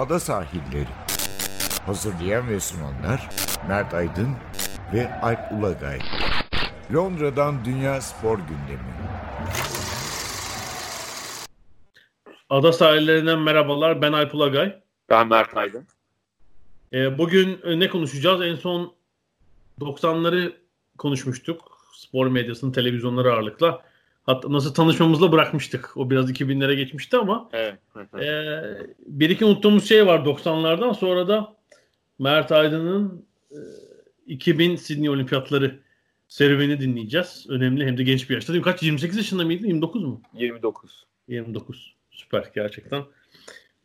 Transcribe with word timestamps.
ada 0.00 0.20
sahilleri. 0.20 0.88
Hazırlayan 1.86 2.48
ve 2.48 2.60
sunanlar 2.60 3.28
Mert 3.68 3.94
Aydın 3.94 4.30
ve 4.94 5.20
Alp 5.22 5.52
Ulagay. 5.52 5.98
Londra'dan 6.94 7.64
Dünya 7.64 8.00
Spor 8.00 8.38
Gündemi. 8.38 8.90
Ada 12.50 12.72
sahillerinden 12.72 13.38
merhabalar. 13.38 14.02
Ben 14.02 14.12
Alp 14.12 14.34
Ulagay. 14.34 14.80
Ben 15.08 15.28
Mert 15.28 15.56
Aydın. 15.56 15.86
Ee, 16.92 17.18
bugün 17.18 17.60
ne 17.80 17.88
konuşacağız? 17.88 18.42
En 18.42 18.54
son 18.54 18.94
90'ları 19.80 20.52
konuşmuştuk. 20.98 21.78
Spor 21.94 22.26
medyasının 22.26 22.72
televizyonları 22.72 23.32
ağırlıkla. 23.32 23.82
Hatta 24.34 24.52
nasıl 24.52 24.74
tanışmamızla 24.74 25.32
bırakmıştık. 25.32 25.96
O 25.96 26.10
biraz 26.10 26.30
2000'lere 26.30 26.74
geçmişti 26.74 27.16
ama 27.16 27.48
evet. 27.52 27.78
e, 28.14 28.52
bir 29.06 29.30
iki 29.30 29.44
unuttuğumuz 29.44 29.88
şey 29.88 30.06
var 30.06 30.18
90'lardan. 30.18 30.94
Sonra 30.94 31.28
da 31.28 31.56
Mert 32.18 32.52
Aydın'ın 32.52 33.26
e, 33.50 33.58
2000 34.26 34.76
Sydney 34.76 35.10
Olimpiyatları 35.10 35.80
serüveni 36.28 36.80
dinleyeceğiz. 36.80 37.46
Önemli 37.48 37.86
hem 37.86 37.98
de 37.98 38.02
genç 38.02 38.30
bir 38.30 38.34
yaşta. 38.34 38.52
Değil 38.52 38.64
Kaç? 38.64 38.82
28 38.82 39.16
yaşında 39.16 39.44
mıydı? 39.44 39.66
29 39.66 40.04
mu? 40.04 40.22
29. 40.34 41.06
29. 41.28 41.94
Süper 42.10 42.50
gerçekten. 42.54 43.04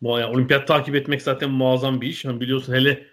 Yani 0.01 0.25
olimpiyat 0.25 0.67
takip 0.67 0.95
etmek 0.95 1.21
zaten 1.21 1.49
muazzam 1.49 2.01
bir 2.01 2.07
iş. 2.07 2.25
Yani 2.25 2.41
biliyorsun 2.41 2.73
hele 2.73 3.05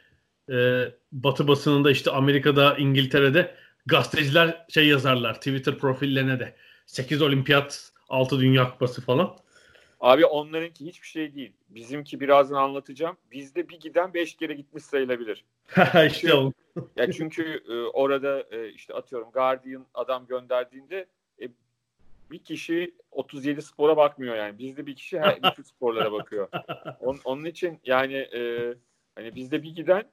e, 0.52 0.88
Batı 1.12 1.48
basınında 1.48 1.90
işte 1.90 2.10
Amerika'da, 2.10 2.76
İngiltere'de 2.76 3.54
gazeteciler 3.86 4.66
şey 4.68 4.86
yazarlar 4.86 5.34
Twitter 5.34 5.78
profillerine 5.78 6.40
de 6.40 6.54
8 6.92 7.22
olimpiyat 7.22 7.92
6 8.08 8.40
dünya 8.40 8.70
kupası 8.70 9.02
falan. 9.02 9.36
Abi 10.00 10.26
onlarınki 10.26 10.86
hiçbir 10.86 11.06
şey 11.06 11.34
değil. 11.34 11.52
Bizimki 11.68 12.20
birazdan 12.20 12.56
anlatacağım. 12.56 13.16
Bizde 13.32 13.68
bir 13.68 13.80
giden 13.80 14.14
5 14.14 14.34
kere 14.34 14.54
gitmiş 14.54 14.84
sayılabilir. 14.84 15.44
işte 16.06 16.34
o. 16.34 16.52
ya 16.96 17.12
çünkü 17.12 17.62
e, 17.68 17.74
orada 17.74 18.44
e, 18.50 18.68
işte 18.68 18.94
atıyorum 18.94 19.30
Guardian 19.30 19.86
adam 19.94 20.26
gönderdiğinde 20.26 21.06
e, 21.42 21.48
bir 22.30 22.38
kişi 22.38 22.94
37 23.10 23.62
spora 23.62 23.96
bakmıyor 23.96 24.36
yani. 24.36 24.58
Bizde 24.58 24.86
bir 24.86 24.96
kişi 24.96 25.20
her 25.20 25.42
bütün 25.42 25.62
sporlara 25.62 26.12
bakıyor. 26.12 26.48
On, 27.00 27.18
onun 27.24 27.44
için 27.44 27.80
yani 27.84 28.14
e, 28.16 28.74
hani 29.14 29.34
bizde 29.34 29.62
bir 29.62 29.74
giden 29.74 30.04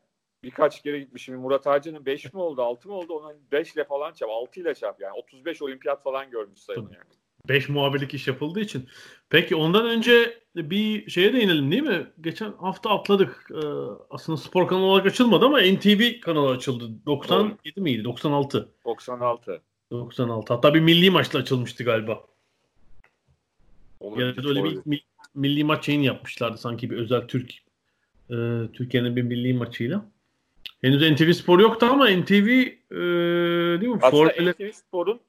birkaç 0.43 0.81
kere 0.81 0.99
gitmiş. 0.99 1.23
Şimdi 1.23 1.37
Murat 1.37 1.67
Ağacı'nın 1.67 2.05
5 2.05 2.33
mi 2.33 2.39
oldu 2.39 2.61
6 2.61 2.87
mı 2.87 2.93
oldu? 2.93 3.13
Onun 3.13 3.37
5 3.51 3.73
ile 3.73 3.83
falan 3.83 4.13
çap 4.13 4.29
6 4.29 4.59
ile 4.59 4.75
çap 4.75 5.01
yani 5.01 5.13
35 5.13 5.61
olimpiyat 5.61 6.03
falan 6.03 6.29
görmüş 6.31 6.59
sayın 6.59 6.81
yani. 6.81 7.19
5 7.49 7.69
muhabirlik 7.69 8.13
iş 8.13 8.27
yapıldığı 8.27 8.59
için. 8.59 8.87
Peki 9.29 9.55
ondan 9.55 9.85
önce 9.85 10.41
bir 10.55 11.09
şeye 11.09 11.33
değinelim 11.33 11.71
değil 11.71 11.83
mi? 11.83 12.07
Geçen 12.21 12.51
hafta 12.51 12.89
atladık. 12.89 13.51
Ee, 13.51 13.67
aslında 14.09 14.37
spor 14.37 14.67
kanalı 14.67 14.85
olarak 14.85 15.05
açılmadı 15.05 15.45
ama 15.45 15.61
NTV 15.61 16.19
kanalı 16.21 16.49
açıldı. 16.49 16.89
97 17.05 17.75
Doğru. 17.75 17.83
miydi? 17.83 18.03
96. 18.03 18.69
96. 18.85 19.61
96. 19.91 20.53
Hatta 20.53 20.73
bir 20.73 20.79
milli 20.79 21.09
maçla 21.09 21.39
açılmıştı 21.39 21.83
galiba. 21.83 22.23
Yani 24.01 24.33
öyle 24.45 24.63
bir 24.63 24.79
milli, 24.85 25.03
milli 25.35 25.63
maç 25.63 25.87
yayın 25.87 26.01
yapmışlardı 26.01 26.57
sanki 26.57 26.89
bir 26.89 26.97
özel 26.97 27.27
Türk 27.27 27.51
e, 28.29 28.35
Türkiye'nin 28.73 29.15
bir 29.15 29.21
milli 29.21 29.53
maçıyla. 29.53 30.05
Henüz 30.81 31.11
NTV 31.11 31.31
Spor 31.31 31.59
yoktu 31.59 31.85
ama 31.85 32.09
NTV 32.09 32.33
e, 32.33 32.97
değil 33.81 33.91
mi? 33.91 33.99
Aslında 34.01 34.33
Formula... 34.33 34.51
NTV 34.51 34.71
Spor'un 34.71 35.21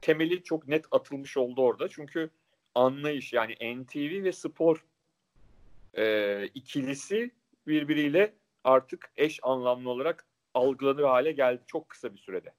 temeli 0.00 0.42
çok 0.42 0.68
net 0.68 0.84
atılmış 0.90 1.36
oldu 1.36 1.62
orada. 1.62 1.88
Çünkü 1.88 2.30
anlayış 2.74 3.32
yani 3.32 3.82
NTV 3.82 4.24
ve 4.24 4.32
spor 4.32 4.84
e, 5.96 6.46
ikilisi 6.46 7.30
birbiriyle 7.66 8.32
artık 8.64 9.10
eş 9.16 9.40
anlamlı 9.42 9.90
olarak 9.90 10.26
algılanır 10.54 11.02
hale 11.02 11.32
geldi 11.32 11.62
çok 11.66 11.88
kısa 11.88 12.12
bir 12.12 12.18
sürede. 12.18 12.52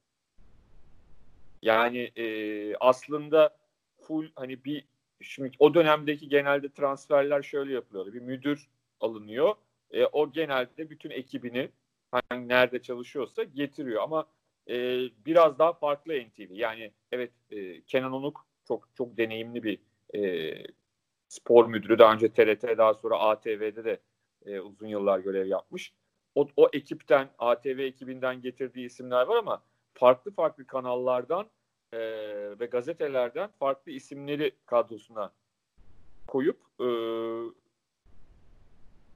Yani 1.62 2.12
e, 2.16 2.76
aslında 2.76 3.58
full 4.02 4.28
hani 4.36 4.64
bir 4.64 4.86
şimdi 5.22 5.52
o 5.60 5.74
dönemdeki 5.74 6.30
genelde 6.30 6.70
transferler 6.70 7.42
şöyle 7.42 7.74
yapılıyordu. 7.74 8.14
Bir 8.14 8.22
müdür 8.22 8.68
alınıyor. 9.00 9.56
E, 9.92 10.06
o 10.06 10.32
genelde 10.32 10.90
bütün 10.90 11.10
ekibini 11.10 11.70
hangi 12.30 12.48
nerede 12.48 12.82
çalışıyorsa 12.82 13.44
getiriyor 13.44 14.04
ama 14.04 14.26
e, 14.70 14.74
biraz 15.26 15.60
daha 15.60 15.74
farklı 15.74 16.14
NTV. 16.14 16.52
Yani 16.52 16.92
evet 17.12 17.32
e, 17.52 17.82
Kenan 17.82 18.14
Onuk 18.14 18.46
çok 18.68 18.90
çok 18.96 19.18
deneyimli 19.18 19.64
bir 19.64 19.80
e, 20.16 20.54
spor 21.28 21.66
müdürü. 21.66 22.00
Daha 22.00 22.14
önce 22.14 22.30
TRT 22.34 22.78
daha 22.78 22.94
sonra 22.94 23.20
ATV'de 23.20 23.86
de 23.86 24.00
e, 24.46 24.60
uzun 24.60 24.88
yıllar 24.88 25.20
görev 25.20 25.48
yapmış. 25.48 25.94
O, 26.36 26.48
o 26.58 26.70
ekipten 26.74 27.30
ATV 27.40 27.80
ekibinden 27.80 28.42
getirdiği 28.42 28.86
isimler 28.86 29.26
var 29.28 29.36
ama 29.36 29.64
farklı 29.94 30.32
farklı 30.32 30.68
kanallardan 30.68 31.50
e, 31.94 32.00
ve 32.60 32.66
gazetelerden 32.66 33.50
farklı 33.60 33.92
isimleri 33.92 34.52
kadrosuna 34.66 35.32
koyup 36.28 36.58
e, 36.80 36.88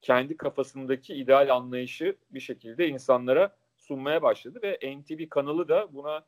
kendi 0.01 0.37
kafasındaki 0.37 1.13
ideal 1.13 1.55
anlayışı 1.55 2.15
bir 2.31 2.39
şekilde 2.39 2.87
insanlara 2.87 3.55
sunmaya 3.77 4.21
başladı 4.21 4.59
ve 4.63 4.97
NTV 4.97 5.29
kanalı 5.29 5.67
da 5.67 5.93
buna 5.93 6.25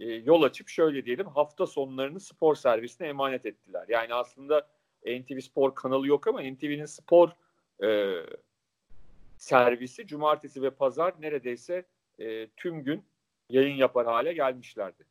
e, 0.00 0.04
yol 0.04 0.42
açıp 0.42 0.68
şöyle 0.68 1.04
diyelim 1.04 1.26
hafta 1.26 1.66
sonlarını 1.66 2.20
spor 2.20 2.54
servisine 2.54 3.08
emanet 3.08 3.46
ettiler. 3.46 3.84
Yani 3.88 4.14
aslında 4.14 4.68
NTV 5.06 5.40
Spor 5.40 5.74
kanalı 5.74 6.06
yok 6.06 6.26
ama 6.26 6.40
NTV'nin 6.40 6.84
spor 6.84 7.30
e, 7.84 8.20
servisi 9.36 10.06
cumartesi 10.06 10.62
ve 10.62 10.70
pazar 10.70 11.14
neredeyse 11.20 11.84
e, 12.18 12.48
tüm 12.56 12.84
gün 12.84 13.04
yayın 13.48 13.76
yapar 13.76 14.06
hale 14.06 14.32
gelmişlerdi. 14.32 15.04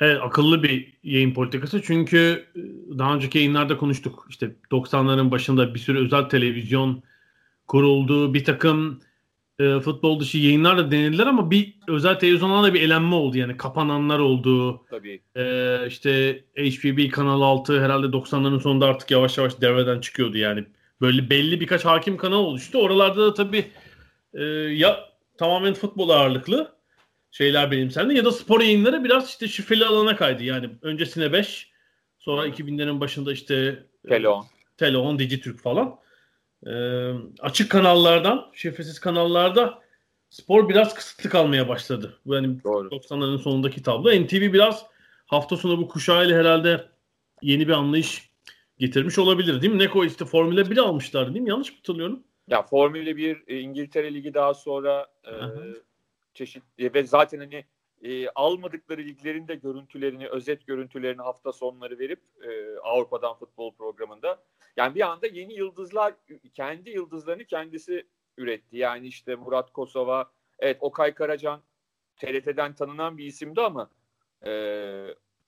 Evet 0.00 0.18
akıllı 0.22 0.62
bir 0.62 0.92
yayın 1.02 1.34
politikası 1.34 1.82
çünkü 1.82 2.46
e, 2.56 2.60
daha 2.98 3.14
önceki 3.14 3.38
yayınlarda 3.38 3.76
konuştuk. 3.76 4.26
İşte 4.30 4.56
90'ların 4.70 5.30
başında 5.30 5.74
bir 5.74 5.78
sürü 5.78 6.04
özel 6.04 6.22
televizyon 6.22 7.02
kuruldu. 7.68 8.34
Bir 8.34 8.44
takım 8.44 9.00
e, 9.58 9.80
futbol 9.80 10.20
dışı 10.20 10.38
yayınlar 10.38 10.78
da 10.78 10.90
denediler 10.90 11.26
ama 11.26 11.50
bir 11.50 11.74
özel 11.88 12.18
televizyonlarda 12.18 12.74
bir 12.74 12.82
elenme 12.82 13.14
oldu. 13.14 13.38
Yani 13.38 13.56
kapananlar 13.56 14.18
oldu. 14.18 14.84
Tabii. 14.90 15.20
E, 15.36 15.76
işte 15.86 16.44
HPB 16.56 17.10
Kanal 17.10 17.42
6 17.42 17.80
herhalde 17.80 18.06
90'ların 18.06 18.60
sonunda 18.60 18.86
artık 18.86 19.10
yavaş 19.10 19.38
yavaş 19.38 19.60
devreden 19.60 20.00
çıkıyordu 20.00 20.38
yani. 20.38 20.64
Böyle 21.00 21.30
belli 21.30 21.60
birkaç 21.60 21.84
hakim 21.84 22.16
kanal 22.16 22.38
oluştu. 22.38 22.78
Oralarda 22.78 23.26
da 23.26 23.34
tabii 23.34 23.64
e, 24.34 24.42
ya 24.44 25.00
tamamen 25.38 25.74
futbol 25.74 26.08
ağırlıklı 26.08 26.79
şeyler 27.30 27.70
benimsendi 27.70 28.14
ya 28.14 28.24
da 28.24 28.32
spor 28.32 28.60
yayınları 28.60 29.04
biraz 29.04 29.28
işte 29.28 29.48
şifreli 29.48 29.84
alana 29.84 30.16
kaydı. 30.16 30.44
Yani 30.44 30.70
öncesine 30.82 31.32
5 31.32 31.70
sonra 32.18 32.46
2000'lerin 32.48 33.00
başında 33.00 33.32
işte 33.32 33.84
Telon, 34.08 34.46
Telon, 34.76 35.18
Dijitürk 35.18 35.60
falan. 35.60 36.00
E, 36.66 36.72
açık 37.40 37.70
kanallardan, 37.70 38.50
şifresiz 38.54 39.00
kanallarda 39.00 39.82
spor 40.30 40.68
biraz 40.68 40.94
kısıtlı 40.94 41.30
kalmaya 41.30 41.68
başladı. 41.68 42.18
Yani 42.26 42.64
Doğru. 42.64 42.88
90'ların 42.88 43.38
sonundaki 43.38 43.82
tablo. 43.82 44.10
NTV 44.10 44.52
biraz 44.52 44.86
hafta 45.26 45.56
sonu 45.56 45.78
bu 45.78 45.88
kuşağıyla 45.88 46.38
herhalde 46.38 46.88
yeni 47.42 47.68
bir 47.68 47.72
anlayış 47.72 48.30
getirmiş 48.78 49.18
olabilir 49.18 49.62
değil 49.62 49.72
mi? 49.72 49.78
Neko 49.78 50.04
işte 50.04 50.24
Formula 50.24 50.70
1 50.70 50.76
almışlardı 50.76 51.34
değil 51.34 51.42
mi? 51.42 51.50
Yanlış 51.50 51.70
mı 51.70 51.76
hatırlıyorum? 51.76 52.22
Ya 52.48 52.62
Formula 52.62 53.16
1 53.16 53.42
e, 53.46 53.58
İngiltere 53.58 54.14
Ligi 54.14 54.34
daha 54.34 54.54
sonra 54.54 55.06
e, 55.24 55.32
çeşitli 56.34 56.94
ve 56.94 57.04
zaten 57.04 57.38
hani 57.38 57.64
e, 58.02 58.28
almadıkları 58.28 59.00
liglerin 59.00 59.48
de 59.48 59.54
görüntülerini, 59.54 60.28
özet 60.28 60.66
görüntülerini 60.66 61.22
hafta 61.22 61.52
sonları 61.52 61.98
verip 61.98 62.20
e, 62.42 62.78
Avrupa'dan 62.78 63.34
futbol 63.34 63.74
programında 63.74 64.42
yani 64.76 64.94
bir 64.94 65.00
anda 65.00 65.26
yeni 65.26 65.54
yıldızlar 65.54 66.14
kendi 66.54 66.90
yıldızlarını 66.90 67.44
kendisi 67.44 68.06
üretti. 68.36 68.76
Yani 68.76 69.06
işte 69.06 69.34
Murat 69.34 69.72
Kosova, 69.72 70.30
evet 70.58 70.76
Okay 70.80 71.14
Karacan 71.14 71.62
TRT'den 72.16 72.74
tanınan 72.74 73.18
bir 73.18 73.24
isimdi 73.24 73.60
ama 73.60 73.90
e, 74.46 74.50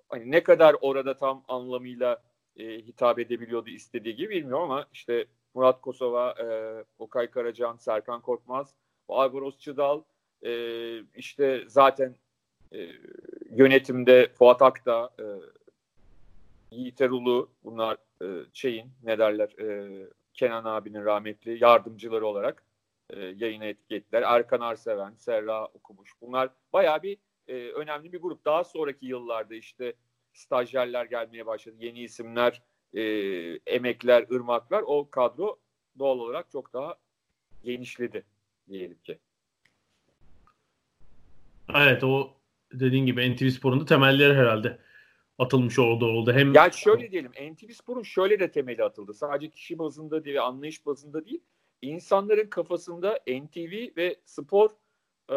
hani 0.08 0.30
ne 0.30 0.42
kadar 0.42 0.76
orada 0.80 1.16
tam 1.16 1.44
anlamıyla 1.48 2.22
e, 2.56 2.64
hitap 2.64 3.18
edebiliyordu 3.18 3.70
istediği 3.70 4.16
gibi 4.16 4.30
bilmiyorum 4.30 4.70
ama 4.70 4.86
işte 4.92 5.26
Murat 5.54 5.80
Kosova, 5.80 6.30
e, 6.30 6.46
Okay 6.98 7.30
Karacan, 7.30 7.76
Serkan 7.76 8.20
Korkmaz, 8.20 8.74
Alvaros 9.08 9.58
Çıdal, 9.58 10.02
e, 10.46 10.52
işte 11.16 11.64
zaten 11.66 12.14
e, 12.72 12.88
yönetimde 13.50 14.28
Fuat 14.38 14.62
Akta, 14.62 15.10
e, 15.18 15.24
Yiğit 16.70 17.00
Erulu 17.00 17.50
bunlar 17.64 17.96
e, 18.22 18.26
şeyin 18.52 18.90
ne 19.02 19.18
derler 19.18 19.48
e, 19.48 19.88
Kenan 20.34 20.64
abinin 20.64 21.04
rahmetli 21.04 21.64
yardımcıları 21.64 22.26
olarak 22.26 22.64
e, 23.10 23.20
yayına 23.20 23.64
etiketler. 23.64 24.22
Erkan 24.22 24.60
Arseven, 24.60 25.14
Serra 25.16 25.66
Okumuş. 25.66 26.10
Bunlar 26.20 26.50
bayağı 26.72 27.02
bir 27.02 27.18
e, 27.48 27.54
önemli 27.54 28.12
bir 28.12 28.20
grup. 28.20 28.44
Daha 28.44 28.64
sonraki 28.64 29.06
yıllarda 29.06 29.54
işte 29.54 29.94
stajyerler 30.32 31.04
gelmeye 31.04 31.46
başladı. 31.46 31.76
Yeni 31.80 32.00
isimler, 32.00 32.62
e, 32.94 33.02
emekler, 33.66 34.26
ırmaklar 34.32 34.84
o 34.86 35.10
kadro 35.10 35.58
doğal 35.98 36.18
olarak 36.18 36.50
çok 36.50 36.72
daha 36.72 36.96
genişledi 37.62 38.24
diyelim 38.68 38.98
ki. 38.98 39.18
Evet 41.76 42.04
o 42.04 42.30
dediğin 42.72 43.06
gibi 43.06 43.34
NTV 43.34 43.48
Spor'un 43.48 43.80
da 43.80 43.84
temelleri 43.84 44.34
herhalde 44.34 44.78
atılmış 45.38 45.78
oldu 45.78 46.06
oldu. 46.06 46.32
Hem 46.32 46.54
yani 46.54 46.72
şöyle 46.72 47.10
diyelim 47.10 47.30
NTV 47.30 47.70
Spor'un 47.70 48.02
şöyle 48.02 48.40
de 48.40 48.50
temeli 48.50 48.84
atıldı. 48.84 49.14
Sadece 49.14 49.50
kişi 49.50 49.78
bazında 49.78 50.24
değil, 50.24 50.42
anlayış 50.42 50.86
bazında 50.86 51.24
değil. 51.24 51.40
İnsanların 51.82 52.46
kafasında 52.46 53.18
NTV 53.26 53.96
ve 53.96 54.16
spor 54.24 54.70
e, 55.30 55.36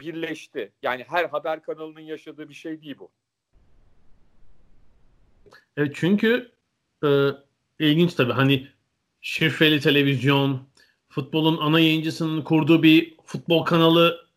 birleşti. 0.00 0.72
Yani 0.82 1.04
her 1.08 1.24
haber 1.24 1.62
kanalının 1.62 2.00
yaşadığı 2.00 2.48
bir 2.48 2.54
şey 2.54 2.82
değil 2.82 2.96
bu. 2.98 3.10
Evet 5.76 5.92
çünkü 5.94 6.52
e, 7.04 7.08
ilginç 7.78 8.14
tabii 8.14 8.32
hani 8.32 8.68
şifreli 9.20 9.80
televizyon, 9.80 10.68
futbolun 11.08 11.58
ana 11.58 11.80
yayıncısının 11.80 12.42
kurduğu 12.42 12.82
bir 12.82 13.16
futbol 13.24 13.64
kanalı 13.64 14.27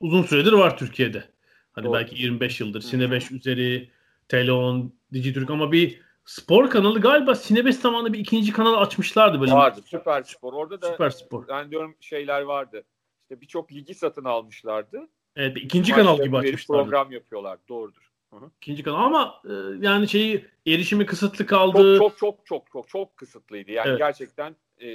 uzun 0.00 0.22
süredir 0.22 0.52
var 0.52 0.78
Türkiye'de. 0.78 1.24
Hani 1.72 1.84
Doğru. 1.84 1.94
belki 1.94 2.22
25 2.22 2.60
yıldır. 2.60 2.80
Sine 2.80 3.10
5 3.10 3.30
üzeri, 3.30 3.90
Telon, 4.28 4.94
Dijitürk 5.12 5.50
ama 5.50 5.72
bir 5.72 6.00
spor 6.24 6.70
kanalı 6.70 7.00
galiba 7.00 7.34
Sine 7.34 7.64
5 7.64 7.76
zamanında 7.76 8.12
bir 8.12 8.18
ikinci 8.18 8.52
kanal 8.52 8.74
açmışlardı 8.74 9.40
böyle. 9.40 9.52
Vardı. 9.52 9.80
Süper 9.84 10.22
Spor. 10.22 10.52
Orada 10.52 10.82
da 10.82 10.92
Süper 10.92 11.10
Spor. 11.10 11.48
ben 11.48 11.70
diyorum 11.70 11.96
şeyler 12.00 12.42
vardı. 12.42 12.84
İşte 13.22 13.40
birçok 13.40 13.72
ligi 13.72 13.94
satın 13.94 14.24
almışlardı. 14.24 15.08
Evet, 15.36 15.56
ikinci 15.56 15.92
kanal 15.92 16.22
gibi 16.22 16.36
açmışlardı. 16.36 16.82
Program 16.82 17.12
yapıyorlar. 17.12 17.58
Doğrudur. 17.68 18.10
Hı-hı. 18.30 18.50
İkinci 18.56 18.82
kanal 18.82 19.04
ama 19.04 19.42
e, 19.44 19.52
yani 19.86 20.08
şeyi 20.08 20.44
erişimi 20.66 21.06
kısıtlı 21.06 21.46
kaldı. 21.46 21.98
Çok 21.98 22.18
çok 22.18 22.46
çok 22.46 22.46
çok 22.46 22.72
çok 22.72 22.88
çok 22.88 23.16
kısıtlıydı. 23.16 23.70
Yani 23.70 23.88
evet. 23.88 23.98
gerçekten 23.98 24.56
e, 24.80 24.86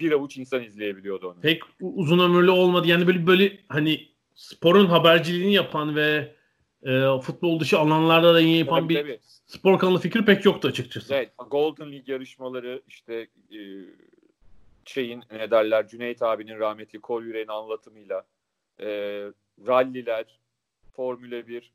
bir 0.00 0.12
avuç 0.12 0.36
insan 0.36 0.62
izleyebiliyordu 0.62 1.28
onu. 1.28 1.40
Pek 1.40 1.62
uzun 1.80 2.18
ömürlü 2.18 2.50
olmadı. 2.50 2.88
Yani 2.88 3.06
böyle 3.06 3.26
böyle 3.26 3.58
hani 3.68 4.11
sporun 4.34 4.86
haberciliğini 4.86 5.54
yapan 5.54 5.96
ve 5.96 6.36
e, 6.82 7.20
futbol 7.20 7.60
dışı 7.60 7.78
alanlarda 7.78 8.34
da 8.34 8.40
yayın 8.40 8.56
yapan 8.56 8.80
tabii, 8.80 8.94
bir 8.94 9.02
tabii. 9.02 9.18
spor 9.46 9.78
kanalı 9.78 9.98
fikri 9.98 10.24
pek 10.24 10.44
yoktu 10.44 10.68
açıkçası. 10.68 11.14
Evet. 11.14 11.32
Golden 11.50 11.92
League 11.92 12.14
yarışmaları 12.14 12.82
işte 12.88 13.14
e, 13.52 13.58
şeyin 14.84 15.24
ne 15.30 15.50
derler 15.50 15.88
Cüneyt 15.88 16.22
abinin 16.22 16.58
rahmetli 16.58 17.00
kol 17.00 17.22
yüreğin 17.22 17.48
anlatımıyla 17.48 18.26
e, 18.80 18.86
ralliler, 19.66 20.38
Formüle 20.96 21.48
1 21.48 21.72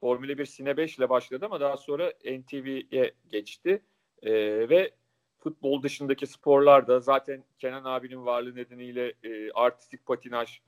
Formüle 0.00 0.38
1 0.38 0.46
Sine 0.46 0.76
5 0.76 0.98
ile 0.98 1.08
başladı 1.08 1.44
ama 1.44 1.60
daha 1.60 1.76
sonra 1.76 2.12
NTV'ye 2.24 3.12
geçti. 3.30 3.82
E, 4.22 4.32
ve 4.68 4.90
futbol 5.38 5.82
dışındaki 5.82 6.26
sporlarda 6.26 7.00
zaten 7.00 7.44
Kenan 7.58 7.84
abinin 7.84 8.26
varlığı 8.26 8.54
nedeniyle 8.54 9.12
e, 9.22 9.50
artistik 9.52 10.06
patinaj 10.06 10.60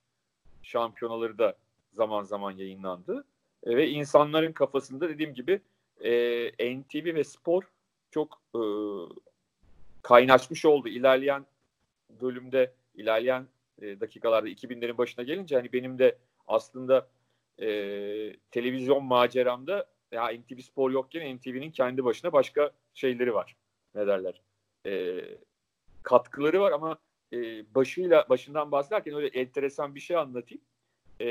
şampiyonaları 0.62 1.38
da 1.38 1.56
zaman 1.92 2.22
zaman 2.22 2.50
yayınlandı. 2.50 3.24
E, 3.62 3.76
ve 3.76 3.88
insanların 3.88 4.52
kafasında 4.52 5.08
dediğim 5.08 5.34
gibi 5.34 5.60
e, 6.00 6.80
NTV 6.80 7.14
ve 7.14 7.24
spor 7.24 7.62
çok 8.10 8.42
e, 8.54 8.60
kaynaşmış 10.02 10.64
oldu. 10.64 10.88
İlerleyen 10.88 11.46
bölümde, 12.20 12.72
ilerleyen 12.94 13.46
e, 13.82 14.00
dakikalarda 14.00 14.48
2000'lerin 14.48 14.98
başına 14.98 15.24
gelince 15.24 15.56
hani 15.56 15.72
benim 15.72 15.98
de 15.98 16.18
aslında 16.46 17.08
e, 17.58 17.66
televizyon 18.50 19.04
maceramda 19.04 19.86
ya 20.12 20.28
NTV 20.28 20.60
Spor 20.60 20.90
yokken 20.90 21.36
NTV'nin 21.36 21.70
kendi 21.70 22.04
başına 22.04 22.32
başka 22.32 22.70
şeyleri 22.94 23.34
var. 23.34 23.56
Ne 23.94 24.06
derler? 24.06 24.40
E, 24.86 25.20
katkıları 26.02 26.60
var 26.60 26.72
ama 26.72 26.98
e, 27.32 27.64
başıyla 27.74 28.26
başından 28.28 28.72
bahsederken 28.72 29.14
öyle 29.14 29.26
enteresan 29.26 29.94
bir 29.94 30.00
şey 30.00 30.16
anlatayım. 30.16 30.62
E, 31.20 31.26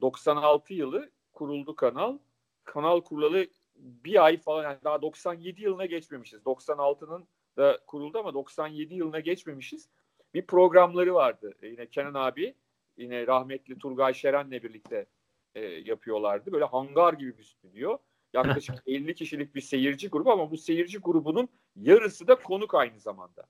96 0.00 0.74
yılı 0.74 1.10
kuruldu 1.32 1.76
kanal. 1.76 2.18
Kanal 2.64 3.00
kurulalı 3.00 3.46
bir 3.76 4.24
ay 4.24 4.36
falan 4.36 4.62
yani 4.62 4.78
daha 4.84 5.02
97 5.02 5.62
yılına 5.62 5.86
geçmemişiz. 5.86 6.40
96'nın 6.40 7.26
da 7.56 7.78
kuruldu 7.86 8.18
ama 8.18 8.34
97 8.34 8.94
yılına 8.94 9.20
geçmemişiz. 9.20 9.88
Bir 10.34 10.46
programları 10.46 11.14
vardı. 11.14 11.54
E, 11.62 11.66
yine 11.68 11.86
Kenan 11.86 12.14
abi 12.14 12.54
yine 12.96 13.26
rahmetli 13.26 13.78
Turgay 13.78 14.14
Şeren'le 14.14 14.50
birlikte 14.50 15.06
e, 15.54 15.60
yapıyorlardı. 15.60 16.52
Böyle 16.52 16.64
hangar 16.64 17.12
gibi 17.12 17.38
bir 17.38 17.42
stüdyo. 17.42 17.98
Yaklaşık 18.32 18.74
50 18.86 19.14
kişilik 19.14 19.54
bir 19.54 19.60
seyirci 19.60 20.08
grubu 20.08 20.32
ama 20.32 20.50
bu 20.50 20.56
seyirci 20.56 20.98
grubunun 20.98 21.48
yarısı 21.76 22.26
da 22.26 22.34
konuk 22.34 22.74
aynı 22.74 23.00
zamanda. 23.00 23.46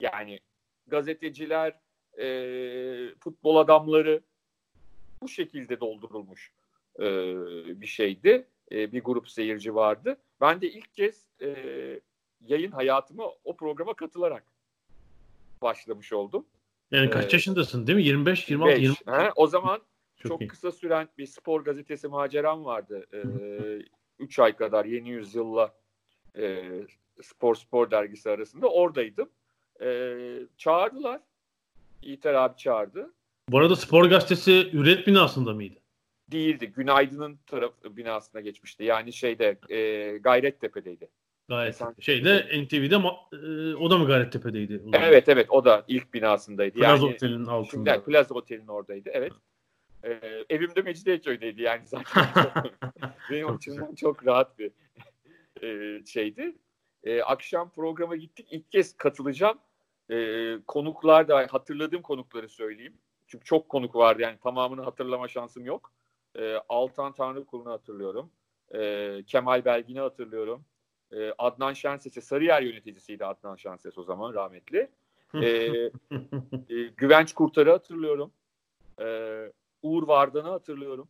Yani 0.00 0.40
gazeteciler, 0.86 1.80
e, 2.18 3.14
futbol 3.20 3.56
adamları 3.56 4.22
bu 5.22 5.28
şekilde 5.28 5.80
doldurulmuş 5.80 6.52
e, 6.98 7.04
bir 7.80 7.86
şeydi. 7.86 8.46
E, 8.72 8.92
bir 8.92 9.02
grup 9.02 9.28
seyirci 9.28 9.74
vardı. 9.74 10.16
Ben 10.40 10.60
de 10.60 10.70
ilk 10.70 10.94
kez 10.94 11.28
e, 11.42 11.54
yayın 12.40 12.70
hayatıma 12.70 13.24
o 13.44 13.56
programa 13.56 13.94
katılarak 13.94 14.44
başlamış 15.62 16.12
oldum. 16.12 16.46
Yani 16.90 17.10
kaç 17.10 17.32
ee, 17.32 17.36
yaşındasın 17.36 17.86
değil 17.86 17.96
mi? 17.96 18.04
25, 18.04 18.50
26, 18.50 18.80
20. 18.80 18.94
He, 19.06 19.32
o 19.36 19.46
zaman 19.46 19.80
çok, 20.16 20.40
çok 20.40 20.50
kısa 20.50 20.72
süren 20.72 21.08
bir 21.18 21.26
spor 21.26 21.64
gazetesi 21.64 22.08
maceram 22.08 22.64
vardı. 22.64 23.06
Ee, 23.14 24.42
ay 24.42 24.56
kadar 24.56 24.84
Yeni 24.84 25.10
Yüzyıl'la 25.10 25.74
e, 26.36 26.70
Spor 27.22 27.54
Spor 27.54 27.90
dergisi 27.90 28.30
arasında 28.30 28.68
oradaydım. 28.68 29.30
Ee, 29.80 30.40
çağırdılar. 30.56 31.20
İter 32.02 32.34
abi 32.34 32.56
çağırdı. 32.56 33.14
Bu 33.48 33.58
arada 33.58 33.76
Spor 33.76 34.04
Gazetesi 34.04 34.70
üret 34.72 35.06
binasında 35.06 35.52
mıydı? 35.54 35.78
Değildi. 36.32 36.66
Günaydın'ın 36.66 37.38
taraf 37.46 37.72
binasına 37.84 38.40
geçmişti. 38.40 38.84
Yani 38.84 39.12
şeyde 39.12 39.58
e, 39.68 40.18
Gayrettepe'deydi. 40.18 41.08
Gayet. 41.48 41.80
Şeyde 42.00 42.64
NTV'de 42.64 42.94
e, 42.94 43.74
o 43.74 43.90
da 43.90 43.98
mı 43.98 44.06
Gayrettepe'deydi? 44.06 44.82
O 44.86 44.90
evet 44.92 45.28
evet 45.28 45.46
o 45.50 45.64
da 45.64 45.84
ilk 45.88 46.14
binasındaydı. 46.14 46.78
Plaza 46.78 47.06
yani, 47.06 47.14
Otel'in 47.14 47.46
altında. 47.46 47.92
Şimdi, 47.92 48.04
Plaza 48.04 48.34
Otel'in 48.34 48.66
oradaydı 48.66 49.10
evet. 49.12 49.32
Ee, 50.04 50.44
evimde 50.50 50.82
Mecidiyeköy'deydi 50.82 51.62
yani 51.62 51.86
zaten. 51.86 52.24
benim 53.30 53.50
açımdan 53.50 53.94
çok 53.94 54.26
rahat 54.26 54.58
bir 54.58 54.70
e, 55.62 56.00
şeydi. 56.06 56.56
E, 57.04 57.22
akşam 57.22 57.70
programa 57.70 58.16
gittik. 58.16 58.48
İlk 58.50 58.72
kez 58.72 58.96
katılacağım. 58.96 59.58
E, 60.10 60.58
konuklar 60.66 61.28
da 61.28 61.46
hatırladığım 61.50 62.02
konukları 62.02 62.48
söyleyeyim. 62.48 62.94
Çünkü 63.26 63.44
çok 63.44 63.68
konuk 63.68 63.96
vardı 63.96 64.22
yani 64.22 64.38
tamamını 64.42 64.82
hatırlama 64.82 65.28
şansım 65.28 65.66
yok. 65.66 65.92
E, 66.38 66.54
Altan 66.68 67.12
Tanrıkul'unu 67.12 67.70
hatırlıyorum. 67.70 68.30
E, 68.74 69.22
Kemal 69.26 69.64
Belgin'i 69.64 70.00
hatırlıyorum. 70.00 70.64
E, 71.12 71.32
Adnan 71.38 71.72
Şenses'i 71.72 72.22
Sarıyer 72.22 72.62
yöneticisiydi 72.62 73.24
Adnan 73.24 73.56
Şenses 73.56 73.98
o 73.98 74.02
zaman 74.02 74.34
rahmetli. 74.34 74.90
E, 75.34 75.46
e, 76.68 76.82
Güvenç 76.96 77.32
Kurtar'ı 77.32 77.70
hatırlıyorum. 77.70 78.32
E, 79.00 79.06
Uğur 79.82 80.08
Vardan'ı 80.08 80.48
hatırlıyorum. 80.48 81.08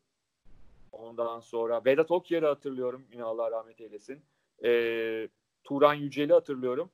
Ondan 0.92 1.40
sonra 1.40 1.84
Vedat 1.84 2.10
Okyar'ı 2.10 2.46
hatırlıyorum. 2.46 3.04
Yine 3.12 3.24
Allah 3.24 3.50
rahmet 3.50 3.80
eylesin. 3.80 4.22
E, 4.64 5.28
Turan 5.64 5.94
Yücel'i 5.94 6.32
hatırlıyorum. 6.32 6.90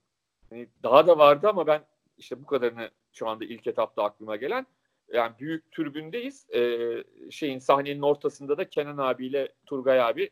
Yani 0.50 0.68
daha 0.82 1.06
da 1.06 1.18
vardı 1.18 1.48
ama 1.48 1.66
ben 1.66 1.84
işte 2.18 2.42
bu 2.42 2.46
kadarını 2.46 2.90
şu 3.12 3.28
anda 3.28 3.44
ilk 3.44 3.66
etapta 3.66 4.04
aklıma 4.04 4.36
gelen. 4.36 4.66
Yani 5.12 5.32
büyük 5.38 5.72
türbündeyiz. 5.72 6.50
E, 6.50 6.88
şeyin 7.30 7.58
sahnenin 7.58 8.02
ortasında 8.02 8.58
da 8.58 8.68
Kenan 8.68 8.98
abiyle 8.98 9.52
Turgay 9.66 10.00
abi 10.00 10.30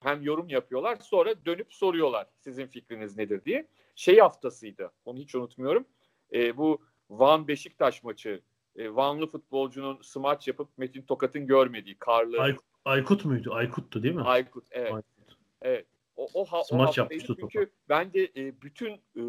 hem 0.00 0.22
yorum 0.22 0.48
yapıyorlar 0.48 0.96
sonra 0.96 1.34
dönüp 1.46 1.74
soruyorlar 1.74 2.26
sizin 2.40 2.66
fikriniz 2.66 3.16
nedir 3.16 3.44
diye. 3.44 3.66
Şey 3.94 4.18
haftasıydı 4.18 4.92
onu 5.04 5.18
hiç 5.18 5.34
unutmuyorum. 5.34 5.84
E, 6.32 6.56
bu 6.56 6.78
Van 7.10 7.48
Beşiktaş 7.48 8.02
maçı 8.02 8.40
e, 8.76 8.94
Vanlı 8.94 9.26
futbolcunun 9.26 10.02
smaç 10.02 10.48
yapıp 10.48 10.68
Metin 10.76 11.02
Tokat'ın 11.02 11.46
görmediği 11.46 11.98
karlı. 11.98 12.40
Ay, 12.40 12.56
Aykut 12.84 13.24
muydu? 13.24 13.54
Aykut'tu 13.54 14.02
değil 14.02 14.14
mi? 14.14 14.22
Aykut 14.22 14.64
evet. 14.70 14.92
Aykut. 14.92 15.36
Evet. 15.62 15.86
O, 16.16 16.28
o, 16.34 16.44
ha, 16.44 16.62
o 16.72 16.78
haftaydı 16.78 17.18
çünkü 17.26 17.58
topa. 17.58 17.70
ben 17.88 18.12
de 18.12 18.24
e, 18.36 18.62
bütün 18.62 18.92
e, 18.92 19.22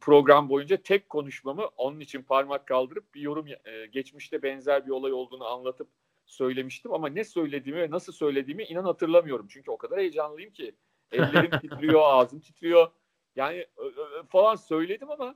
program 0.00 0.48
boyunca 0.48 0.76
tek 0.76 1.08
konuşmamı 1.08 1.66
onun 1.76 2.00
için 2.00 2.22
parmak 2.22 2.66
kaldırıp 2.66 3.14
bir 3.14 3.20
yorum 3.20 3.46
e, 3.64 3.86
geçmişte 3.86 4.42
benzer 4.42 4.86
bir 4.86 4.90
olay 4.90 5.12
olduğunu 5.12 5.46
anlatıp 5.46 5.88
söylemiştim 6.26 6.92
ama 6.92 7.08
ne 7.08 7.24
söylediğimi 7.24 7.80
ve 7.80 7.90
nasıl 7.90 8.12
söylediğimi 8.12 8.64
inan 8.64 8.84
hatırlamıyorum. 8.84 9.46
Çünkü 9.50 9.70
o 9.70 9.78
kadar 9.78 9.98
heyecanlıyım 9.98 10.52
ki. 10.52 10.74
Ellerim 11.12 11.50
titriyor, 11.60 12.00
ağzım 12.04 12.40
titriyor. 12.40 12.90
Yani 13.36 13.66
falan 14.28 14.54
söyledim 14.54 15.10
ama 15.10 15.34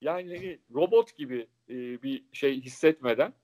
yani 0.00 0.36
hani 0.36 0.58
robot 0.74 1.16
gibi 1.16 1.46
e, 1.68 2.02
bir 2.02 2.24
şey 2.32 2.60
hissetmeden 2.60 3.34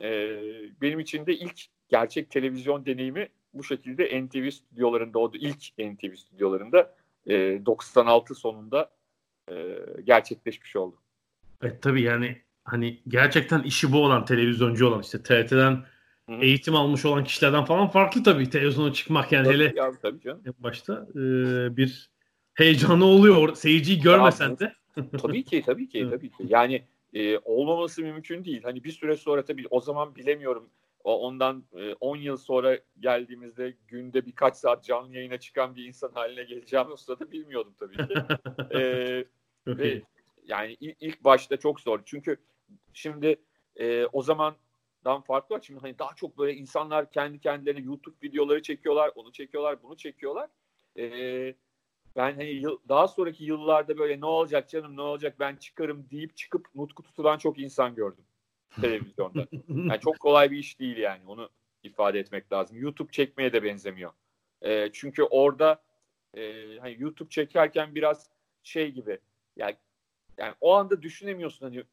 e, 0.00 0.38
benim 0.80 1.00
için 1.00 1.26
de 1.26 1.34
ilk 1.34 1.60
gerçek 1.88 2.30
televizyon 2.30 2.86
deneyimi 2.86 3.28
bu 3.54 3.64
şekilde 3.64 4.26
NTV 4.26 4.50
stüdyolarında 4.50 5.18
oldu. 5.18 5.36
İlk 5.40 5.78
NTV 5.78 6.14
stüdyolarında 6.14 6.94
e, 7.26 7.66
96 7.66 8.34
sonunda 8.34 8.90
e, 9.50 9.78
gerçekleşmiş 10.04 10.76
oldu. 10.76 10.96
Evet 11.62 11.82
tabii 11.82 12.02
yani 12.02 12.42
hani 12.64 13.00
gerçekten 13.08 13.62
işi 13.62 13.92
bu 13.92 14.04
olan 14.04 14.24
televizyoncu 14.24 14.86
olan 14.86 15.00
işte 15.00 15.22
TRT'den 15.22 15.84
Hı. 16.28 16.34
eğitim 16.40 16.74
almış 16.74 17.04
olan 17.04 17.24
kişilerden 17.24 17.64
falan 17.64 17.88
farklı 17.88 18.22
tabii 18.22 18.50
televizyona 18.50 18.92
çıkmak 18.92 19.32
yani 19.32 19.44
tabii, 19.44 19.54
hele 19.54 19.72
ya, 19.76 19.92
tabii 20.02 20.20
canım. 20.20 20.42
başta 20.58 21.06
e, 21.10 21.20
bir 21.76 22.10
heyecanı 22.54 23.04
oluyor 23.04 23.54
seyirciyi 23.54 24.00
görmesen 24.00 24.58
de. 24.58 24.72
tabii 25.22 25.44
ki 25.44 25.62
tabii 25.66 25.88
ki 25.88 26.08
tabii 26.10 26.30
ki. 26.30 26.44
Yani 26.48 26.82
e, 27.14 27.38
olmaması 27.38 28.02
mümkün 28.02 28.44
değil. 28.44 28.62
Hani 28.62 28.84
bir 28.84 28.92
süre 28.92 29.16
sonra 29.16 29.44
tabii 29.44 29.64
o 29.70 29.80
zaman 29.80 30.16
bilemiyorum. 30.16 30.68
O 31.06 31.18
ondan 31.18 31.64
10 32.00 32.16
e, 32.16 32.20
yıl 32.20 32.36
sonra 32.36 32.78
geldiğimizde 33.00 33.74
günde 33.88 34.26
birkaç 34.26 34.56
saat 34.56 34.84
canlı 34.84 35.14
yayına 35.14 35.38
çıkan 35.38 35.76
bir 35.76 35.84
insan 35.84 36.10
haline 36.14 36.44
geleceğimi 36.44 36.92
o 36.92 36.96
sırada 36.96 37.32
bilmiyordum 37.32 37.74
tabii 37.78 37.96
ki. 37.96 38.14
e, 38.78 39.24
ve 39.66 40.02
yani 40.46 40.76
ilk, 40.80 41.24
başta 41.24 41.56
çok 41.56 41.80
zor. 41.80 42.00
Çünkü 42.04 42.36
şimdi 42.92 43.36
e, 43.76 44.06
o 44.06 44.22
zamandan 44.22 45.20
farklı. 45.26 45.60
Şimdi 45.62 45.80
hani 45.80 45.98
daha 45.98 46.14
çok 46.14 46.38
böyle 46.38 46.54
insanlar 46.54 47.10
kendi 47.10 47.40
kendilerine 47.40 47.80
YouTube 47.80 48.16
videoları 48.22 48.62
çekiyorlar, 48.62 49.10
onu 49.14 49.32
çekiyorlar, 49.32 49.82
bunu 49.82 49.96
çekiyorlar. 49.96 50.50
E, 50.98 51.04
ben 52.16 52.34
hani 52.34 52.50
yıl, 52.50 52.78
daha 52.88 53.08
sonraki 53.08 53.44
yıllarda 53.44 53.98
böyle 53.98 54.20
ne 54.20 54.26
olacak 54.26 54.68
canım 54.68 54.96
ne 54.96 55.02
olacak 55.02 55.36
ben 55.40 55.56
çıkarım 55.56 56.10
deyip 56.10 56.36
çıkıp 56.36 56.74
nutku 56.74 57.02
tutulan 57.02 57.38
çok 57.38 57.58
insan 57.58 57.94
gördüm 57.94 58.24
televizyonda. 58.80 59.46
Yani 59.68 60.00
çok 60.00 60.20
kolay 60.20 60.50
bir 60.50 60.58
iş 60.58 60.80
değil 60.80 60.96
yani 60.96 61.20
onu 61.26 61.50
ifade 61.82 62.18
etmek 62.18 62.52
lazım. 62.52 62.78
YouTube 62.78 63.12
çekmeye 63.12 63.52
de 63.52 63.62
benzemiyor. 63.62 64.12
E, 64.62 64.90
çünkü 64.92 65.22
orada 65.22 65.82
e, 66.34 66.54
hani 66.80 66.96
YouTube 66.98 67.28
çekerken 67.30 67.94
biraz 67.94 68.30
şey 68.62 68.90
gibi 68.90 69.18
yani 69.56 69.76
yani 70.38 70.54
o 70.60 70.74
anda 70.74 71.02
düşünemiyorsun 71.02 71.66
hani 71.66 71.84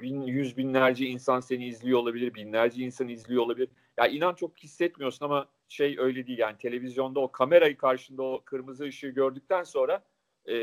bin, 0.00 0.22
yüz 0.22 0.56
binlerce 0.56 1.06
insan 1.06 1.40
seni 1.40 1.66
izliyor 1.66 1.98
olabilir, 1.98 2.34
binlerce 2.34 2.82
insan 2.82 3.08
izliyor 3.08 3.42
olabilir. 3.42 3.68
Ya 3.98 4.06
inan 4.06 4.34
çok 4.34 4.58
hissetmiyorsun 4.58 5.24
ama 5.24 5.48
şey 5.68 5.96
öyle 5.98 6.26
değil 6.26 6.38
yani 6.38 6.58
televizyonda 6.58 7.20
o 7.20 7.32
kamerayı 7.32 7.76
karşında 7.76 8.22
o 8.22 8.42
kırmızı 8.44 8.84
ışığı 8.84 9.08
gördükten 9.08 9.64
sonra 9.64 10.04
e, 10.48 10.54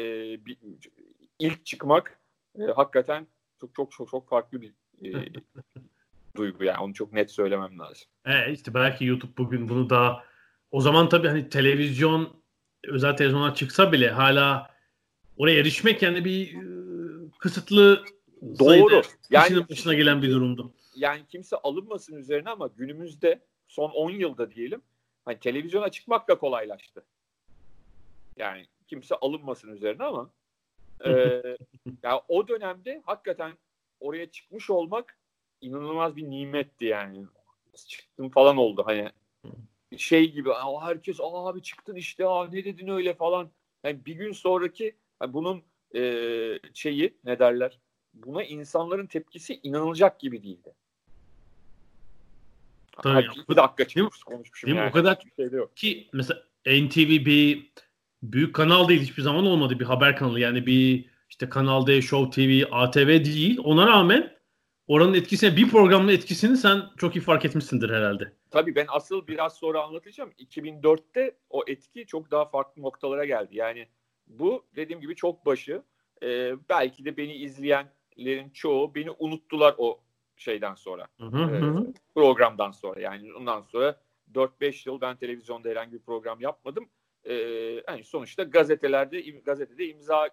bir, 0.46 0.58
ilk 1.40 1.66
çıkmak 1.66 2.20
e, 2.60 2.64
hakikaten 2.64 3.28
çok 3.62 3.76
çok 3.76 3.92
çok 3.92 4.10
çok 4.10 4.30
farklı 4.30 4.62
bir 4.62 4.74
e, 5.04 5.12
duygu 6.36 6.64
yani 6.64 6.78
onu 6.78 6.94
çok 6.94 7.14
net 7.14 7.32
söylemem 7.32 7.80
lazım. 7.80 8.08
Evet 8.26 8.58
işte 8.58 8.74
belki 8.74 9.06
YouTube 9.06 9.38
bugün 9.38 9.70
bunu 9.70 9.90
daha 9.90 10.24
o 10.72 10.82
zaman 10.82 11.10
tabii 11.10 11.28
hani 11.28 11.50
televizyon 11.50 12.44
özel 12.84 13.18
televizyonlar 13.18 13.56
çıksa 13.56 13.92
bile 13.92 14.10
hala 14.10 14.76
oraya 15.38 15.60
erişmek 15.60 16.02
yani 16.02 16.26
bir 16.26 16.54
e, 16.54 16.62
kısıtlı 17.40 18.06
Doğru. 18.60 19.02
Yani 19.30 19.70
başına 19.70 19.94
gelen 19.94 20.22
bir 20.22 20.32
durumdu. 20.32 20.74
Yani 20.96 21.26
kimse 21.28 21.56
alınmasın 21.56 22.16
üzerine 22.16 22.50
ama 22.50 22.68
günümüzde 22.68 23.42
son 23.68 23.90
10 23.90 24.12
yılda 24.12 24.52
diyelim 24.52 24.82
hani 25.26 25.40
televizyona 25.40 25.90
çıkmak 25.90 26.28
da 26.28 26.38
kolaylaştı. 26.38 27.06
Yani 28.38 28.68
kimse 28.88 29.16
alınmasın 29.16 29.76
üzerine 29.76 30.04
ama 30.04 30.30
e, 31.06 31.12
ya 32.04 32.22
o 32.28 32.48
dönemde 32.48 33.02
hakikaten 33.06 33.52
oraya 34.00 34.32
çıkmış 34.32 34.70
olmak 34.70 35.18
inanılmaz 35.62 36.16
bir 36.16 36.30
nimetti 36.30 36.86
yani. 36.86 37.26
Çıktım 37.88 38.30
falan 38.30 38.58
oldu 38.58 38.84
hani 38.86 39.12
şey 39.98 40.32
gibi 40.32 40.50
herkes 40.82 41.20
abi 41.24 41.62
çıktın 41.62 41.96
işte 41.96 42.28
aa 42.28 42.48
ne 42.48 42.66
dedin 42.66 42.88
öyle 42.88 43.14
falan. 43.14 43.50
Yani 43.84 44.06
bir 44.06 44.16
gün 44.16 44.32
sonraki 44.32 44.96
yani 45.22 45.34
bunun 45.34 45.64
e, 45.96 46.02
şeyi 46.74 47.18
ne 47.24 47.40
derler 47.40 47.80
buna 48.14 48.44
insanların 48.44 49.08
tepkisi 49.08 49.60
inanılacak 49.64 50.20
gibi 50.20 50.44
değildi. 50.44 50.74
Tabii. 52.92 53.28
bir 53.50 53.56
dakika 53.56 53.88
çıkmış 53.88 54.24
konuşmuşum 54.24 54.68
değil 54.68 54.78
yani. 54.78 54.90
O 54.90 54.92
kadar 54.92 55.24
şey 55.36 55.46
yok. 55.46 55.78
ki 55.78 56.10
mesela 56.14 56.44
NTV 56.66 57.26
bir 57.26 57.72
büyük 58.24 58.56
kanal 58.56 58.88
değil 58.88 59.02
hiçbir 59.02 59.22
zaman 59.22 59.46
olmadı 59.46 59.80
bir 59.80 59.86
haber 59.86 60.16
kanalı 60.16 60.40
yani 60.40 60.66
bir 60.66 61.06
işte 61.30 61.50
Kanal 61.50 61.88
D, 61.88 62.02
Show 62.02 62.32
TV, 62.32 62.64
ATV 62.72 63.08
değil. 63.08 63.60
Ona 63.64 63.88
rağmen 63.88 64.38
oranın 64.88 65.14
etkisini 65.14 65.58
bir 65.58 65.70
programın 65.70 66.08
etkisini 66.08 66.58
sen 66.58 66.82
çok 66.98 67.16
iyi 67.16 67.22
fark 67.22 67.46
etmişsindir 67.46 67.90
herhalde. 67.90 68.34
Tabii 68.52 68.76
ben 68.76 68.86
asıl 68.90 69.28
biraz 69.28 69.54
sonra 69.54 69.84
anlatacağım. 69.84 70.32
2004'te 70.40 71.36
o 71.50 71.64
etki 71.68 72.06
çok 72.06 72.32
daha 72.32 72.46
farklı 72.46 72.82
noktalara 72.82 73.26
geldi. 73.26 73.58
Yani 73.58 73.88
bu 74.28 74.66
dediğim 74.76 75.02
gibi 75.02 75.16
çok 75.16 75.46
başı. 75.46 75.82
Ee, 76.24 76.54
belki 76.70 77.06
de 77.06 77.18
beni 77.18 77.34
izleyenlerin 77.34 78.50
çoğu 78.50 78.96
beni 78.96 79.12
unuttular 79.12 79.76
o 79.78 80.00
şeyden 80.38 80.76
sonra. 80.76 81.08
Hı 81.20 81.26
hı. 81.26 81.56
E, 81.56 81.60
programdan 82.16 82.72
sonra. 82.72 83.00
Yani 83.00 83.34
ondan 83.34 83.62
sonra 83.62 84.00
4-5 84.34 84.90
yıl 84.90 85.02
ben 85.02 85.16
televizyonda 85.16 85.70
herhangi 85.70 85.94
bir 85.94 86.00
program 86.00 86.42
yapmadım. 86.42 86.90
E, 87.24 87.34
yani 87.88 88.04
sonuçta 88.04 88.44
gazetelerde 88.44 89.22
gazetede 89.22 89.88
imza 89.88 90.30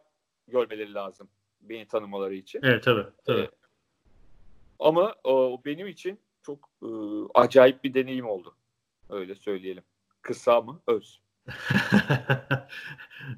görmeleri 0.48 0.94
lazım 0.94 1.28
beni 1.60 1.86
tanımaları 1.86 2.34
için. 2.34 2.60
Evet 2.62 2.82
tabii. 2.82 3.06
tabii. 3.24 3.40
E, 3.40 3.50
ama 4.78 5.14
o 5.24 5.62
benim 5.64 5.86
için 5.86 6.20
çok 6.42 6.68
e, 6.82 6.88
acayip 7.34 7.84
bir 7.84 7.94
deneyim 7.94 8.26
oldu. 8.26 8.54
Öyle 9.10 9.34
söyleyelim. 9.34 9.82
Kısa 10.22 10.60
mı? 10.60 10.82
Öz. 10.86 11.20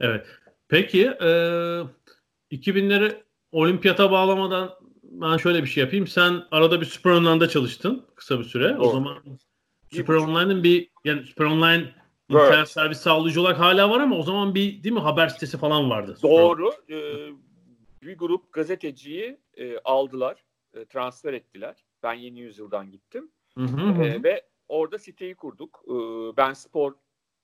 evet. 0.00 0.26
Peki 0.68 1.06
e, 1.06 1.28
2000'leri 2.52 3.22
olimpiyata 3.52 4.10
bağlamadan 4.10 4.74
ben 5.02 5.36
şöyle 5.36 5.62
bir 5.62 5.68
şey 5.68 5.84
yapayım. 5.84 6.06
Sen 6.06 6.44
arada 6.50 6.80
bir 6.80 6.86
Super 6.86 7.10
Online'da 7.10 7.48
çalıştın 7.48 8.06
kısa 8.14 8.38
bir 8.38 8.44
süre. 8.44 8.76
Doğru. 8.76 8.86
O 8.86 8.90
zaman 8.90 9.22
Super 9.92 10.14
Online'ın 10.14 10.62
bir 10.62 10.90
yani 11.04 11.26
Super 11.26 11.44
Online 11.44 11.94
evet. 12.30 12.47
internet 12.47 12.68
servis 12.68 12.99
sağlayıcı 12.99 13.40
olarak 13.40 13.58
hala 13.58 13.90
var 13.90 14.00
ama 14.00 14.16
o 14.16 14.23
zaman 14.23 14.54
bir 14.54 14.82
değil 14.82 14.94
mi 14.94 15.00
haber 15.00 15.28
sitesi 15.28 15.58
falan 15.58 15.90
vardı. 15.90 16.18
Doğru. 16.23 16.70
Ee, 16.90 17.28
bir 18.02 18.18
grup 18.18 18.52
gazeteciyi 18.52 19.38
e, 19.56 19.78
aldılar, 19.78 20.44
e, 20.75 20.85
transfer 20.85 21.32
ettiler. 21.32 21.85
Ben 22.02 22.14
Yeni 22.14 22.40
Yüzyıl'dan 22.40 22.90
gittim. 22.90 23.30
Hı 23.58 23.64
hı 23.64 24.02
e, 24.02 24.23
ve 24.23 24.42
orada 24.68 24.99
siteyi 24.99 25.35
kurduk. 25.35 25.85
E, 25.88 25.92
ben 26.37 26.52
spor 26.52 26.94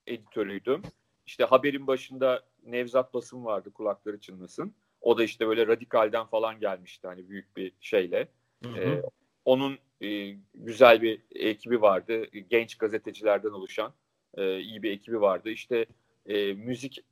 editörüydüm. 0.07 0.81
İşte 1.25 1.43
haberin 1.43 1.87
başında 1.87 2.43
Nevzat 2.65 3.13
Basın 3.13 3.45
vardı 3.45 3.73
kulakları 3.73 4.19
çınlasın. 4.19 4.75
O 5.01 5.17
da 5.17 5.23
işte 5.23 5.47
böyle 5.47 5.67
radikalden 5.67 6.25
falan 6.25 6.59
gelmişti 6.59 7.07
hani 7.07 7.29
büyük 7.29 7.57
bir 7.57 7.71
şeyle. 7.81 8.27
Hı 8.63 8.69
hı. 8.69 8.79
Ee, 8.79 9.01
onun 9.45 9.77
e, 10.01 10.37
güzel 10.53 11.01
bir 11.01 11.21
ekibi 11.35 11.81
vardı. 11.81 12.25
Genç 12.49 12.75
gazetecilerden 12.77 13.49
oluşan 13.49 13.93
e, 14.37 14.59
iyi 14.59 14.83
bir 14.83 14.91
ekibi 14.91 15.21
vardı. 15.21 15.49
İşte 15.49 15.85
e, 16.25 16.53
müzik 16.53 17.03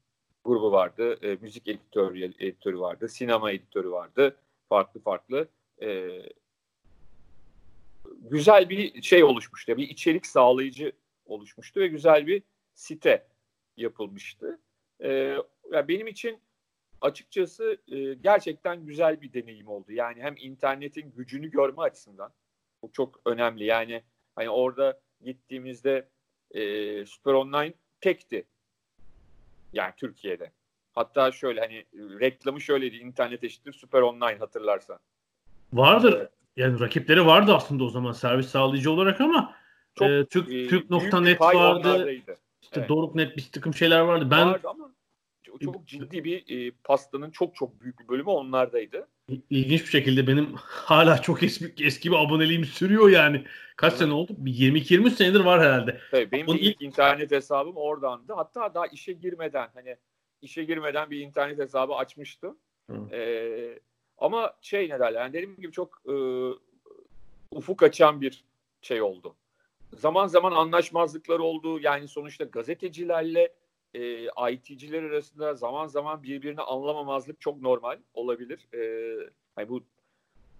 grubu 0.45 0.71
vardı. 0.71 1.17
E, 1.21 1.35
müzik 1.41 1.67
editörü, 1.67 2.23
editörü 2.23 2.79
vardı. 2.79 3.09
Sinema 3.09 3.51
editörü 3.51 3.91
vardı. 3.91 4.35
Farklı 4.69 4.99
farklı. 4.99 5.47
E, 5.81 6.09
güzel 8.21 8.69
bir 8.69 9.01
şey 9.01 9.23
oluşmuştu. 9.23 9.77
Bir 9.77 9.89
içerik 9.89 10.25
sağlayıcı 10.25 10.91
oluşmuştu 11.25 11.79
ve 11.79 11.87
güzel 11.87 12.27
bir 12.27 12.43
site 12.73 13.27
yapılmıştı. 13.77 14.59
E, 14.99 15.09
yani 15.71 15.87
benim 15.87 16.07
için 16.07 16.39
açıkçası 17.01 17.77
e, 17.87 18.13
gerçekten 18.13 18.85
güzel 18.85 19.21
bir 19.21 19.33
deneyim 19.33 19.67
oldu. 19.67 19.91
Yani 19.91 20.21
hem 20.21 20.35
internetin 20.37 21.11
gücünü 21.11 21.51
görme 21.51 21.81
açısından 21.81 22.33
bu 22.81 22.91
çok 22.91 23.21
önemli. 23.25 23.65
Yani 23.65 24.03
hani 24.35 24.49
orada 24.49 24.99
gittiğimizde 25.23 26.07
e, 26.53 27.05
Super 27.05 27.33
Online 27.33 27.73
tekti. 28.01 28.45
Yani 29.73 29.93
Türkiye'de. 29.97 30.51
Hatta 30.93 31.31
şöyle 31.31 31.61
hani 31.61 31.85
reklamı 32.19 32.61
şöyleydi. 32.61 32.95
internet 32.95 33.43
eşittir 33.43 33.73
Super 33.73 34.01
Online 34.01 34.39
hatırlarsan. 34.39 34.99
Vardır. 35.73 36.27
Yani 36.55 36.79
rakipleri 36.79 37.25
vardı 37.25 37.55
aslında 37.55 37.83
o 37.83 37.89
zaman 37.89 38.11
servis 38.11 38.47
sağlayıcı 38.47 38.91
olarak 38.91 39.21
ama 39.21 39.55
çok, 39.95 40.09
e, 40.09 40.25
Türk, 40.25 40.53
e, 40.53 40.67
Türk.net 40.67 41.41
vardı. 41.41 42.11
İşte 42.61 42.79
evet. 42.79 42.89
Doruk.net 42.89 43.37
bir 43.37 43.49
takım 43.51 43.73
şeyler 43.73 43.99
vardı. 43.99 44.27
Ben 44.31 44.47
vardı 44.47 44.67
ama 44.69 44.92
çok 45.59 45.87
ciddi 45.87 46.23
bir 46.23 46.67
e, 46.67 46.71
pastanın 46.83 47.31
çok 47.31 47.55
çok 47.55 47.81
büyük 47.81 47.99
bir 47.99 48.07
bölümü 48.07 48.29
onlardaydı. 48.29 49.07
İlginç 49.49 49.81
bir 49.81 49.89
şekilde 49.89 50.27
benim 50.27 50.53
hala 50.63 51.21
çok 51.21 51.43
eski, 51.43 51.85
eski 51.85 52.11
bir 52.11 52.15
aboneliğim 52.15 52.65
sürüyor 52.65 53.09
yani. 53.09 53.43
Kaç 53.75 53.91
evet. 53.91 53.99
sene 53.99 54.13
oldu? 54.13 54.31
22-23 54.45 55.09
senedir 55.09 55.39
var 55.39 55.61
herhalde. 55.61 55.99
Tabii 56.11 56.31
benim 56.31 56.47
Bunun 56.47 56.57
ilk 56.57 56.81
internet 56.81 57.31
hesabım 57.31 57.77
oradandı. 57.77 58.33
Hatta 58.33 58.73
daha 58.73 58.87
işe 58.87 59.13
girmeden 59.13 59.69
hani 59.73 59.97
işe 60.41 60.63
girmeden 60.63 61.09
bir 61.09 61.19
internet 61.19 61.59
hesabı 61.59 61.93
açmıştım. 61.93 62.57
Ee, 63.11 63.79
ama 64.17 64.53
şey 64.61 64.89
ne 64.89 64.99
derler 64.99 65.21
yani 65.21 65.33
dediğim 65.33 65.55
gibi 65.55 65.71
çok 65.71 66.01
e, 66.07 66.13
ufuk 67.51 67.83
açan 67.83 68.21
bir 68.21 68.43
şey 68.81 69.01
oldu. 69.01 69.35
Zaman 69.93 70.27
zaman 70.27 70.51
anlaşmazlıklar 70.51 71.39
oldu. 71.39 71.79
Yani 71.79 72.07
sonuçta 72.07 72.43
gazetecilerle 72.43 73.53
e, 73.93 74.27
IT'ciler 74.51 75.03
arasında 75.03 75.53
zaman 75.53 75.87
zaman 75.87 76.23
birbirini 76.23 76.61
anlamamazlık 76.61 77.41
çok 77.41 77.61
normal 77.61 77.99
olabilir. 78.13 78.67
E, 78.73 78.81
hani 79.55 79.69
bu 79.69 79.83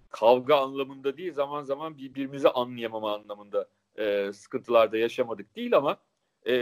kavga 0.10 0.56
anlamında 0.56 1.18
değil 1.18 1.34
zaman 1.34 1.64
zaman 1.64 1.98
birbirimizi 1.98 2.50
anlayamama 2.50 3.14
anlamında 3.14 3.68
e, 3.98 4.34
sıkıntılarda 4.34 4.98
yaşamadık 4.98 5.56
değil 5.56 5.78
ama 5.78 5.98
e, 6.48 6.56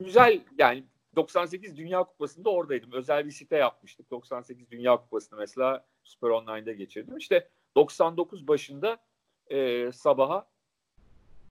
güzel 0.00 0.40
yani 0.58 0.84
98 1.16 1.76
Dünya 1.76 2.04
Kupası'nda 2.04 2.50
oradaydım. 2.50 2.92
Özel 2.92 3.26
bir 3.26 3.30
site 3.30 3.56
yapmıştık. 3.56 4.10
98 4.10 4.70
Dünya 4.70 4.96
Kupası'nı 4.96 5.38
mesela 5.38 5.84
Super 6.04 6.28
Online'da 6.28 6.72
geçirdim. 6.72 7.16
İşte 7.16 7.48
99 7.76 8.48
başında 8.48 8.98
e, 9.50 9.92
sabaha 9.92 10.46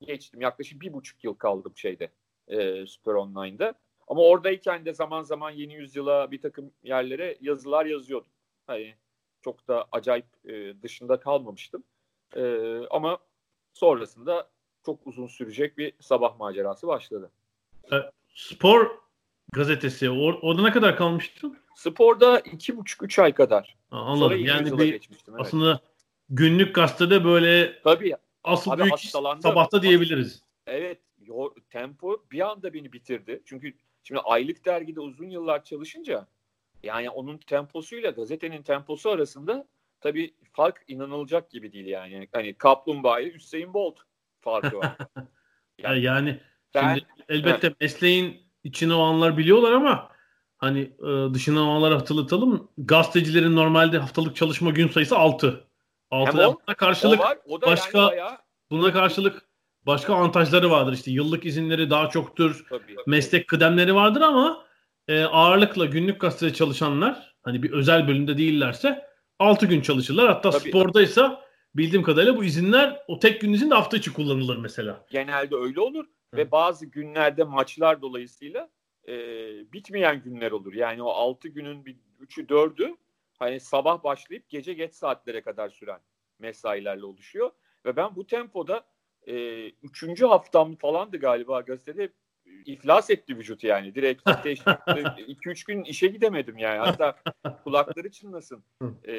geçtim. 0.02 0.42
Yaklaşık 0.42 0.82
bir 0.82 0.94
buçuk 0.94 1.24
yıl 1.24 1.34
kaldım 1.34 1.74
şeyde 1.76 2.12
e, 2.48 2.86
Super 2.86 3.14
Online'da. 3.14 3.74
Ama 4.08 4.22
oradayken 4.22 4.86
de 4.86 4.94
zaman 4.94 5.24
zaman 5.24 5.52
yeni 5.52 5.74
yüzyıla 5.74 6.32
bir 6.32 6.42
takım 6.42 6.72
yerlere 6.84 7.38
yazılar 7.42 7.86
yazıyordum. 7.86 8.32
Hani 8.68 8.96
çok 9.42 9.68
da 9.68 9.86
acayip 9.92 10.26
e, 10.46 10.82
dışında 10.82 11.20
kalmamıştım. 11.20 11.84
E, 12.36 12.44
ama 12.92 13.18
sonrasında 13.74 14.50
çok 14.86 15.08
uzun 15.08 15.28
sürecek 15.28 15.78
bir 15.78 15.94
sabah 16.00 16.40
macerası 16.40 16.88
başladı. 16.88 17.32
E, 17.92 17.96
spor 18.36 18.98
gazetesi 19.54 20.06
or- 20.06 20.40
orada 20.42 20.62
ne 20.62 20.72
kadar 20.72 20.98
kalmıştın? 20.98 21.58
Sporda 21.76 22.40
iki 22.40 22.78
buçuk 22.78 23.04
üç 23.04 23.20
ay 23.20 23.34
kadar. 23.34 23.76
Ha, 23.90 23.98
anladım. 23.98 24.20
Sonra 24.20 24.36
yani 24.36 24.78
bir 24.80 24.92
geçmiştim. 24.92 25.34
Evet. 25.34 25.46
aslında 25.46 25.80
günlük 26.30 26.76
gazetede 26.76 27.26
böyle 27.26 27.82
Tabii. 27.82 28.16
asıl 28.44 28.72
Abi 28.72 28.82
büyük 28.82 29.00
sabahta 29.42 29.82
diyebiliriz. 29.82 30.42
Evet. 30.68 31.00
Yo, 31.26 31.50
tempo 31.70 32.24
bir 32.32 32.50
anda 32.52 32.74
beni 32.74 32.94
bitirdi. 32.94 33.42
Çünkü 33.46 33.74
şimdi 34.04 34.22
aylık 34.22 34.66
dergide 34.66 35.00
uzun 35.00 35.30
yıllar 35.30 35.64
çalışınca 35.64 36.28
yani 36.84 37.10
onun 37.10 37.38
temposuyla 37.38 38.10
gazetenin 38.12 38.62
temposu 38.64 39.10
arasında 39.10 39.68
tabii 40.02 40.34
fark 40.54 40.84
inanılacak 40.88 41.52
gibi 41.52 41.72
değil 41.74 41.86
yani. 41.86 42.28
Hani 42.32 42.54
Kaplumbağa 42.54 43.20
ile 43.20 43.34
Hüseyin 43.34 43.74
Bolt 43.74 43.98
farkı 44.42 44.78
var. 44.78 44.98
Yani, 45.78 46.04
yani 46.04 46.40
ben- 46.76 46.94
şimdi 46.96 47.06
elbette 47.30 47.74
mesleğin 47.82 48.42
içine 48.64 48.94
olanlar 48.94 49.38
biliyorlar 49.38 49.72
ama 49.72 50.10
hani 50.58 50.80
e, 50.80 51.34
dışına 51.34 51.62
olanları 51.62 51.94
hatırlatalım. 51.94 52.72
Gazetecilerin 52.78 53.56
normalde 53.56 53.98
haftalık 53.98 54.36
çalışma 54.36 54.70
gün 54.72 54.88
sayısı 54.88 55.18
6. 55.18 55.68
6 56.12 56.32
Hem 56.38 56.48
o- 56.50 56.60
buna 56.68 56.76
karşılık 56.76 57.20
o 57.20 57.24
var. 57.24 57.38
O 57.48 57.62
da 57.62 57.68
başka- 57.68 57.98
yani 58.00 58.10
bayağı 58.10 58.38
buna 58.72 58.94
karşılık 58.94 59.45
başka 59.86 60.16
avantajları 60.16 60.72
vardır. 60.72 60.94
İşte 60.94 61.12
yıllık 61.12 61.46
izinleri 61.46 61.90
daha 61.90 62.10
çoktur. 62.10 62.66
tabii. 62.70 62.96
meslek 63.08 63.48
kıdemleri 63.48 63.96
vardır 63.96 64.22
ama 64.22 64.66
e, 65.08 65.24
ağırlıkla 65.24 65.86
günlük 65.86 66.22
gazetede 66.22 66.54
çalışanlar 66.54 67.36
hani 67.42 67.64
bir 67.64 67.72
özel 67.72 68.08
bölümde 68.08 68.38
değillerse 68.38 69.06
6 69.40 69.66
gün 69.66 69.82
çalışırlar. 69.82 70.28
Hatta 70.28 70.50
Tabii. 70.50 70.70
spordaysa 70.70 71.46
bildiğim 71.76 72.04
kadarıyla 72.04 72.38
bu 72.38 72.44
izinler 72.44 73.04
o 73.08 73.20
tek 73.20 73.42
gün 73.42 73.54
izin 73.54 73.70
de 73.70 73.76
hafta 73.76 73.98
içi 73.98 74.14
kullanılır 74.14 74.58
mesela. 74.58 75.06
genelde 75.12 75.56
öyle 75.56 75.80
olur 75.80 76.06
Hı. 76.06 76.38
ve 76.38 76.52
bazı 76.52 76.86
günlerde 76.86 77.44
maçlar 77.44 78.02
dolayısıyla 78.02 78.70
e, 79.08 79.14
bitmeyen 79.74 80.22
günler 80.24 80.52
olur. 80.52 80.74
Yani 80.74 81.04
o 81.04 81.10
6 81.10 81.48
günün 81.48 81.86
bir 81.86 81.96
3'ü 82.22 82.48
4'ü 82.48 82.96
hani 83.40 83.60
sabah 83.60 84.04
başlayıp 84.04 84.50
gece 84.50 84.74
geç 84.74 84.94
saatlere 84.94 85.42
kadar 85.42 85.70
süren 85.70 86.00
mesailerle 86.40 87.06
oluşuyor. 87.06 87.52
Ve 87.86 87.96
ben 87.96 88.16
bu 88.16 88.28
tempoda 88.28 88.84
e, 89.28 89.66
üçüncü 89.70 90.26
haftam 90.26 90.76
falandı 90.76 91.18
galiba 91.18 91.62
gazetede 91.62 92.10
iflas 92.66 93.10
etti 93.10 93.38
vücut 93.38 93.64
yani. 93.64 93.96
Direkt 93.96 94.22
2-3 94.28 95.68
gün 95.68 95.84
işe 95.84 96.08
gidemedim 96.08 96.58
yani. 96.58 96.78
Hatta 96.78 97.16
kulakları 97.64 98.12
çınlasın. 98.12 98.64
Hı. 98.82 98.94
E, 99.04 99.16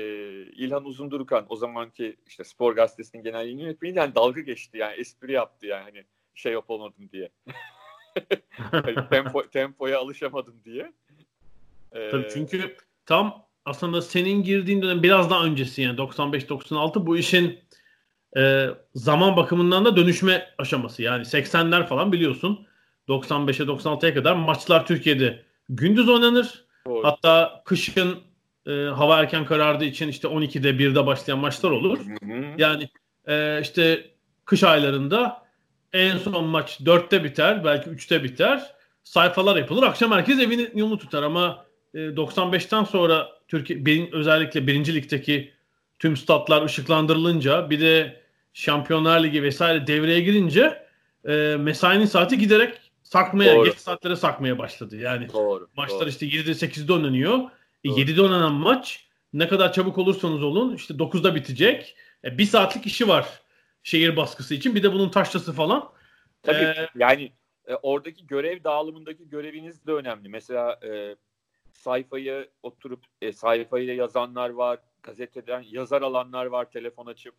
İlhan 0.52 0.84
Uzundurukan 0.84 1.46
o 1.48 1.56
zamanki 1.56 2.16
işte 2.26 2.44
spor 2.44 2.76
gazetesinin 2.76 3.22
genel 3.22 3.44
yayın 3.44 3.58
yönetmeniyle 3.58 4.00
yani 4.00 4.14
dalga 4.14 4.40
geçti 4.40 4.78
yani 4.78 4.94
espri 4.94 5.32
yaptı 5.32 5.66
yani 5.66 5.82
hani 5.82 6.04
şey 6.34 6.52
yapamadım 6.52 7.10
diye. 7.12 7.30
Hani 8.50 8.94
tempo, 9.10 9.42
tempoya 9.42 9.98
alışamadım 9.98 10.54
diye. 10.64 10.92
Ee, 11.92 12.10
Tabii 12.10 12.28
çünkü 12.34 12.76
tam 13.06 13.46
aslında 13.64 14.02
senin 14.02 14.42
girdiğin 14.42 14.82
dönem 14.82 15.02
biraz 15.02 15.30
daha 15.30 15.44
öncesi 15.44 15.82
yani 15.82 15.98
95-96 15.98 17.06
bu 17.06 17.16
işin 17.16 17.58
e, 18.36 18.66
zaman 18.94 19.36
bakımından 19.36 19.84
da 19.84 19.96
dönüşme 19.96 20.48
aşaması. 20.58 21.02
Yani 21.02 21.22
80'ler 21.22 21.86
falan 21.86 22.12
biliyorsun 22.12 22.66
95'e 23.08 23.66
96'ya 23.66 24.14
kadar 24.14 24.34
maçlar 24.34 24.86
Türkiye'de 24.86 25.42
gündüz 25.68 26.08
oynanır. 26.08 26.64
doğru. 26.86 27.04
Hatta 27.04 27.62
kışın 27.64 28.18
e, 28.66 28.72
hava 28.72 29.18
erken 29.18 29.44
karardığı 29.44 29.84
için 29.84 30.08
işte 30.08 30.28
12'de 30.28 30.70
1'de 30.70 31.06
başlayan 31.06 31.38
maçlar 31.38 31.70
olur. 31.70 31.98
Hı 31.98 32.26
hı. 32.26 32.44
Yani 32.58 32.88
e, 33.26 33.60
işte 33.62 34.10
kış 34.44 34.64
aylarında 34.64 35.42
en 35.92 36.18
son 36.18 36.44
maç 36.44 36.80
4'te 36.80 37.24
biter, 37.24 37.64
belki 37.64 37.90
3'te 37.90 38.24
biter. 38.24 38.76
Sayfalar 39.02 39.56
yapılır. 39.56 39.82
Akşam 39.82 40.12
herkes 40.12 40.40
evini 40.40 40.70
yolunu 40.74 40.98
tutar 40.98 41.22
ama 41.22 41.64
e, 41.94 41.98
95'ten 41.98 42.84
sonra 42.84 43.28
Türkiye 43.48 44.08
özellikle 44.12 44.66
1. 44.66 44.94
ligdeki 44.94 45.52
tüm 45.98 46.16
statlar 46.16 46.64
ışıklandırılınca 46.64 47.70
bir 47.70 47.80
de 47.80 48.25
Şampiyonlar 48.56 49.22
Ligi 49.24 49.42
vesaire 49.42 49.86
devreye 49.86 50.20
girince 50.20 50.86
e, 51.28 51.56
mesainin 51.58 52.04
saati 52.04 52.38
giderek 52.38 52.92
sakmaya, 53.02 53.54
Doğru. 53.54 53.64
geç 53.64 53.78
saatlere 53.78 54.16
sakmaya 54.16 54.58
başladı. 54.58 54.96
Yani 54.96 55.32
Doğru. 55.32 55.68
Maçlar 55.76 56.00
doğru. 56.00 56.08
işte 56.08 56.26
7'de 56.26 56.50
8'de 56.50 56.92
oynanıyor. 56.92 57.38
E, 57.84 57.88
Doğru. 57.88 58.00
7'de 58.00 58.22
oynanan 58.22 58.52
maç 58.52 59.08
ne 59.32 59.48
kadar 59.48 59.72
çabuk 59.72 59.98
olursanız 59.98 60.42
olun 60.42 60.74
işte 60.74 60.94
9'da 60.94 61.34
bitecek. 61.34 61.96
E, 62.24 62.38
bir 62.38 62.44
saatlik 62.44 62.86
işi 62.86 63.08
var 63.08 63.26
şehir 63.82 64.16
baskısı 64.16 64.54
için. 64.54 64.74
Bir 64.74 64.82
de 64.82 64.92
bunun 64.92 65.08
taşlası 65.08 65.52
falan. 65.52 65.92
Tabii 66.42 66.64
Ee, 66.64 66.88
yani 66.94 67.32
e, 67.66 67.74
oradaki 67.74 68.26
görev 68.26 68.64
dağılımındaki 68.64 69.28
göreviniz 69.28 69.86
de 69.86 69.92
önemli. 69.92 70.28
Mesela 70.28 70.80
e, 70.84 71.16
sayfayı 71.72 72.48
oturup 72.62 73.04
e, 73.22 73.32
sayfayla 73.32 73.94
yazanlar 73.94 74.50
var, 74.50 74.78
gazeteden 75.02 75.64
yazar 75.70 76.02
alanlar 76.02 76.46
var 76.46 76.70
telefon 76.70 77.06
açıp. 77.06 77.34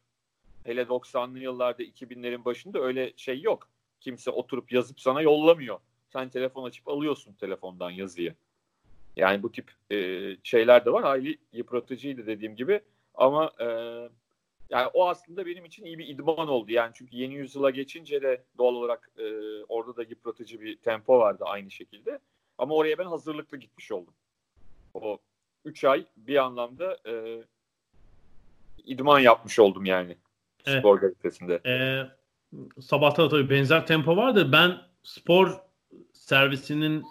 Hele 0.67 0.81
90'lı 0.81 1.39
yıllarda 1.39 1.83
2000'lerin 1.83 2.45
başında 2.45 2.79
öyle 2.79 3.13
şey 3.17 3.41
yok. 3.41 3.69
Kimse 3.99 4.31
oturup 4.31 4.71
yazıp 4.71 4.99
sana 4.99 5.21
yollamıyor. 5.21 5.79
Sen 6.13 6.29
telefon 6.29 6.63
açıp 6.63 6.87
alıyorsun 6.87 7.33
telefondan 7.33 7.91
yazıyı. 7.91 8.35
Yani 9.15 9.43
bu 9.43 9.51
tip 9.51 9.71
e, 9.91 9.97
şeyler 10.43 10.85
de 10.85 10.91
var. 10.91 11.03
Hayli 11.03 11.37
yıpratıcıydı 11.53 12.27
dediğim 12.27 12.55
gibi. 12.55 12.81
Ama 13.15 13.51
e, 13.59 13.65
yani 14.69 14.87
o 14.93 15.07
aslında 15.07 15.45
benim 15.45 15.65
için 15.65 15.85
iyi 15.85 15.97
bir 15.97 16.07
idman 16.07 16.47
oldu. 16.47 16.71
Yani 16.71 16.91
çünkü 16.93 17.15
yeni 17.15 17.33
yüzyıla 17.33 17.69
geçince 17.69 18.21
de 18.21 18.43
doğal 18.57 18.75
olarak 18.75 19.11
e, 19.17 19.23
orada 19.63 19.95
da 19.95 20.03
yıpratıcı 20.03 20.61
bir 20.61 20.77
tempo 20.77 21.19
vardı 21.19 21.43
aynı 21.47 21.71
şekilde. 21.71 22.19
Ama 22.57 22.75
oraya 22.75 22.97
ben 22.97 23.05
hazırlıklı 23.05 23.57
gitmiş 23.57 23.91
oldum. 23.91 24.13
O 24.93 25.17
3 25.65 25.83
ay 25.83 26.05
bir 26.17 26.35
anlamda 26.35 26.97
e, 27.05 27.43
idman 28.85 29.19
yapmış 29.19 29.59
oldum 29.59 29.85
yani. 29.85 30.17
Evet. 30.67 30.79
Spor 30.79 30.99
gazetesinde. 30.99 31.61
E, 31.65 31.75
sabahta 32.81 33.23
da 33.23 33.29
tabii 33.29 33.49
benzer 33.49 33.87
tempo 33.87 34.17
vardır. 34.17 34.51
Ben 34.51 34.77
spor 35.03 35.51
servisinin 36.13 37.03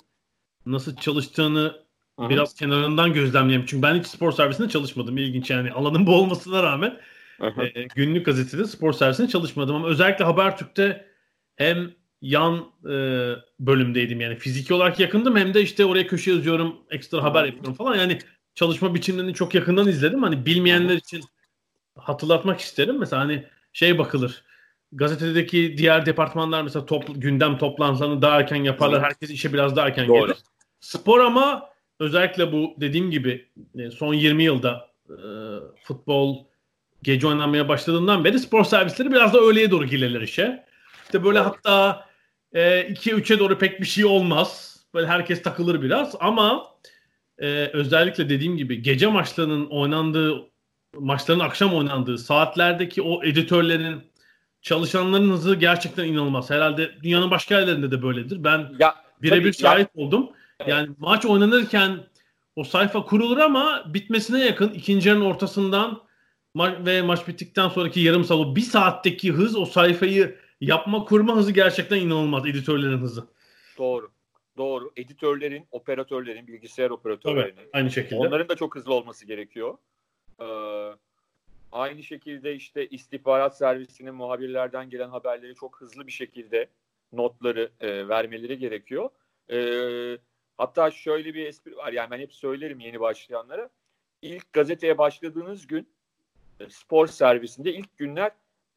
nasıl 0.66 0.96
çalıştığını 0.96 1.86
Hı 2.18 2.24
hı. 2.24 2.28
biraz 2.28 2.54
kenarından 2.54 3.12
gözlemleyeyim. 3.12 3.66
Çünkü 3.66 3.82
ben 3.82 3.94
hiç 3.94 4.06
spor 4.06 4.32
servisinde 4.32 4.68
çalışmadım. 4.68 5.18
İlginç 5.18 5.50
yani. 5.50 5.72
Alanım 5.72 6.06
bu 6.06 6.14
olmasına 6.14 6.62
rağmen 6.62 7.00
e, 7.42 7.82
günlük 7.94 8.26
gazetede 8.26 8.64
spor 8.64 8.92
servisinde 8.92 9.28
çalışmadım 9.28 9.76
ama 9.76 9.88
özellikle 9.88 10.24
Habertürk'te 10.24 11.06
hem 11.56 11.90
yan 12.22 12.64
e, 12.84 12.94
bölümdeydim 13.60 14.20
yani 14.20 14.36
fiziki 14.36 14.74
olarak 14.74 15.00
yakındım 15.00 15.36
hem 15.36 15.54
de 15.54 15.62
işte 15.62 15.84
oraya 15.84 16.06
köşe 16.06 16.30
yazıyorum 16.30 16.76
ekstra 16.90 17.22
haber 17.22 17.44
yapıyorum 17.44 17.74
falan 17.74 17.96
yani 17.96 18.18
çalışma 18.54 18.94
biçimlerini 18.94 19.34
çok 19.34 19.54
yakından 19.54 19.88
izledim 19.88 20.22
hani 20.22 20.46
bilmeyenler 20.46 20.96
için 20.96 21.24
hatırlatmak 22.08 22.60
isterim 22.60 22.98
mesela 22.98 23.22
hani 23.22 23.46
şey 23.72 23.98
bakılır 23.98 24.44
gazetedeki 24.92 25.74
diğer 25.78 26.06
departmanlar 26.06 26.62
mesela 26.62 26.86
top, 26.86 27.04
gündem 27.14 27.58
toplantılarını 27.58 28.22
daha 28.22 28.40
erken 28.40 28.64
yaparlar 28.64 29.02
herkes 29.02 29.30
işe 29.30 29.52
biraz 29.52 29.76
daha 29.76 29.86
erken 29.86 30.08
Doğru. 30.08 30.26
gelir 30.26 30.36
spor 30.80 31.20
ama 31.20 31.70
özellikle 32.00 32.52
bu 32.52 32.74
dediğim 32.80 33.10
gibi 33.10 33.48
e, 33.78 33.90
son 33.90 34.14
20 34.14 34.42
yılda 34.42 34.90
e, 35.08 35.16
futbol 35.82 36.44
gece 37.02 37.26
oynanmaya 37.26 37.68
başladığından 37.68 38.24
beri 38.24 38.38
spor 38.38 38.64
servisleri 38.64 39.10
biraz 39.10 39.34
da 39.34 39.38
öğleye 39.38 39.70
doğru 39.70 39.86
gelirler 39.86 40.20
işe. 40.20 40.66
İşte 41.04 41.24
böyle 41.24 41.38
hatta 41.38 42.06
e, 42.52 42.60
2'ye 42.80 43.16
3'e 43.16 43.38
doğru 43.38 43.58
pek 43.58 43.80
bir 43.80 43.86
şey 43.86 44.04
olmaz. 44.04 44.76
Böyle 44.94 45.06
herkes 45.06 45.42
takılır 45.42 45.82
biraz 45.82 46.14
ama 46.20 46.66
e, 47.38 47.46
özellikle 47.72 48.28
dediğim 48.28 48.56
gibi 48.56 48.82
gece 48.82 49.06
maçlarının 49.06 49.66
oynandığı 49.66 50.50
maçların 50.98 51.40
akşam 51.40 51.74
oynandığı 51.74 52.18
saatlerdeki 52.18 53.02
o 53.02 53.24
editörlerin 53.24 54.02
çalışanların 54.62 55.30
hızı 55.30 55.54
gerçekten 55.54 56.04
inanılmaz. 56.04 56.50
Herhalde 56.50 56.90
dünyanın 57.02 57.30
başka 57.30 57.60
yerlerinde 57.60 57.90
de 57.90 58.02
böyledir. 58.02 58.44
Ben 58.44 58.72
Ya 58.78 58.94
birebir 59.22 59.52
şahit 59.52 59.88
yani, 59.94 60.06
oldum. 60.06 60.30
Evet. 60.60 60.70
Yani 60.70 60.88
maç 60.98 61.26
oynanırken 61.26 61.98
o 62.56 62.64
sayfa 62.64 63.04
kurulur 63.04 63.38
ama 63.38 63.84
bitmesine 63.86 64.44
yakın 64.44 64.68
ikinci 64.68 65.08
yarının 65.08 65.24
ortasından 65.24 66.02
ma- 66.56 66.86
ve 66.86 67.02
maç 67.02 67.28
bittikten 67.28 67.68
sonraki 67.68 68.00
yarım 68.00 68.24
saat 68.24 68.56
bir 68.56 68.60
saatteki 68.60 69.32
hız 69.32 69.56
o 69.56 69.64
sayfayı 69.64 70.36
yapma 70.60 71.04
kurma 71.04 71.36
hızı 71.36 71.52
gerçekten 71.52 72.00
inanılmaz 72.00 72.46
editörlerin 72.46 72.98
hızı. 72.98 73.24
Doğru. 73.78 74.10
Doğru. 74.56 74.92
Editörlerin, 74.96 75.66
operatörlerin, 75.70 76.46
bilgisayar 76.46 76.90
operatörlerinin. 76.90 77.56
Evet, 77.56 77.70
aynı 77.72 77.90
şekilde. 77.90 78.16
Onların 78.16 78.48
da 78.48 78.56
çok 78.56 78.76
hızlı 78.76 78.94
olması 78.94 79.26
gerekiyor. 79.26 79.74
Ee, 80.40 80.90
aynı 81.72 82.02
şekilde 82.02 82.54
işte 82.54 82.86
istihbarat 82.86 83.56
servisinin 83.56 84.14
muhabirlerden 84.14 84.90
gelen 84.90 85.08
haberleri 85.08 85.54
çok 85.54 85.80
hızlı 85.80 86.06
bir 86.06 86.12
şekilde 86.12 86.68
notları 87.12 87.70
e, 87.80 88.08
vermeleri 88.08 88.58
gerekiyor. 88.58 89.10
E, 89.50 89.58
hatta 90.58 90.90
şöyle 90.90 91.34
bir 91.34 91.46
espri 91.46 91.76
var 91.76 91.92
yani 91.92 92.10
ben 92.10 92.18
hep 92.18 92.34
söylerim 92.34 92.80
yeni 92.80 93.00
başlayanlara. 93.00 93.70
İlk 94.22 94.52
gazeteye 94.52 94.98
başladığınız 94.98 95.66
gün 95.66 95.88
e, 96.60 96.70
spor 96.70 97.06
servisinde 97.06 97.72
ilk 97.74 97.96
günler 97.96 98.30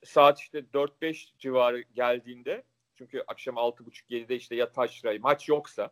saat 0.04 0.40
işte 0.40 0.60
4-5 0.74 1.28
civarı 1.40 1.82
geldiğinde 1.82 2.64
çünkü 2.96 3.24
akşam 3.28 3.56
6.30-7'de 3.56 4.36
işte 4.36 4.56
ya 4.56 4.72
taşra 4.72 5.14
maç 5.20 5.50
yoksa 5.50 5.90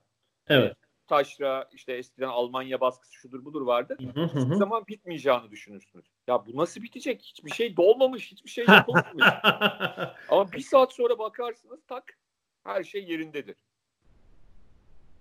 evet. 0.47 0.77
Taşra 1.07 1.69
işte 1.73 1.93
eskiden 1.93 2.27
Almanya 2.27 2.81
baskısı 2.81 3.13
şudur 3.13 3.45
budur 3.45 3.61
vardı. 3.61 3.97
Hiçbir 3.99 4.55
zaman 4.55 4.87
bitmeyeceğini 4.87 5.51
düşünürsünüz. 5.51 6.05
Ya 6.27 6.45
bu 6.45 6.57
nasıl 6.57 6.81
bitecek? 6.81 7.21
Hiçbir 7.21 7.51
şey 7.51 7.77
dolmamış, 7.77 8.31
hiçbir 8.31 8.49
şey 8.49 8.65
yapılmamış. 8.67 9.25
Ama 10.29 10.51
bir 10.51 10.61
saat 10.61 10.93
sonra 10.93 11.19
bakarsınız 11.19 11.79
tak 11.87 12.17
her 12.63 12.83
şey 12.83 13.03
yerindedir. 13.03 13.55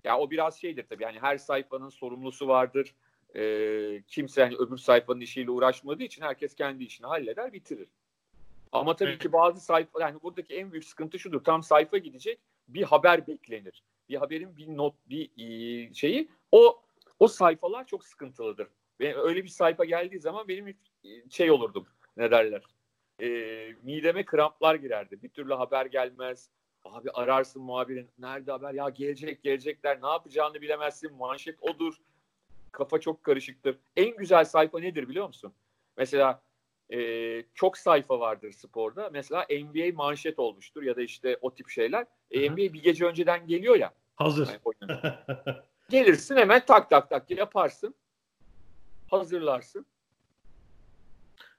Ya 0.05 0.19
o 0.19 0.31
biraz 0.31 0.61
şeydir 0.61 0.87
tabii. 0.89 1.03
Yani 1.03 1.19
her 1.21 1.39
sayfanın 1.39 1.89
sorumlusu 1.89 2.49
vardır. 2.49 2.95
Ee, 3.37 4.03
kimse 4.07 4.43
hani 4.43 4.57
öbür 4.57 4.77
sayfanın 4.77 5.21
işiyle 5.21 5.51
uğraşmadığı 5.51 6.03
için 6.03 6.23
herkes 6.23 6.55
kendi 6.55 6.85
işini 6.85 7.07
halleder, 7.07 7.53
bitirir. 7.53 7.89
Ama 8.73 8.97
tabii 8.97 9.19
ki 9.19 9.33
bazı 9.33 9.61
sayfa 9.61 10.01
yani 10.01 10.23
buradaki 10.23 10.55
en 10.55 10.73
büyük 10.73 10.85
sıkıntı 10.85 11.19
şudur. 11.19 11.45
Tam 11.45 11.63
sayfa 11.63 11.99
gidecek 11.99 12.39
bir 12.69 12.83
haber 12.83 13.27
beklenir. 13.27 13.83
Bir 14.09 14.17
haberin 14.17 14.57
bir 14.57 14.77
not 14.77 14.95
bir 15.07 15.31
şeyi 15.95 16.29
o 16.53 16.83
o 17.19 17.29
sayfalar 17.29 17.87
çok 17.87 18.05
sıkıntılıdır. 18.05 18.69
Ve 19.01 19.17
öyle 19.17 19.45
bir 19.45 19.49
sayfa 19.49 19.85
geldiği 19.85 20.21
zaman 20.21 20.49
benim 20.49 20.77
şey 21.31 21.51
olurdum. 21.51 21.87
Ne 22.17 22.31
derler? 22.31 22.63
E, 23.23 23.29
mideme 23.83 24.25
kramplar 24.25 24.75
girerdi. 24.75 25.23
Bir 25.23 25.29
türlü 25.29 25.55
haber 25.55 25.87
gelmez. 25.87 26.51
Abi 26.85 27.11
ararsın 27.11 27.63
muhabirin. 27.63 28.09
Nerede 28.19 28.53
haber? 28.53 28.75
Ya 28.75 28.89
gelecek 28.89 29.43
gelecekler. 29.43 30.03
Ne 30.03 30.09
yapacağını 30.09 30.61
bilemezsin. 30.61 31.15
Manşet 31.15 31.63
odur. 31.63 31.95
Kafa 32.73 33.01
çok 33.01 33.25
karışıktır. 33.25 33.79
En 33.97 34.17
güzel 34.17 34.45
sayfa 34.45 34.81
nedir 34.81 35.09
biliyor 35.09 35.27
musun? 35.27 35.53
Mesela 35.97 36.43
e, 36.93 37.43
çok 37.55 37.79
sayfa 37.79 38.21
vardır 38.21 38.53
sporda. 38.53 39.11
Mesela 39.13 39.47
NBA 39.51 39.95
manşet 39.95 40.39
olmuştur 40.39 40.83
ya 40.83 40.97
da 40.97 41.03
işte 41.03 41.39
o 41.41 41.55
tip 41.55 41.69
şeyler. 41.69 42.07
E, 42.31 42.51
NBA 42.51 42.57
bir 42.57 42.83
gece 42.83 43.07
önceden 43.07 43.47
geliyor 43.47 43.77
ya. 43.77 43.93
Hazır. 44.17 44.49
Yani 44.49 44.97
Gelirsin 45.89 46.37
hemen 46.37 46.67
tak 46.67 46.91
tak 46.91 47.11
tak 47.11 47.31
yaparsın. 47.31 47.95
Hazırlarsın. 49.11 49.87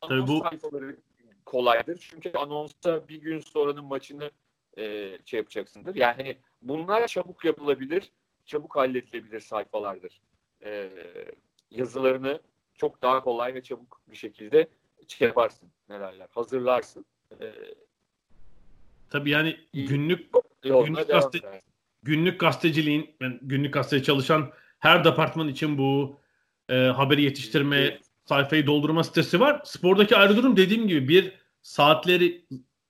Tabii 0.01 0.27
bu 0.27 0.39
sayfaları 0.39 0.97
kolaydır. 1.45 2.07
Çünkü 2.11 2.31
anonsta 2.31 3.07
bir 3.07 3.21
gün 3.21 3.39
sonranın 3.39 3.85
maçını 3.85 4.31
e, 4.77 5.17
şey 5.25 5.37
yapacaksındır. 5.37 5.95
Yani 5.95 6.15
hani 6.17 6.37
bunlar 6.61 7.07
çabuk 7.07 7.45
yapılabilir, 7.45 8.11
çabuk 8.45 8.75
halledilebilir 8.75 9.39
sayfalardır. 9.39 10.21
E, 10.63 10.89
yazılarını 11.71 12.41
çok 12.77 13.01
daha 13.01 13.23
kolay 13.23 13.53
ve 13.53 13.63
çabuk 13.63 14.01
bir 14.07 14.15
şekilde 14.15 14.67
şey 15.07 15.27
yaparsın 15.27 15.69
ne 15.89 15.99
derler 15.99 16.27
hazırlarsın. 16.31 17.05
Ee, 17.41 17.53
Tabii 19.09 19.29
yani 19.29 19.59
günlük 19.73 20.33
günlük, 20.67 21.07
gazete, 21.07 21.61
günlük 22.03 22.39
gazeteciliğin 22.39 23.15
ben 23.21 23.39
günlük 23.41 23.73
gazete 23.73 24.03
çalışan 24.03 24.51
her 24.79 25.03
departman 25.03 25.47
için 25.47 25.77
bu 25.77 26.19
e, 26.69 26.75
haberi 26.75 27.21
yetiştirme 27.21 27.77
evet. 27.77 28.01
sayfayı 28.25 28.67
doldurma 28.67 29.03
sitesi 29.03 29.39
var. 29.39 29.61
Spordaki 29.65 30.15
ayrı 30.15 30.37
durum 30.37 30.57
dediğim 30.57 30.87
gibi 30.87 31.07
bir 31.07 31.31
saatleri 31.61 32.45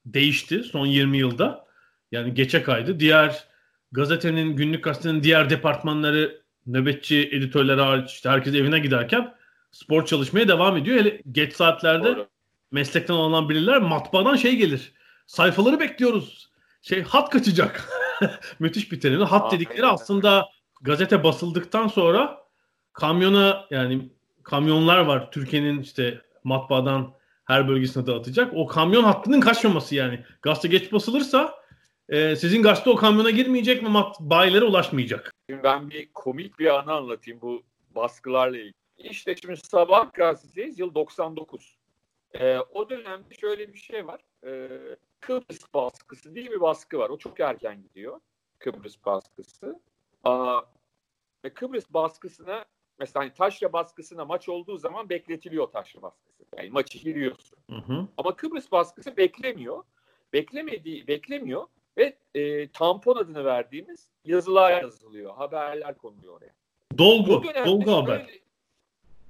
değişti 0.05 0.63
son 0.63 0.85
20 0.85 1.17
yılda. 1.17 1.67
Yani 2.11 2.33
geçe 2.33 2.63
kaydı. 2.63 2.99
Diğer 2.99 3.47
gazetenin, 3.91 4.55
günlük 4.55 4.83
gazetenin 4.83 5.23
diğer 5.23 5.49
departmanları 5.49 6.41
nöbetçi 6.65 7.29
editörler 7.31 7.77
hariç 7.77 8.11
işte 8.11 8.29
herkes 8.29 8.55
evine 8.55 8.79
giderken 8.79 9.33
spor 9.71 10.05
çalışmaya 10.05 10.47
devam 10.47 10.77
ediyor. 10.77 10.99
Hele 10.99 11.21
geç 11.31 11.53
saatlerde 11.53 12.15
Doğru. 12.15 12.27
meslekten 12.71 13.13
alınan 13.13 13.49
biriler 13.49 13.77
matbaadan 13.77 14.35
şey 14.35 14.55
gelir. 14.55 14.91
Sayfaları 15.27 15.79
bekliyoruz. 15.79 16.49
Şey 16.81 17.01
hat 17.01 17.29
kaçacak. 17.29 17.89
Müthiş 18.59 18.91
bir 18.91 18.99
terim. 18.99 19.21
Hat 19.21 19.51
dedikleri 19.51 19.85
aslında 19.85 20.45
gazete 20.81 21.23
basıldıktan 21.23 21.87
sonra 21.87 22.43
kamyona 22.93 23.65
yani 23.69 24.09
kamyonlar 24.43 24.97
var. 24.97 25.31
Türkiye'nin 25.31 25.81
işte 25.81 26.21
matbaadan 26.43 27.13
her 27.45 27.67
bölgesine 27.67 28.07
dağıtacak. 28.07 28.53
O 28.55 28.67
kamyon 28.67 29.03
hattının 29.03 29.39
kaçmaması 29.39 29.95
yani. 29.95 30.23
Gazete 30.41 30.67
geç 30.67 30.93
basılırsa 30.93 31.55
e, 32.09 32.35
sizin 32.35 32.63
gazete 32.63 32.89
o 32.89 32.95
kamyona 32.95 33.29
girmeyecek 33.29 33.83
ve 33.83 33.87
bayilere 34.19 34.65
ulaşmayacak. 34.65 35.31
Şimdi 35.49 35.63
ben 35.63 35.89
bir 35.89 36.09
komik 36.13 36.59
bir 36.59 36.79
anı 36.79 36.93
anlatayım 36.93 37.41
bu 37.41 37.63
baskılarla 37.95 38.57
ilgili. 38.57 38.73
İşte 38.97 39.35
şimdi 39.35 39.57
Sabah 39.57 40.13
gazeteyiz 40.13 40.79
yıl 40.79 40.95
99. 40.95 41.77
Ee, 42.39 42.57
o 42.57 42.89
dönemde 42.89 43.35
şöyle 43.41 43.73
bir 43.73 43.77
şey 43.79 44.07
var. 44.07 44.21
Ee, 44.45 44.69
Kıbrıs 45.19 45.73
baskısı 45.73 46.35
diye 46.35 46.51
bir 46.51 46.61
baskı 46.61 46.97
var. 46.97 47.09
O 47.09 47.17
çok 47.17 47.39
erken 47.39 47.81
gidiyor. 47.81 48.19
Kıbrıs 48.59 49.05
baskısı. 49.05 49.79
Aa, 50.23 50.61
ve 51.45 51.53
Kıbrıs 51.53 51.85
baskısına 51.89 52.65
mesela 52.99 53.23
hani 53.23 53.33
taşra 53.33 53.73
baskısına 53.73 54.25
maç 54.25 54.49
olduğu 54.49 54.77
zaman 54.77 55.09
bekletiliyor 55.09 55.67
taşra 55.67 56.01
baskısı. 56.01 56.43
Yani 56.57 56.69
maçı 56.69 56.97
giriyorsun. 56.97 57.57
Hı 57.69 57.75
hı. 57.75 58.07
Ama 58.17 58.35
Kıbrıs 58.35 58.71
baskısı 58.71 59.17
beklemiyor. 59.17 59.83
Beklemediği 60.33 61.07
beklemiyor 61.07 61.67
ve 61.97 62.17
e, 62.35 62.71
tampon 62.71 63.15
adını 63.15 63.45
verdiğimiz 63.45 64.09
yazılar 64.25 64.81
yazılıyor. 64.81 65.35
Haberler 65.35 65.97
konuluyor 65.97 66.37
oraya. 66.37 66.53
Dolgu. 66.97 67.43
Dolgu 67.65 67.91
haber. 67.91 68.19
Böyle, 68.19 68.39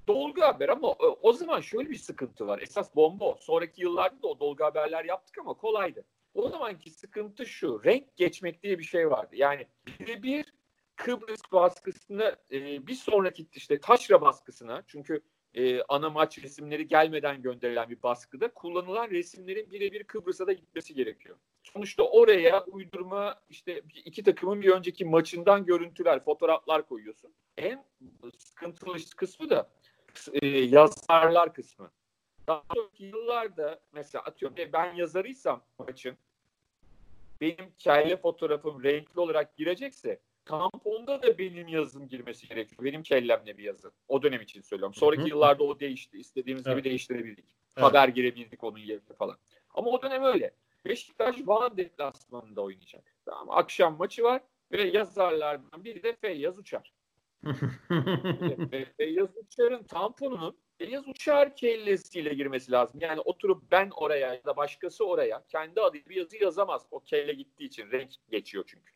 dolgu 0.07 0.41
haber 0.41 0.69
ama 0.69 0.95
o 1.21 1.33
zaman 1.33 1.61
şöyle 1.61 1.89
bir 1.89 1.95
sıkıntı 1.95 2.47
var. 2.47 2.59
Esas 2.59 2.95
bomba 2.95 3.25
o. 3.25 3.37
Sonraki 3.39 3.81
yıllarda 3.81 4.21
da 4.23 4.27
o 4.27 4.39
dolgu 4.39 4.63
haberler 4.63 5.05
yaptık 5.05 5.37
ama 5.37 5.53
kolaydı. 5.53 6.05
O 6.33 6.49
zamanki 6.49 6.89
sıkıntı 6.89 7.45
şu. 7.45 7.83
Renk 7.85 8.17
geçmek 8.17 8.63
diye 8.63 8.79
bir 8.79 8.83
şey 8.83 9.09
vardı. 9.09 9.35
Yani 9.35 9.67
birebir 9.99 10.53
Kıbrıs 10.95 11.41
baskısını 11.51 12.35
e, 12.51 12.87
bir 12.87 12.93
sonraki 12.93 13.47
işte 13.53 13.79
taşra 13.79 14.21
baskısına 14.21 14.83
çünkü 14.87 15.21
e, 15.53 15.81
ana 15.81 16.09
maç 16.09 16.43
resimleri 16.43 16.87
gelmeden 16.87 17.41
gönderilen 17.41 17.89
bir 17.89 18.03
baskıda 18.03 18.53
kullanılan 18.53 19.09
resimlerin 19.09 19.71
birebir 19.71 20.03
Kıbrıs'a 20.03 20.47
da 20.47 20.53
gitmesi 20.53 20.93
gerekiyor. 20.93 21.37
Sonuçta 21.63 22.03
oraya 22.03 22.63
uydurma 22.63 23.41
işte 23.49 23.81
iki 24.05 24.23
takımın 24.23 24.61
bir 24.61 24.69
önceki 24.69 25.05
maçından 25.05 25.65
görüntüler, 25.65 26.23
fotoğraflar 26.23 26.87
koyuyorsun. 26.87 27.33
En 27.57 27.85
sıkıntılı 28.37 28.97
kısmı 29.15 29.49
da 29.49 29.69
e, 30.41 30.47
yazarlar 30.47 31.53
kısmı. 31.53 31.91
Daha 32.47 32.63
sonraki 32.73 33.03
yıllarda 33.03 33.79
mesela 33.91 34.23
atıyorum 34.23 34.57
ben 34.73 34.93
yazarıysam 34.93 35.61
maçın 35.79 36.17
benim 37.41 37.71
kelle 37.77 38.17
fotoğrafım 38.17 38.83
renkli 38.83 39.19
olarak 39.19 39.57
girecekse 39.57 40.19
tamponda 40.45 41.23
da 41.23 41.37
benim 41.37 41.67
yazım 41.67 42.07
girmesi 42.07 42.47
gerekiyor. 42.47 42.83
Benim 42.83 43.03
kellemle 43.03 43.57
bir 43.57 43.63
yazı. 43.63 43.91
O 44.07 44.23
dönem 44.23 44.41
için 44.41 44.61
söylüyorum. 44.61 44.93
Sonraki 44.93 45.21
Hı-hı. 45.21 45.29
yıllarda 45.29 45.63
o 45.63 45.79
değişti. 45.79 46.17
İstediğimiz 46.17 46.67
evet. 46.67 46.77
gibi 46.77 46.89
değiştirebildik. 46.89 47.45
Evet. 47.77 47.87
Haber 47.87 48.07
girebildik 48.07 48.63
onun 48.63 48.77
yerine 48.77 49.13
falan. 49.17 49.37
Ama 49.73 49.89
o 49.89 50.01
dönem 50.01 50.23
öyle. 50.23 50.51
Beşiktaş 50.85 51.35
Van 51.45 51.77
deplasmanında 51.77 52.61
oynayacak. 52.61 53.03
Tamam, 53.25 53.49
akşam 53.49 53.97
maçı 53.97 54.23
var 54.23 54.41
ve 54.71 54.83
yazarlardan 54.83 55.83
biri 55.83 56.03
de 56.03 56.15
Feyyaz 56.15 56.59
Uçar. 56.59 56.93
Feyyaz 58.97 59.29
Uçar'ın 59.37 59.83
tamponunun 59.83 60.57
Feyyaz 60.77 61.07
Uçar 61.07 61.55
kellesiyle 61.55 62.33
girmesi 62.33 62.71
lazım. 62.71 62.99
Yani 63.01 63.21
oturup 63.21 63.71
ben 63.71 63.89
oraya 63.95 64.33
ya 64.33 64.45
da 64.45 64.57
başkası 64.57 65.05
oraya 65.05 65.45
kendi 65.47 65.81
adıyla 65.81 66.09
bir 66.09 66.15
yazı 66.15 66.37
yazamaz. 66.43 66.85
O 66.91 66.99
kelle 66.99 67.33
gittiği 67.33 67.65
için 67.65 67.91
renk 67.91 68.11
geçiyor 68.31 68.63
çünkü. 68.67 68.93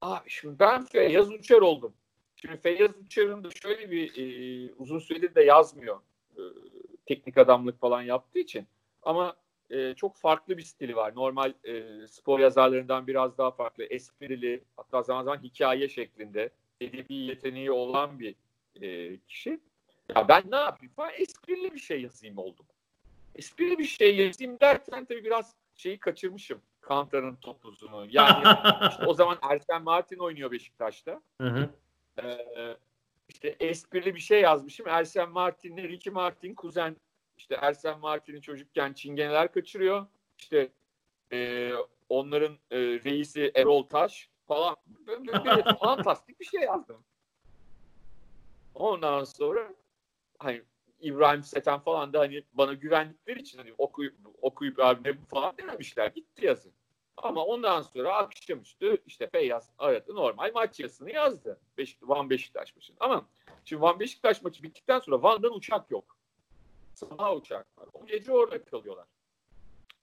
Abi 0.00 0.30
şimdi 0.30 0.58
ben 0.58 0.84
Feyyaz 0.84 1.30
Uçar 1.30 1.60
oldum. 1.60 1.94
Şimdi 2.36 2.56
Feyyaz 2.56 2.90
Uçar'ın 3.04 3.44
da 3.44 3.48
şöyle 3.50 3.90
bir 3.90 4.16
e, 4.16 4.72
uzun 4.74 4.98
süredir 4.98 5.34
de 5.34 5.42
yazmıyor. 5.42 6.00
E, 6.36 6.42
teknik 7.06 7.38
adamlık 7.38 7.80
falan 7.80 8.02
yaptığı 8.02 8.38
için. 8.38 8.66
Ama 9.02 9.36
e, 9.70 9.94
çok 9.94 10.16
farklı 10.16 10.56
bir 10.56 10.62
stili 10.62 10.96
var. 10.96 11.14
Normal 11.14 11.52
e, 11.64 12.06
spor 12.06 12.40
yazarlarından 12.40 13.06
biraz 13.06 13.38
daha 13.38 13.50
farklı. 13.50 13.84
Esprili, 13.84 14.64
hatta 14.76 15.02
zaman 15.02 15.24
zaman 15.24 15.42
hikaye 15.42 15.88
şeklinde 15.88 16.50
edebi 16.80 17.14
yeteneği 17.14 17.70
olan 17.70 18.20
bir 18.20 18.34
e, 18.82 19.18
kişi. 19.18 19.60
Ya 20.16 20.28
ben 20.28 20.42
ne 20.50 20.56
yapayım 20.56 20.92
falan 20.94 21.10
esprili 21.18 21.74
bir 21.74 21.78
şey 21.78 22.02
yazayım 22.02 22.38
oldum. 22.38 22.66
Esprili 23.34 23.78
bir 23.78 23.84
şey 23.84 24.16
yazayım 24.16 24.60
derken 24.60 25.04
tabii 25.04 25.24
biraz 25.24 25.54
şeyi 25.74 25.98
kaçırmışım. 25.98 26.62
Kantar'ın 26.80 27.36
topuzunu. 27.36 28.06
Yani 28.10 28.58
işte 28.90 29.06
o 29.06 29.14
zaman 29.14 29.38
Ersen 29.50 29.82
Martin 29.82 30.18
oynuyor 30.18 30.50
Beşiktaş'ta. 30.50 31.22
Hı 31.40 31.48
hı. 31.48 31.70
Ee, 32.22 32.76
işte 33.28 33.56
esprili 33.60 34.14
bir 34.14 34.20
şey 34.20 34.40
yazmışım. 34.40 34.88
Ersen 34.88 35.30
Martin'le 35.30 35.88
Ricky 35.88 36.12
Martin 36.12 36.54
kuzen. 36.54 36.96
İşte 37.38 37.54
Ersen 37.54 37.98
Martin'in 37.98 38.40
çocukken 38.40 38.92
çingeneler 38.92 39.52
kaçırıyor. 39.52 40.06
İşte 40.38 40.68
e, 41.32 41.70
onların 42.08 42.58
e, 42.70 42.78
reisi 42.78 43.52
Erol 43.54 43.82
Taş 43.82 44.29
falan. 44.50 44.76
Böyle, 45.06 45.32
fantastik 45.80 46.40
bir 46.40 46.44
şey 46.44 46.60
yazdım. 46.60 47.04
Ondan 48.74 49.24
sonra 49.24 49.74
hani 50.38 50.62
İbrahim 51.00 51.42
Seten 51.42 51.78
falan 51.78 52.12
da 52.12 52.20
hani 52.20 52.44
bana 52.52 52.72
güvendikleri 52.72 53.40
için 53.40 53.58
hani 53.58 53.74
okuyup 53.78 54.14
okuyup 54.42 54.80
abi 54.80 55.08
ne 55.08 55.22
bu 55.22 55.24
falan 55.24 55.56
dememişler. 55.58 56.06
Gitti 56.06 56.46
yazın. 56.46 56.72
Ama 57.16 57.44
ondan 57.44 57.82
sonra 57.82 58.16
akşamüstü 58.16 59.02
işte 59.06 59.30
Feyyaz 59.30 59.70
aradı 59.78 60.14
normal 60.14 60.50
maç 60.54 60.80
yazısını 60.80 61.12
yazdı. 61.12 61.60
Beşik, 61.78 62.08
Van 62.08 62.30
Beşiktaş 62.30 62.76
maçı. 62.76 62.92
Ama 63.00 63.26
şimdi 63.64 63.82
Van 63.82 64.00
Beşiktaş 64.00 64.42
maçı 64.42 64.62
bittikten 64.62 64.98
sonra 64.98 65.22
Van'dan 65.22 65.54
uçak 65.54 65.90
yok. 65.90 66.16
Sabah 66.94 67.36
uçak 67.36 67.78
var. 67.78 67.88
O 67.92 68.06
gece 68.06 68.32
orada 68.32 68.64
kalıyorlar. 68.64 69.06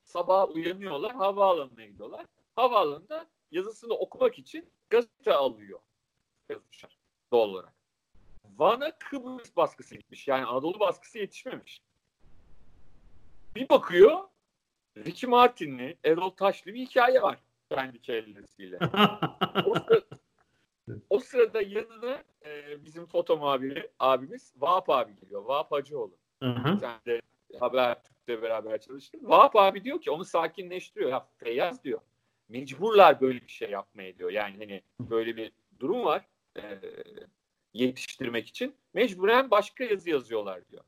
Sabah 0.03 0.55
uyanıyorlar, 0.55 1.15
havaalanına 1.15 1.85
gidiyorlar. 1.85 2.25
Havaalanında 2.55 3.27
yazısını 3.51 3.93
okumak 3.93 4.39
için 4.39 4.69
gazete 4.89 5.33
alıyor. 5.33 5.79
Yazmışlar 6.49 6.97
doğal 7.31 7.49
olarak. 7.49 7.73
Van'a 8.57 8.97
Kıbrıs 8.99 9.55
baskısı 9.55 9.95
gitmiş. 9.95 10.27
Yani 10.27 10.45
Anadolu 10.45 10.79
baskısı 10.79 11.19
yetişmemiş. 11.19 11.81
Bir 13.55 13.69
bakıyor 13.69 14.23
Ricky 14.97 15.29
Martin'li, 15.29 15.97
Erol 16.03 16.29
Taşlı 16.29 16.73
bir 16.73 16.79
hikaye 16.79 17.21
var 17.21 17.39
kendi 17.69 18.01
kellesiyle. 18.01 18.79
o, 19.65 19.73
sırada, 19.87 20.05
o 21.09 21.19
sırada 21.19 21.61
yanına 21.61 22.23
e, 22.45 22.85
bizim 22.85 23.05
foto 23.05 23.37
muhabiri 23.37 23.91
abimiz 23.99 24.53
Vahap 24.57 24.89
abi 24.89 25.15
geliyor. 25.15 25.45
Vahap 25.45 25.71
Hacıoğlu. 25.71 26.17
Hı 26.43 26.49
hı. 26.49 26.77
Sen 26.79 26.99
de 27.05 27.21
Habertürk'te 27.59 28.41
beraber 28.41 28.81
çalıştın. 28.81 29.21
Vahap 29.23 29.55
abi 29.55 29.83
diyor 29.83 30.01
ki 30.01 30.11
onu 30.11 30.25
sakinleştiriyor. 30.25 31.11
Ya 31.11 31.27
Feyyaz 31.37 31.83
diyor. 31.83 31.99
Mecburlar 32.49 33.21
böyle 33.21 33.41
bir 33.41 33.51
şey 33.51 33.69
yapmaya 33.69 34.17
diyor. 34.17 34.31
Yani 34.31 34.57
hani 34.57 34.81
böyle 34.99 35.37
bir 35.37 35.51
durum 35.79 36.05
var. 36.05 36.25
E, 36.57 36.61
yetiştirmek 37.73 38.47
için. 38.47 38.75
Mecburen 38.93 39.51
başka 39.51 39.83
yazı 39.83 40.09
yazıyorlar 40.09 40.69
diyor. 40.69 40.83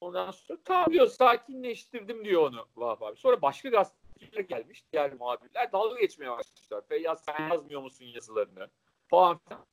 Ondan 0.00 0.30
sonra 0.30 0.58
tamam 0.64 0.92
diyor 0.92 1.06
sakinleştirdim 1.06 2.24
diyor 2.24 2.42
onu 2.42 2.66
Vahap 2.76 3.02
abi. 3.02 3.16
Sonra 3.16 3.42
başka 3.42 3.68
gazeteler 3.68 4.40
gelmiş 4.40 4.84
diğer 4.92 5.12
muhabirler 5.14 5.72
dalga 5.72 6.00
geçmeye 6.00 6.30
başlamışlar. 6.30 6.86
Feyyaz 6.88 7.24
sen 7.24 7.48
yazmıyor 7.48 7.82
musun 7.82 8.04
yazılarını 8.04 8.68
falan 9.08 9.38
filan. 9.38 9.66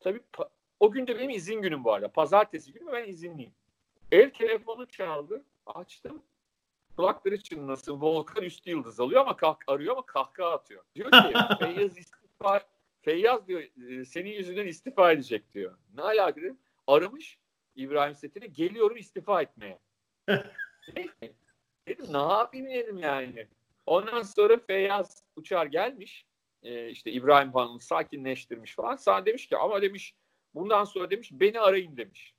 Tabii 0.00 0.20
o 0.80 0.90
gün 0.90 1.06
de 1.06 1.18
benim 1.18 1.30
izin 1.30 1.62
günüm 1.62 1.84
bu 1.84 1.92
arada. 1.92 2.12
Pazartesi 2.12 2.72
günü 2.72 2.92
ben 2.92 3.08
izinliyim. 3.08 3.54
Ev 4.12 4.30
telefonu 4.30 4.86
çaldı. 4.86 5.44
Açtım. 5.66 6.22
Kulakları 6.96 7.42
çınlasın. 7.42 8.00
Volkan 8.00 8.44
üstü 8.44 8.70
yıldız 8.70 9.00
alıyor 9.00 9.20
ama 9.20 9.36
kalk 9.36 9.64
arıyor 9.66 9.92
ama 9.92 10.06
kahkaha 10.06 10.52
atıyor. 10.52 10.84
Diyor 10.94 11.10
ki 11.10 11.32
Feyyaz 11.58 11.98
istifa 11.98 12.60
Feyyaz 13.02 13.48
diyor 13.48 13.62
e, 13.88 14.04
senin 14.04 14.30
yüzünden 14.30 14.66
istifa 14.66 15.12
edecek 15.12 15.54
diyor. 15.54 15.78
Ne 15.94 16.02
alaka 16.02 16.40
dedim. 16.40 16.58
Aramış 16.86 17.38
İbrahim 17.76 18.14
Setin'e 18.14 18.46
geliyorum 18.46 18.96
istifa 18.96 19.42
etmeye. 19.42 19.78
dedim 21.88 22.06
ne 22.12 22.18
yapayım 22.18 22.66
dedim 22.66 22.98
yani. 22.98 23.46
Ondan 23.86 24.22
sonra 24.22 24.58
Feyyaz 24.66 25.22
Uçar 25.36 25.66
gelmiş. 25.66 26.26
E, 26.62 26.88
işte 26.88 27.12
İbrahim 27.12 27.52
Hanım'ı 27.52 27.80
sakinleştirmiş 27.80 28.74
falan. 28.74 28.96
Sana 28.96 29.26
demiş 29.26 29.46
ki 29.46 29.56
ama 29.56 29.82
demiş 29.82 30.14
bundan 30.54 30.84
sonra 30.84 31.10
demiş 31.10 31.30
beni 31.32 31.60
arayın 31.60 31.96
demiş. 31.96 32.34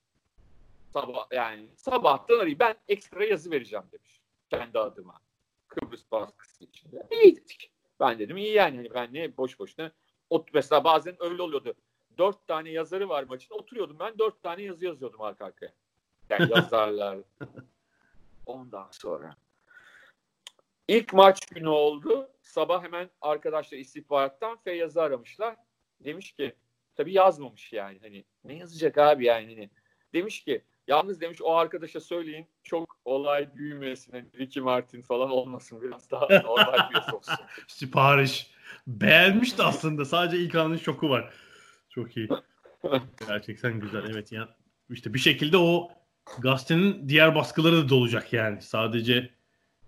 Sabah 0.94 1.28
yani 1.32 1.68
sabahtan 1.76 2.39
arayın. 2.39 2.60
Ben 2.60 2.76
ekstra 2.88 3.26
yazı 3.26 3.52
vereceğim 3.52 3.86
demiş. 3.92 4.23
Kendi 4.54 4.80
adıma. 4.80 5.22
Kıbrıs 5.68 6.12
baskısı 6.12 6.63
içinde. 6.63 7.08
İyi 7.12 7.36
dedik. 7.36 7.72
Ben 8.00 8.20
dedim 8.20 8.38
iyi 8.38 8.54
yani. 8.54 8.76
Hani 8.78 8.94
ben 8.94 9.13
ne 9.13 9.38
boş 9.38 9.60
boşuna 9.60 9.92
ot 10.30 10.54
mesela 10.54 10.84
bazen 10.84 11.16
öyle 11.20 11.42
oluyordu. 11.42 11.74
Dört 12.18 12.48
tane 12.48 12.70
yazarı 12.70 13.10
var 13.10 13.24
maçın. 13.24 13.56
Oturuyordum 13.56 14.00
ben 14.00 14.20
dört 14.20 14.44
tane 14.44 14.62
yazı 14.62 14.86
yazıyordum 14.86 15.22
arka 15.22 15.46
arkaya. 15.46 15.74
Yani 16.30 16.52
yazarlar. 16.52 17.18
Ondan 18.46 18.88
sonra. 18.92 19.36
İlk 20.88 21.13
maç 21.13 21.46
günü 21.46 21.68
oldu. 21.68 22.30
Sabah 22.42 22.84
hemen 22.84 23.10
arkadaşlar 23.22 23.78
istihbarattan 23.78 24.58
Feyyaz'ı 24.63 25.02
aramışlar. 25.02 25.56
Demiş 26.00 26.32
ki 26.32 26.56
tabii 26.96 27.13
yazmamış 27.13 27.74
yani. 27.74 28.00
Hani 28.02 28.26
ne 28.44 28.58
yazacak 28.58 28.98
abi 28.98 29.26
yani 29.26 29.56
hani. 29.56 29.70
Demiş 30.13 30.44
ki 30.44 30.63
yalnız 30.88 31.22
demiş 31.22 31.41
o 31.41 31.56
arkadaşa 31.56 32.00
söyleyin 32.00 32.48
çok 32.63 32.98
olay 33.06 33.56
büyümesin. 33.56 34.12
Hani 34.12 34.26
Ricky 34.39 34.63
Martin 34.63 35.02
falan 35.02 35.30
olmasın 35.30 35.82
biraz 35.82 36.12
daha 36.12 36.28
normal 36.41 36.89
bir 36.89 37.13
olsun. 37.13 37.36
Sipariş. 37.67 38.52
Beğenmişti 38.88 39.63
aslında. 39.63 40.06
Sadece 40.06 40.38
ilk 40.38 40.56
anın 40.56 40.78
şoku 40.78 41.10
var. 41.10 41.34
Çok 41.89 42.17
iyi. 42.17 42.30
Gerçekten 43.28 43.80
güzel. 43.80 44.04
Evet 44.12 44.32
ya. 44.32 44.56
İşte 44.89 45.13
bir 45.13 45.19
şekilde 45.19 45.58
o 45.58 45.91
gazetenin 46.39 47.10
diğer 47.10 47.36
baskıları 47.36 47.78
da 47.78 47.89
dolacak 47.89 48.34
yani. 48.34 48.62
Sadece 48.62 49.30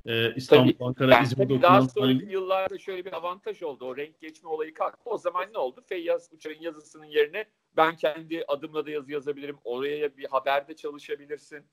e, 0.05 0.35
İstanbul, 0.35 0.71
Tabii. 0.71 0.83
Ankara, 0.83 1.11
Yani 1.11 1.23
İzmir'de 1.23 1.53
tabii 1.53 1.61
daha 1.61 1.81
sonraki 1.81 2.25
yıllarda 2.25 2.77
şöyle 2.77 3.05
bir 3.05 3.13
avantaj 3.13 3.63
oldu. 3.63 3.85
O 3.85 3.97
renk 3.97 4.19
geçme 4.19 4.49
olayı 4.49 4.73
kalktı. 4.73 5.01
O 5.05 5.17
zaman 5.17 5.53
ne 5.53 5.57
oldu? 5.57 5.83
Feyyaz 5.87 6.29
Uçar'ın 6.33 6.61
yazısının 6.61 7.05
yerine 7.05 7.45
ben 7.77 7.95
kendi 7.95 8.43
adımla 8.47 8.85
da 8.85 8.91
yazı 8.91 9.11
yazabilirim. 9.11 9.57
Oraya 9.63 10.17
bir 10.17 10.25
haberde 10.25 10.75
çalışabilirsin 10.75 11.63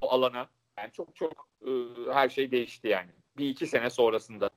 o 0.00 0.10
alana. 0.10 0.48
Yani 0.78 0.92
çok 0.92 1.16
çok 1.16 1.48
e, 1.66 1.70
her 2.12 2.28
şey 2.28 2.50
değişti 2.50 2.88
yani. 2.88 3.10
Bir 3.38 3.48
iki 3.48 3.66
sene 3.66 3.90
sonrasında. 3.90 4.50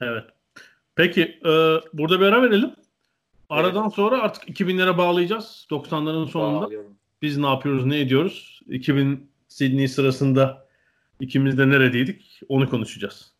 Evet. 0.00 0.24
Peki 0.94 1.22
e, 1.22 1.50
burada 1.92 2.20
bir 2.20 2.24
ara 2.24 2.42
verelim. 2.42 2.74
Aradan 3.48 3.88
sonra 3.88 4.22
artık 4.22 4.60
2000'lere 4.60 4.98
bağlayacağız. 4.98 5.66
90'ların 5.70 6.26
sonunda. 6.26 6.66
Bağlıyorum. 6.66 6.98
Biz 7.22 7.38
ne 7.38 7.46
yapıyoruz, 7.46 7.84
ne 7.86 8.00
ediyoruz? 8.00 8.60
2000 8.66 9.30
Sydney 9.48 9.88
sırasında 9.88 10.68
ikimiz 11.20 11.58
de 11.58 11.68
neredeydik? 11.68 12.40
Onu 12.48 12.70
konuşacağız. 12.70 13.34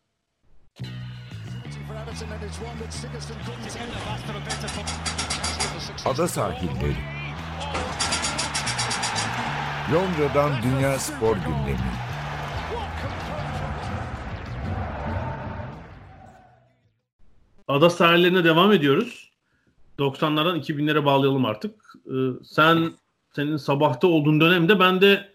Ada 6.05 6.29
sahilleri. 6.29 6.97
Londra'dan 9.93 10.53
Dünya 10.63 10.99
Spor 10.99 11.37
Gündemi. 11.37 11.79
Ada 17.69 17.91
sahillerine 17.91 18.45
devam 18.45 18.73
ediyoruz. 18.73 19.31
90'lardan 19.99 20.61
2000'lere 20.61 21.05
bağlayalım 21.05 21.45
artık. 21.45 21.75
Ee, 22.07 22.11
sen 22.45 22.93
senin 23.37 23.57
sabahta 23.57 24.07
olduğun 24.07 24.41
dönemde 24.41 24.81
ben 24.81 25.01
de 25.01 25.33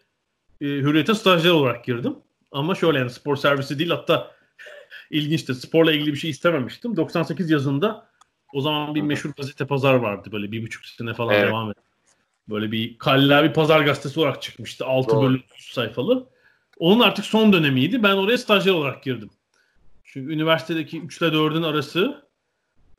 e, 0.62 0.66
Hürriyet'e 0.66 1.13
stajyer 1.13 1.52
olarak 1.52 1.86
girdim. 1.86 2.16
Ama 2.52 2.76
şöyle 2.76 3.00
yani 3.00 3.10
spor 3.10 3.36
servisi 3.36 3.80
değil 3.80 3.89
hatta 3.89 4.32
ilginçti. 5.12 5.56
Sporla 5.56 5.92
ilgili 5.92 6.13
bir 6.13 6.18
şey 6.18 6.30
istememiştim. 6.30 6.98
98 6.98 7.50
yazında 7.50 8.08
o 8.54 8.62
zaman 8.62 8.96
bir 8.96 9.02
meşhur 9.02 9.30
gazete 9.38 9.68
pazar 9.68 9.94
vardı. 9.94 10.30
Böyle 10.32 10.52
bir 10.52 10.63
buçuk 10.63 10.86
sene 10.86 11.13
falan 11.13 11.34
Evet. 11.36 11.48
devam 11.48 11.70
etti. 11.72 11.82
Böyle 12.50 12.72
bir 12.72 12.98
Kalla 12.98 13.44
bir 13.44 13.54
pazar 13.54 13.82
gazetesi 13.82 14.20
olarak 14.20 14.42
çıkmıştı. 14.42 14.86
6 14.86 15.10
Doğru. 15.10 15.22
bölüm 15.22 15.44
100 15.58 15.66
sayfalı. 15.74 16.28
Onun 16.80 17.00
artık 17.00 17.26
son 17.26 17.54
dönemiydi. 17.54 18.04
Ben 18.04 18.16
oraya 18.16 18.38
stajyer 18.38 18.74
olarak 18.74 19.04
girdim. 19.04 19.30
Çünkü 20.04 20.34
üniversitedeki 20.34 21.02
3 21.02 21.18
ile 21.22 21.28
4'ün 21.28 21.63
arası 21.63 22.28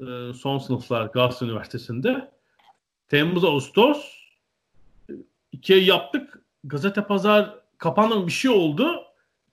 e, 0.01 0.33
son 0.35 0.59
sınıflar 0.59 1.07
Galatasaray 1.07 1.51
Üniversitesi'nde. 1.51 2.31
Temmuz 3.09 3.45
Ağustos 3.45 4.11
e, 5.11 5.13
iki 5.53 5.75
ay 5.75 5.85
yaptık. 5.85 6.41
Gazete 6.65 7.05
pazar 7.05 7.55
kapandı 7.79 8.27
bir 8.27 8.33
şey 8.33 8.51
oldu. 8.51 9.05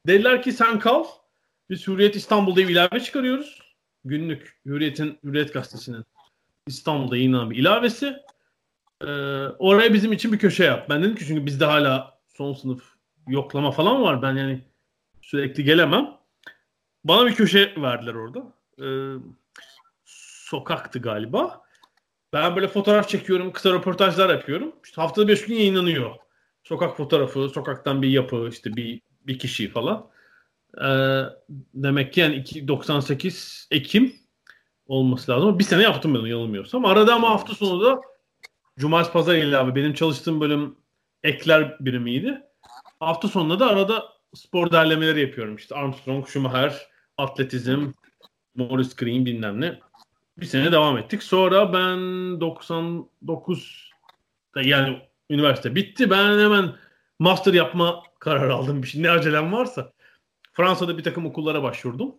Dediler 0.07 0.41
ki 0.41 0.51
sen 0.51 0.79
kal. 0.79 1.03
Biz 1.69 1.87
Hürriyet 1.87 2.15
İstanbul'da 2.15 2.57
bir 2.59 2.69
ilave 2.69 2.99
çıkarıyoruz. 2.99 3.60
Günlük 4.05 4.59
Hürriyet'in 4.65 5.19
Hürriyet 5.23 5.53
Gazetesi'nin 5.53 6.05
İstanbul'da 6.67 7.17
yayınlanan 7.17 7.51
bir 7.51 7.57
ilavesi. 7.57 8.17
Ee, 9.01 9.05
oraya 9.59 9.93
bizim 9.93 10.13
için 10.13 10.33
bir 10.33 10.39
köşe 10.39 10.63
yap. 10.63 10.89
Ben 10.89 11.03
dedim 11.03 11.15
ki 11.15 11.25
çünkü 11.27 11.45
bizde 11.45 11.65
hala 11.65 12.19
son 12.27 12.53
sınıf 12.53 12.83
yoklama 13.27 13.71
falan 13.71 14.01
var. 14.01 14.21
Ben 14.21 14.35
yani 14.35 14.61
Sürekli 15.21 15.63
gelemem. 15.63 16.17
Bana 17.03 17.27
bir 17.27 17.35
köşe 17.35 17.73
verdiler 17.77 18.13
orada. 18.13 18.53
Ee, 18.81 19.15
sokaktı 20.05 20.99
galiba. 20.99 21.61
Ben 22.33 22.55
böyle 22.55 22.67
fotoğraf 22.67 23.09
çekiyorum, 23.09 23.51
kısa 23.51 23.73
röportajlar 23.73 24.29
yapıyorum. 24.29 24.75
İşte 24.83 25.01
haftada 25.01 25.27
beş 25.27 25.45
gün 25.45 25.55
yayınlanıyor. 25.55 26.15
Sokak 26.63 26.97
fotoğrafı, 26.97 27.49
sokaktan 27.49 28.01
bir 28.01 28.09
yapı, 28.09 28.49
işte 28.51 28.75
bir 28.75 29.01
bir 29.27 29.39
kişi 29.39 29.69
falan. 29.69 30.09
Ee, 30.77 31.21
demek 31.73 32.13
ki 32.13 32.19
yani 32.19 32.67
98 32.67 33.67
Ekim 33.71 34.15
olması 34.87 35.31
lazım. 35.31 35.59
Bir 35.59 35.63
sene 35.63 35.83
yaptım 35.83 36.15
ben 36.15 36.19
yanılmıyorsam. 36.19 36.85
Arada 36.85 37.13
ama 37.15 37.29
hafta 37.29 37.53
sonu 37.55 37.85
da 37.85 38.01
Cumartesi 38.79 39.13
Pazar 39.13 39.35
ile 39.35 39.57
abi 39.57 39.75
benim 39.75 39.93
çalıştığım 39.93 40.41
bölüm 40.41 40.75
ekler 41.23 41.77
birimiydi. 41.79 42.41
Hafta 42.99 43.27
sonunda 43.27 43.59
da 43.59 43.67
arada 43.67 44.03
spor 44.33 44.71
derlemeleri 44.71 45.21
yapıyorum. 45.21 45.55
İşte 45.55 45.75
Armstrong, 45.75 46.27
Schumacher, 46.27 46.87
atletizm, 47.17 47.91
Morris 48.55 48.95
Green 48.95 49.25
bilmem 49.25 49.61
ne. 49.61 49.79
Bir 50.37 50.45
sene 50.45 50.71
devam 50.71 50.97
ettik. 50.97 51.23
Sonra 51.23 51.73
ben 51.73 51.99
99 52.41 53.91
yani 54.55 55.01
üniversite 55.29 55.75
bitti. 55.75 56.09
Ben 56.09 56.39
hemen 56.39 56.75
master 57.19 57.53
yapma 57.53 58.03
kararı 58.19 58.53
aldım. 58.53 58.83
Bir 58.83 58.87
şey. 58.87 59.03
Ne 59.03 59.09
acelem 59.09 59.53
varsa. 59.53 59.91
Fransa'da 60.53 60.97
bir 60.97 61.03
takım 61.03 61.25
okullara 61.25 61.63
başvurdum. 61.63 62.15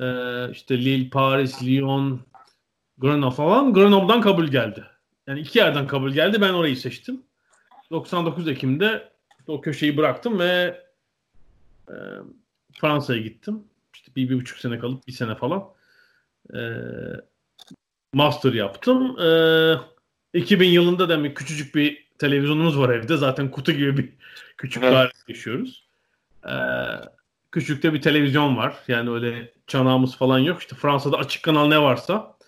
Ee, 0.00 0.50
işte 0.50 0.78
Lille, 0.78 1.10
Paris, 1.10 1.62
Lyon, 1.62 2.20
Grenoble 2.98 3.36
falan. 3.36 3.74
Grenoble'dan 3.74 4.20
kabul 4.20 4.46
geldi. 4.46 4.84
Yani 5.26 5.40
iki 5.40 5.58
yerden 5.58 5.86
kabul 5.86 6.10
geldi. 6.10 6.40
Ben 6.40 6.52
orayı 6.52 6.76
seçtim. 6.76 7.22
99 7.90 8.48
Ekim'de 8.48 9.12
o 9.46 9.60
köşeyi 9.60 9.96
bıraktım 9.96 10.38
ve 10.38 10.82
e, 11.88 11.94
Fransa'ya 12.72 13.20
gittim. 13.22 13.64
İşte 13.94 14.12
bir, 14.16 14.30
bir 14.30 14.36
buçuk 14.36 14.58
sene 14.58 14.78
kalıp 14.78 15.06
bir 15.06 15.12
sene 15.12 15.34
falan 15.34 15.64
e, 16.54 16.60
master 18.12 18.52
yaptım. 18.52 19.20
E, 19.20 20.38
2000 20.38 20.68
yılında 20.68 21.08
da 21.08 21.24
bir 21.24 21.34
küçücük 21.34 21.74
bir 21.74 22.08
televizyonumuz 22.18 22.78
var 22.78 22.90
evde. 22.90 23.16
Zaten 23.16 23.50
kutu 23.50 23.72
gibi 23.72 23.96
bir 23.96 24.12
küçük 24.56 24.82
evet. 24.82 25.12
yaşıyoruz. 25.28 25.88
E, 26.44 26.54
küçükte 27.54 27.94
bir 27.94 28.02
televizyon 28.02 28.56
var. 28.56 28.76
Yani 28.88 29.10
öyle 29.10 29.52
çanağımız 29.66 30.16
falan 30.16 30.38
yok. 30.38 30.60
İşte 30.60 30.76
Fransa'da 30.76 31.18
açık 31.18 31.42
kanal 31.42 31.68
ne 31.68 31.82
varsa 31.82 32.38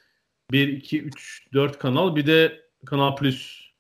1, 0.53 0.69
2, 0.69 1.03
3, 1.03 1.47
4 1.53 1.79
kanal 1.79 2.17
bir 2.17 2.27
de 2.27 2.61
Kanal 2.87 3.17
Plus 3.17 3.71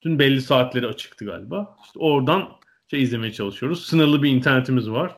tüm 0.00 0.18
belli 0.18 0.40
saatleri 0.40 0.86
açıktı 0.86 1.24
galiba. 1.24 1.76
İşte 1.84 1.98
oradan 1.98 2.48
şey 2.90 3.02
izlemeye 3.02 3.32
çalışıyoruz. 3.32 3.86
Sınırlı 3.86 4.22
bir 4.22 4.30
internetimiz 4.30 4.90
var. 4.90 5.16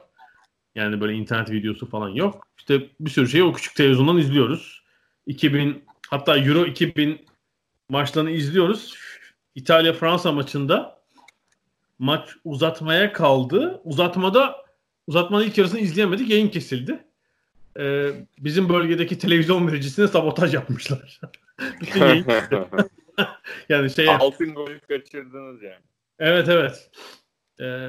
Yani 0.74 1.00
böyle 1.00 1.14
internet 1.14 1.50
videosu 1.50 1.90
falan 1.90 2.08
yok. 2.08 2.46
İşte 2.58 2.88
bir 3.00 3.10
sürü 3.10 3.28
şeyi 3.28 3.44
o 3.44 3.52
küçük 3.52 3.76
televizyondan 3.76 4.18
izliyoruz. 4.18 4.82
2000 5.26 5.84
hatta 6.08 6.38
Euro 6.38 6.66
2000 6.66 7.26
maçlarını 7.88 8.30
izliyoruz. 8.30 8.94
İtalya 9.54 9.92
Fransa 9.92 10.32
maçında 10.32 11.02
maç 11.98 12.28
uzatmaya 12.44 13.12
kaldı. 13.12 13.80
Uzatmada 13.84 14.61
uzatmanın 15.06 15.44
ilk 15.44 15.58
yarısını 15.58 15.80
izleyemedik. 15.80 16.30
Yayın 16.30 16.48
kesildi. 16.48 17.04
Ee, 17.78 18.10
bizim 18.38 18.68
bölgedeki 18.68 19.18
televizyon 19.18 19.68
vericisine 19.68 20.08
sabotaj 20.08 20.54
yapmışlar. 20.54 21.20
yani 23.68 23.90
şey 23.90 24.08
altın 24.08 24.54
golü 24.54 24.80
kaçırdınız 24.80 25.62
yani. 25.62 25.82
Evet 26.18 26.48
evet. 26.48 26.90
Ee, 27.60 27.88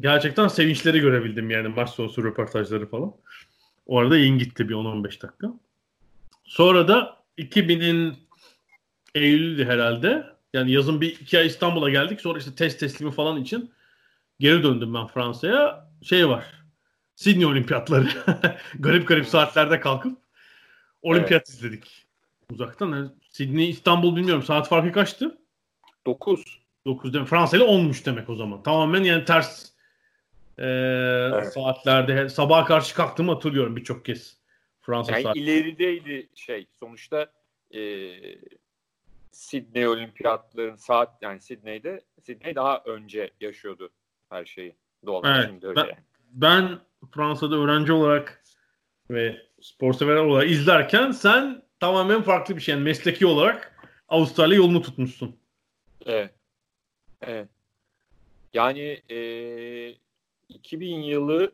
gerçekten 0.00 0.48
sevinçleri 0.48 1.00
görebildim 1.00 1.50
yani 1.50 1.68
maç 1.68 1.90
sonrası 1.90 2.24
röportajları 2.24 2.86
falan. 2.86 3.12
O 3.86 3.98
arada 3.98 4.18
yayın 4.18 4.38
gitti 4.38 4.68
bir 4.68 4.74
10-15 4.74 5.04
dakika. 5.04 5.54
Sonra 6.44 6.88
da 6.88 7.16
2000'in 7.38 8.16
Eylül'dü 9.14 9.64
herhalde. 9.64 10.26
Yani 10.52 10.72
yazın 10.72 11.00
bir 11.00 11.20
iki 11.20 11.38
ay 11.38 11.46
İstanbul'a 11.46 11.90
geldik. 11.90 12.20
Sonra 12.20 12.38
işte 12.38 12.54
test 12.54 12.80
teslimi 12.80 13.10
falan 13.10 13.42
için 13.42 13.70
geri 14.40 14.62
döndüm 14.62 14.94
ben 14.94 15.06
Fransa'ya. 15.06 15.90
Şey 16.02 16.28
var. 16.28 16.44
Sydney 17.16 17.46
olimpiyatları. 17.46 18.08
garip 18.78 19.08
garip 19.08 19.26
saatlerde 19.26 19.80
kalkıp 19.80 20.18
olimpiyat 21.02 21.42
evet. 21.48 21.48
izledik. 21.48 22.06
Uzaktan. 22.52 23.14
Sydney 23.28 23.70
İstanbul 23.70 24.16
bilmiyorum. 24.16 24.42
Saat 24.42 24.68
farkı 24.68 24.92
kaçtı? 24.92 25.38
9. 26.06 26.64
9 26.86 27.14
demek. 27.14 27.28
Fransa 27.28 27.56
ile 27.56 27.64
10'muş 27.64 28.06
demek 28.06 28.30
o 28.30 28.34
zaman. 28.34 28.62
Tamamen 28.62 29.04
yani 29.04 29.24
ters 29.24 29.70
e, 30.58 30.66
evet. 30.66 31.52
saatlerde 31.52 32.28
sabaha 32.28 32.64
karşı 32.64 32.94
kalktığımı 32.94 33.32
hatırlıyorum 33.32 33.76
birçok 33.76 34.04
kez. 34.04 34.36
Fransa 34.80 35.12
yani 35.12 35.22
saat. 35.22 35.36
ilerideydi 35.36 36.28
şey. 36.34 36.66
Sonuçta 36.80 37.32
e, 37.74 37.80
Sydney 39.32 39.88
olimpiyatların 39.88 40.76
saat 40.76 41.22
yani 41.22 41.40
Sydney'de 41.40 42.00
Sydney 42.22 42.54
daha 42.54 42.82
önce 42.86 43.30
yaşıyordu 43.40 43.90
her 44.34 44.44
şeyi. 44.44 44.76
Doğal 45.06 45.22
evet. 45.26 45.46
Şimdi 45.48 45.66
öyle 45.66 45.80
ben, 45.80 45.96
ben 46.32 46.80
Fransa'da 47.14 47.56
öğrenci 47.56 47.92
olarak 47.92 48.44
ve 49.10 49.42
spor 49.60 49.92
sever 49.92 50.16
olarak 50.16 50.50
izlerken 50.50 51.10
sen 51.10 51.62
tamamen 51.80 52.22
farklı 52.22 52.56
bir 52.56 52.60
şey. 52.60 52.74
Yani 52.74 52.84
mesleki 52.84 53.26
olarak 53.26 53.70
Avustralya 54.08 54.56
yolunu 54.56 54.82
tutmuşsun. 54.82 55.36
Evet. 56.06 56.34
Evet. 57.22 57.48
Yani 58.54 59.02
e, 59.10 59.94
2000 60.48 61.02
yılı 61.02 61.52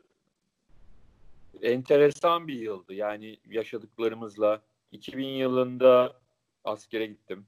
enteresan 1.63 2.49
bir 2.49 2.55
yıldı. 2.55 2.95
Yani 2.95 3.39
yaşadıklarımızla 3.51 4.63
2000 4.93 5.27
yılında 5.27 6.17
askere 6.65 7.07
gittim. 7.07 7.47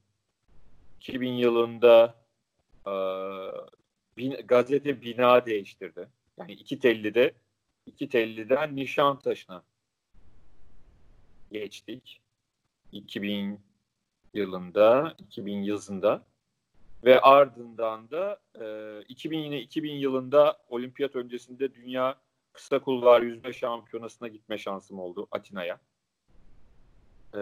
2000 0.99 1.31
yılında 1.31 2.15
e, 2.87 2.93
bin, 4.17 4.31
gazete 4.47 5.01
bina 5.01 5.45
değiştirdi. 5.45 6.07
Yani 6.37 6.51
iki 6.51 6.79
tellide 6.79 7.33
iki 7.85 8.09
telliden 8.09 8.75
Nişantaşı'na 8.75 9.63
geçtik. 11.51 12.21
2000 12.91 13.59
yılında, 14.33 15.15
2000 15.19 15.63
yazında 15.63 16.25
ve 17.03 17.19
ardından 17.19 18.11
da 18.11 18.39
e, 18.61 19.01
2000 19.07 19.37
yine 19.37 19.59
2000 19.61 19.93
yılında 19.93 20.57
olimpiyat 20.69 21.15
öncesinde 21.15 21.75
dünya 21.75 22.15
kısa 22.53 22.79
kulvar 22.79 23.21
yüzme 23.21 23.53
şampiyonasına 23.53 24.27
gitme 24.27 24.57
şansım 24.57 24.99
oldu 24.99 25.27
Atina'ya. 25.31 25.79
E, 27.33 27.41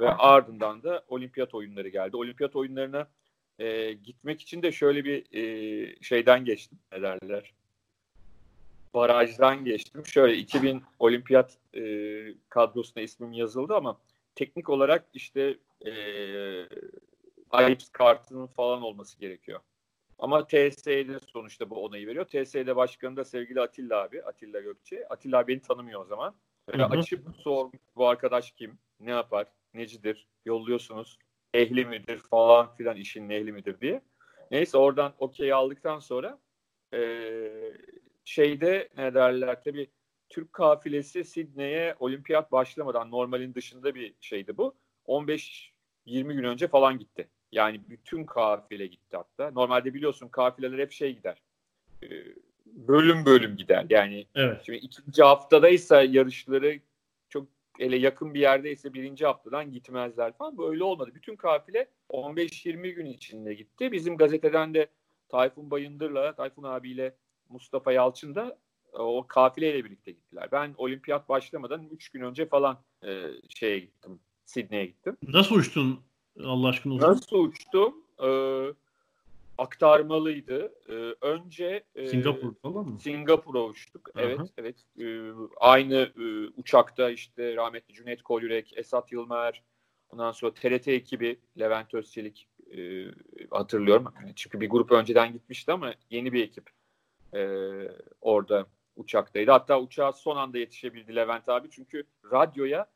ve 0.00 0.10
ardından 0.10 0.82
da 0.82 1.04
olimpiyat 1.08 1.54
oyunları 1.54 1.88
geldi. 1.88 2.16
Olimpiyat 2.16 2.56
oyunlarına 2.56 3.08
e, 3.58 3.92
gitmek 3.92 4.40
için 4.40 4.62
de 4.62 4.72
şöyle 4.72 5.04
bir 5.04 5.24
e, 5.32 6.02
şeyden 6.02 6.44
geçtim. 6.44 6.78
Ne 6.92 7.02
derler? 7.02 7.54
Barajdan 8.94 9.64
geçtim. 9.64 10.06
Şöyle 10.06 10.36
2000 10.36 10.82
olimpiyat 10.98 11.58
e, 11.74 11.82
kadrosuna 12.48 13.02
ismim 13.02 13.32
yazıldı 13.32 13.74
ama 13.74 13.98
teknik 14.34 14.68
olarak 14.68 15.04
işte 15.14 15.56
e, 15.86 15.92
IELTS 17.60 17.88
kartının 17.88 18.46
falan 18.46 18.82
olması 18.82 19.18
gerekiyor. 19.18 19.60
Ama 20.18 20.46
TSE'de 20.46 21.18
sonuçta 21.26 21.70
bu 21.70 21.84
onayı 21.84 22.06
veriyor. 22.06 22.24
TSE'de 22.24 22.76
başkanı 22.76 23.16
da 23.16 23.24
sevgili 23.24 23.60
Atilla 23.60 24.02
abi, 24.02 24.22
Atilla 24.22 24.60
Gökçe. 24.60 25.08
Atilla 25.08 25.48
beni 25.48 25.60
tanımıyor 25.60 26.00
o 26.00 26.04
zaman. 26.04 26.34
Böyle 26.68 26.82
hı 26.82 26.86
hı. 26.86 26.98
açıp 26.98 27.22
sor 27.42 27.70
bu 27.96 28.08
arkadaş 28.08 28.50
kim, 28.50 28.78
ne 29.00 29.10
yapar, 29.10 29.46
necidir, 29.74 30.26
yolluyorsunuz, 30.44 31.18
ehli 31.54 31.84
midir 31.84 32.18
falan 32.18 32.74
filan 32.74 32.96
işin 32.96 33.30
ehli 33.30 33.52
midir 33.52 33.80
diye. 33.80 34.02
Neyse 34.50 34.78
oradan 34.78 35.14
okey 35.18 35.52
aldıktan 35.52 35.98
sonra 35.98 36.38
e, 36.94 37.00
şeyde 38.24 38.88
ne 38.96 39.14
derler 39.14 39.62
tabii 39.64 39.90
Türk 40.28 40.52
kafilesi 40.52 41.24
Sidney'e 41.24 41.94
olimpiyat 41.98 42.52
başlamadan 42.52 43.10
normalin 43.10 43.54
dışında 43.54 43.94
bir 43.94 44.14
şeydi 44.20 44.56
bu. 44.56 44.74
15-20 45.06 45.72
gün 46.06 46.44
önce 46.44 46.68
falan 46.68 46.98
gitti. 46.98 47.28
Yani 47.52 47.80
bütün 47.88 48.24
kafile 48.24 48.86
gitti 48.86 49.16
hatta. 49.16 49.50
Normalde 49.50 49.94
biliyorsun 49.94 50.28
kafileler 50.28 50.78
hep 50.78 50.92
şey 50.92 51.16
gider. 51.16 51.42
E, 52.02 52.08
bölüm 52.66 53.26
bölüm 53.26 53.56
gider. 53.56 53.86
Yani 53.90 54.26
evet. 54.34 54.62
şimdi 54.66 54.78
ikinci 54.78 55.22
haftadaysa 55.22 56.02
yarışları 56.02 56.80
ele 57.78 57.96
yakın 57.96 58.34
bir 58.34 58.40
yerdeyse 58.40 58.94
birinci 58.94 59.26
haftadan 59.26 59.72
gitmezler 59.72 60.32
falan. 60.32 60.58
Böyle 60.58 60.84
olmadı. 60.84 61.10
Bütün 61.14 61.36
kafile 61.36 61.88
15-20 62.10 62.90
gün 62.90 63.06
içinde 63.06 63.54
gitti. 63.54 63.92
Bizim 63.92 64.16
gazeteden 64.16 64.74
de 64.74 64.88
Tayfun 65.28 65.70
Bayındır'la, 65.70 66.34
Tayfun 66.34 66.62
abiyle 66.62 67.16
Mustafa 67.48 67.92
Yalçın 67.92 68.34
da 68.34 68.58
e, 68.94 68.98
o 68.98 69.26
kafileyle 69.28 69.84
birlikte 69.84 70.12
gittiler. 70.12 70.48
Ben 70.52 70.74
olimpiyat 70.76 71.28
başlamadan 71.28 71.88
3 71.90 72.08
gün 72.08 72.20
önce 72.20 72.46
falan 72.46 72.78
e, 73.06 73.22
şeye 73.48 73.78
gittim. 73.78 74.20
Sidney'e 74.44 74.86
gittim. 74.86 75.16
Nasıl 75.22 75.54
uçtun 75.54 76.00
Allah 76.44 76.68
aşkına? 76.68 77.08
Nasıl 77.08 77.36
uçtum? 77.36 77.94
Ee, 78.22 78.72
aktarmalıydı. 79.58 80.74
E, 80.88 81.26
önce 81.26 81.84
e, 81.94 82.06
Singapur 82.06 82.54
falan 82.54 82.88
mı? 82.88 82.98
Singapur'a 83.00 83.64
uçtuk. 83.64 84.10
Aha. 84.16 84.24
Evet, 84.24 84.40
evet. 84.58 84.76
E, 85.00 85.32
aynı 85.60 85.94
e, 85.94 86.48
uçakta 86.56 87.10
işte 87.10 87.56
rahmetli 87.56 87.94
Cüneyt 87.94 88.22
Kolyürek, 88.22 88.72
Esat 88.78 89.12
Yılmer, 89.12 89.62
ondan 90.08 90.32
sonra 90.32 90.54
TRT 90.54 90.88
ekibi 90.88 91.40
Levent 91.58 91.94
Özçelik 91.94 92.48
e, 92.76 93.04
hatırlıyorum. 93.50 94.14
Çünkü 94.36 94.60
bir 94.60 94.70
grup 94.70 94.92
önceden 94.92 95.32
gitmişti 95.32 95.72
ama 95.72 95.94
yeni 96.10 96.32
bir 96.32 96.44
ekip 96.44 96.70
e, 97.34 97.48
orada 98.20 98.66
uçaktaydı. 98.96 99.50
Hatta 99.50 99.80
uçağa 99.80 100.12
son 100.12 100.36
anda 100.36 100.58
yetişebildi 100.58 101.16
Levent 101.16 101.48
abi. 101.48 101.70
Çünkü 101.70 102.04
radyoya 102.32 102.86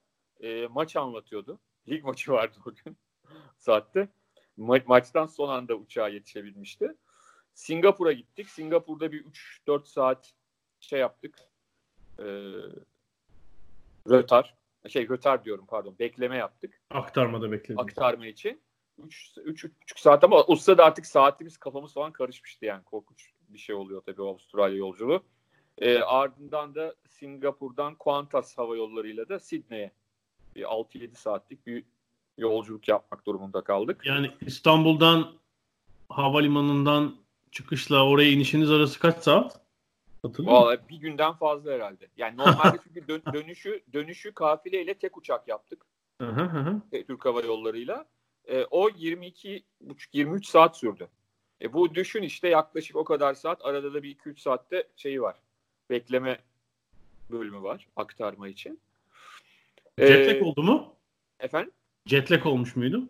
e, 0.40 0.66
maç 0.66 0.96
anlatıyordu. 0.96 1.60
Lig 1.88 2.04
maçı 2.04 2.32
vardı 2.32 2.56
o 2.66 2.70
gün 2.84 2.96
saatte. 3.58 4.08
Ma- 4.58 4.86
maçtan 4.86 5.26
son 5.26 5.48
anda 5.48 5.74
uçağa 5.74 6.08
yetişebilmişti. 6.08 6.94
Singapur'a 7.54 8.12
gittik. 8.12 8.48
Singapur'da 8.48 9.12
bir 9.12 9.24
3-4 9.24 9.86
saat 9.86 10.32
şey 10.80 11.00
yaptık. 11.00 11.38
E, 12.18 12.24
rötar. 14.10 14.54
Şey 14.88 15.08
rötar 15.08 15.44
diyorum 15.44 15.66
pardon. 15.68 15.94
Bekleme 15.98 16.36
yaptık. 16.36 16.80
Aktarmada 16.90 17.52
bekledik. 17.52 17.80
Aktarma 17.80 18.26
için. 18.26 18.60
3-3,5 18.98 19.70
saat 20.00 20.24
ama 20.24 20.42
o 20.42 20.56
sırada 20.56 20.84
artık 20.84 21.06
saatimiz 21.06 21.56
kafamız 21.56 21.94
falan 21.94 22.12
karışmıştı 22.12 22.64
yani. 22.64 22.84
Korkunç 22.84 23.32
bir 23.48 23.58
şey 23.58 23.74
oluyor 23.74 24.02
tabii 24.06 24.22
Avustralya 24.22 24.76
yolculuğu. 24.76 25.22
E, 25.78 25.98
ardından 25.98 26.74
da 26.74 26.94
Singapur'dan 27.08 27.94
Qantas 27.94 28.58
hava 28.58 28.76
yollarıyla 28.76 29.28
da 29.28 29.38
Sydney'e 29.38 29.92
6-7 30.56 31.14
saatlik 31.14 31.66
bir 31.66 31.84
yolculuk 32.38 32.88
yapmak 32.88 33.26
durumunda 33.26 33.60
kaldık. 33.60 34.02
Yani 34.04 34.30
İstanbul'dan 34.40 35.32
havalimanından 36.08 37.14
çıkışla 37.50 38.06
oraya 38.06 38.30
inişiniz 38.30 38.70
arası 38.70 39.00
kaç 39.00 39.22
saat? 39.22 39.60
Hatırlıyor 40.22 40.56
Vallahi 40.56 40.78
bir 40.88 40.96
günden 40.96 41.32
fazla 41.32 41.72
herhalde. 41.72 42.08
Yani 42.16 42.36
normalde 42.36 42.78
çünkü 42.84 43.08
dön, 43.08 43.22
dönüşü 43.32 43.82
dönüşü 43.92 44.32
kafileyle 44.32 44.94
tek 44.94 45.16
uçak 45.16 45.48
yaptık. 45.48 45.86
Türk 47.06 47.24
Hava 47.24 47.40
Yolları'yla. 47.40 48.06
E, 48.48 48.64
o 48.64 48.88
22 48.96 49.62
23 50.12 50.46
saat 50.46 50.76
sürdü. 50.76 51.08
E, 51.62 51.72
bu 51.72 51.94
düşün 51.94 52.22
işte 52.22 52.48
yaklaşık 52.48 52.96
o 52.96 53.04
kadar 53.04 53.34
saat. 53.34 53.64
Arada 53.64 53.94
da 53.94 54.02
bir 54.02 54.16
2-3 54.16 54.40
saatte 54.40 54.88
şeyi 54.96 55.22
var. 55.22 55.36
Bekleme 55.90 56.38
bölümü 57.30 57.62
var 57.62 57.88
aktarma 57.96 58.48
için. 58.48 58.80
Jetlag 59.98 60.36
ee, 60.36 60.44
oldu 60.44 60.62
mu? 60.62 60.94
Efendim? 61.40 61.72
Jetlag 62.08 62.46
olmuş 62.46 62.76
muydu? 62.76 63.08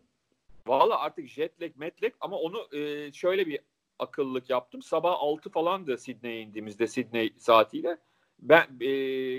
Valla 0.66 1.00
artık 1.00 1.28
jetlag 1.28 1.76
metlag 1.76 2.12
ama 2.20 2.36
onu 2.36 2.76
e, 2.76 3.12
şöyle 3.12 3.46
bir 3.46 3.60
akıllık 3.98 4.50
yaptım. 4.50 4.82
Sabah 4.82 5.12
6 5.18 5.50
falan 5.50 5.86
da 5.86 5.98
Sydney'e 5.98 6.40
indiğimizde 6.40 6.86
Sydney 6.86 7.34
saatiyle. 7.38 7.98
Ben 8.38 8.80
e, 8.80 8.90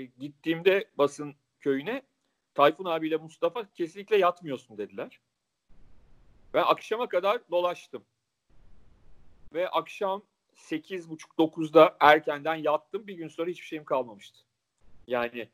gittiğimde 0.04 0.90
basın 0.98 1.34
köyüne 1.60 2.02
Tayfun 2.54 2.84
abiyle 2.84 3.16
Mustafa 3.16 3.70
kesinlikle 3.70 4.16
yatmıyorsun 4.16 4.78
dediler. 4.78 5.20
Ben 6.54 6.62
akşama 6.62 7.08
kadar 7.08 7.40
dolaştım. 7.50 8.04
Ve 9.54 9.68
akşam 9.68 10.22
8.30-9'da 10.54 11.96
erkenden 12.00 12.54
yattım. 12.54 13.06
Bir 13.06 13.14
gün 13.14 13.28
sonra 13.28 13.50
hiçbir 13.50 13.66
şeyim 13.66 13.84
kalmamıştı. 13.84 14.38
Yani 15.06 15.48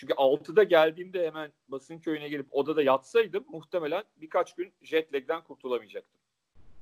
çünkü 0.00 0.14
6'da 0.14 0.62
geldiğimde 0.62 1.26
hemen 1.26 1.52
basın 1.68 1.98
köyüne 1.98 2.28
gelip 2.28 2.46
odada 2.50 2.82
yatsaydım 2.82 3.44
muhtemelen 3.48 4.04
birkaç 4.16 4.54
gün 4.54 4.72
jet 4.82 5.14
lag'den 5.14 5.44
kurtulamayacaktım. 5.44 6.20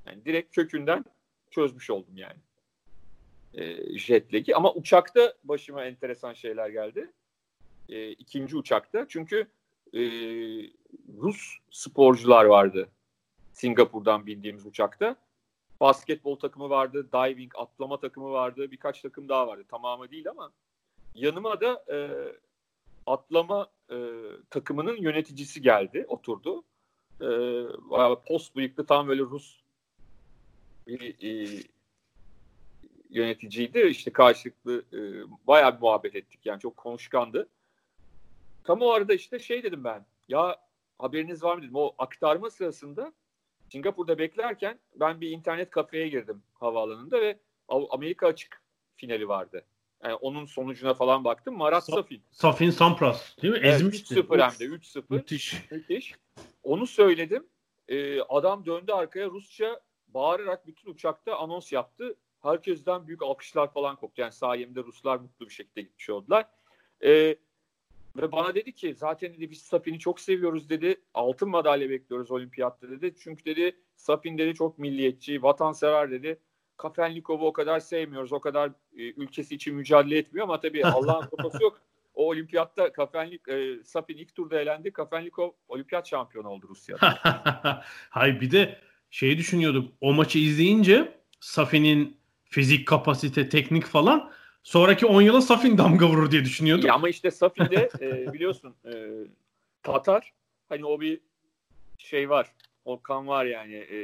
Yani 0.05 0.25
direkt 0.25 0.55
kökünden 0.55 1.05
çözmüş 1.51 1.89
oldum 1.89 2.17
yani. 2.17 2.37
E, 3.53 3.97
jet 3.97 4.33
lag'i. 4.33 4.55
Ama 4.55 4.73
uçakta 4.73 5.33
başıma 5.43 5.85
enteresan 5.85 6.33
şeyler 6.33 6.69
geldi. 6.69 7.11
E, 7.89 8.11
ikinci 8.11 8.57
uçakta. 8.57 9.05
Çünkü 9.09 9.47
e, 9.93 10.01
Rus 11.17 11.57
sporcular 11.71 12.45
vardı. 12.45 12.89
Singapur'dan 13.53 14.25
bindiğimiz 14.25 14.65
uçakta. 14.65 15.15
Basketbol 15.79 16.35
takımı 16.35 16.69
vardı, 16.69 17.09
diving, 17.13 17.51
atlama 17.55 17.99
takımı 17.99 18.31
vardı, 18.31 18.71
birkaç 18.71 19.01
takım 19.01 19.29
daha 19.29 19.47
vardı. 19.47 19.65
Tamamı 19.69 20.11
değil 20.11 20.29
ama 20.29 20.51
yanıma 21.15 21.61
da 21.61 21.85
e, 21.91 21.97
atlama 23.09 23.67
e, 23.91 23.97
takımının 24.49 24.97
yöneticisi 24.97 25.61
geldi, 25.61 26.05
oturdu. 26.07 26.63
E, 27.21 27.27
post 28.27 28.55
bıyıklı 28.55 28.85
tam 28.85 29.07
böyle 29.07 29.21
Rus 29.21 29.59
bir 30.87 31.15
e, 31.23 31.63
yöneticiydi. 33.09 33.79
İşte 33.79 34.13
karşılıklı 34.13 34.83
e, 34.93 34.99
bayağı 35.47 35.75
bir 35.75 35.81
muhabbet 35.81 36.15
ettik. 36.15 36.39
Yani 36.45 36.59
çok 36.59 36.77
konuşkandı. 36.77 37.49
Tam 38.63 38.81
o 38.81 38.89
arada 38.89 39.13
işte 39.13 39.39
şey 39.39 39.63
dedim 39.63 39.83
ben. 39.83 40.05
Ya 40.27 40.57
haberiniz 40.99 41.43
var 41.43 41.55
mı 41.55 41.61
dedim. 41.61 41.75
O 41.75 41.95
aktarma 41.97 42.49
sırasında 42.49 43.13
Singapur'da 43.71 44.17
beklerken 44.17 44.79
ben 44.95 45.21
bir 45.21 45.29
internet 45.29 45.69
kafeye 45.69 46.07
girdim 46.07 46.43
havaalanında 46.53 47.21
ve 47.21 47.39
Amerika 47.67 48.27
açık 48.27 48.61
finali 48.95 49.27
vardı. 49.27 49.65
Yani 50.03 50.13
onun 50.13 50.45
sonucuna 50.45 50.93
falan 50.93 51.23
baktım. 51.23 51.57
Marat 51.57 51.89
Sa- 51.89 51.95
Safin. 51.95 52.21
Safin 52.31 52.69
Sampras 52.69 53.37
değil 53.41 53.53
mi? 53.53 53.59
Evet, 53.63 53.73
Ezmişti. 53.75 54.15
3-0 54.15 54.41
hem 54.41 54.71
de 54.71 54.75
3-0. 54.75 55.03
Müthiş. 55.09 55.71
Müthiş. 55.71 56.15
Onu 56.63 56.87
söyledim. 56.87 57.47
Ee, 57.87 58.21
adam 58.21 58.65
döndü 58.65 58.91
arkaya 58.91 59.29
Rusça 59.29 59.81
bağırarak 60.07 60.67
bütün 60.67 60.91
uçakta 60.91 61.35
anons 61.35 61.71
yaptı. 61.71 62.15
Herkesten 62.41 63.07
büyük 63.07 63.23
alkışlar 63.23 63.73
falan 63.73 63.95
koptu. 63.95 64.21
Yani 64.21 64.31
sayemde 64.31 64.83
Ruslar 64.83 65.17
mutlu 65.17 65.45
bir 65.45 65.53
şekilde 65.53 65.81
gitmiş 65.81 66.09
oldular. 66.09 66.45
Ee, 67.03 67.35
ve 68.17 68.31
bana 68.31 68.55
dedi 68.55 68.73
ki 68.73 68.95
zaten 68.95 69.33
dedi 69.33 69.51
biz 69.51 69.61
Safin'i 69.61 69.99
çok 69.99 70.19
seviyoruz 70.19 70.69
dedi. 70.69 71.01
Altın 71.13 71.49
madalya 71.49 71.89
bekliyoruz 71.89 72.31
olimpiyatta 72.31 72.89
dedi. 72.89 73.15
Çünkü 73.23 73.45
dedi 73.45 73.75
Safin 73.95 74.37
dedi 74.37 74.53
çok 74.53 74.79
milliyetçi, 74.79 75.43
vatansever 75.43 76.11
dedi. 76.11 76.39
Kafenlikov'u 76.79 77.47
o 77.47 77.53
kadar 77.53 77.79
sevmiyoruz. 77.79 78.33
O 78.33 78.39
kadar 78.39 78.69
e, 78.69 78.73
ülkesi 78.97 79.55
için 79.55 79.75
mücadele 79.75 80.17
etmiyor 80.17 80.43
ama 80.43 80.59
tabii 80.59 80.85
Allah'ın 80.85 81.27
kupası 81.27 81.63
yok. 81.63 81.81
O 82.13 82.27
olimpiyatta 82.27 82.93
Kafenlik 82.93 83.47
e, 83.47 83.83
Safin 83.83 84.17
ilk 84.17 84.35
turda 84.35 84.61
elendi. 84.61 84.91
Kafenlikov 84.91 85.49
olimpiyat 85.67 86.07
şampiyonu 86.07 86.49
oldu 86.49 86.67
Rusya'da. 86.69 87.19
Hay 88.09 88.41
bir 88.41 88.51
de 88.51 88.79
şeyi 89.09 89.37
düşünüyorduk. 89.37 89.93
O 90.01 90.13
maçı 90.13 90.39
izleyince 90.39 91.13
Safin'in 91.39 92.17
fizik 92.43 92.87
kapasite, 92.87 93.49
teknik 93.49 93.85
falan 93.85 94.31
sonraki 94.63 95.05
10 95.05 95.21
yıla 95.21 95.41
Safin 95.41 95.77
damga 95.77 96.07
vurur 96.07 96.31
diye 96.31 96.45
düşünüyordum. 96.45 96.87
Ya 96.87 96.93
ama 96.93 97.09
işte 97.09 97.31
Safin'de 97.31 97.89
e, 98.01 98.33
biliyorsun 98.33 98.75
e, 98.85 98.91
Tatar 99.83 100.33
hani 100.69 100.85
o 100.85 101.01
bir 101.01 101.19
şey 101.97 102.29
var. 102.29 102.53
O 102.85 103.01
kan 103.01 103.27
var 103.27 103.45
yani 103.45 103.75
e, 103.75 103.99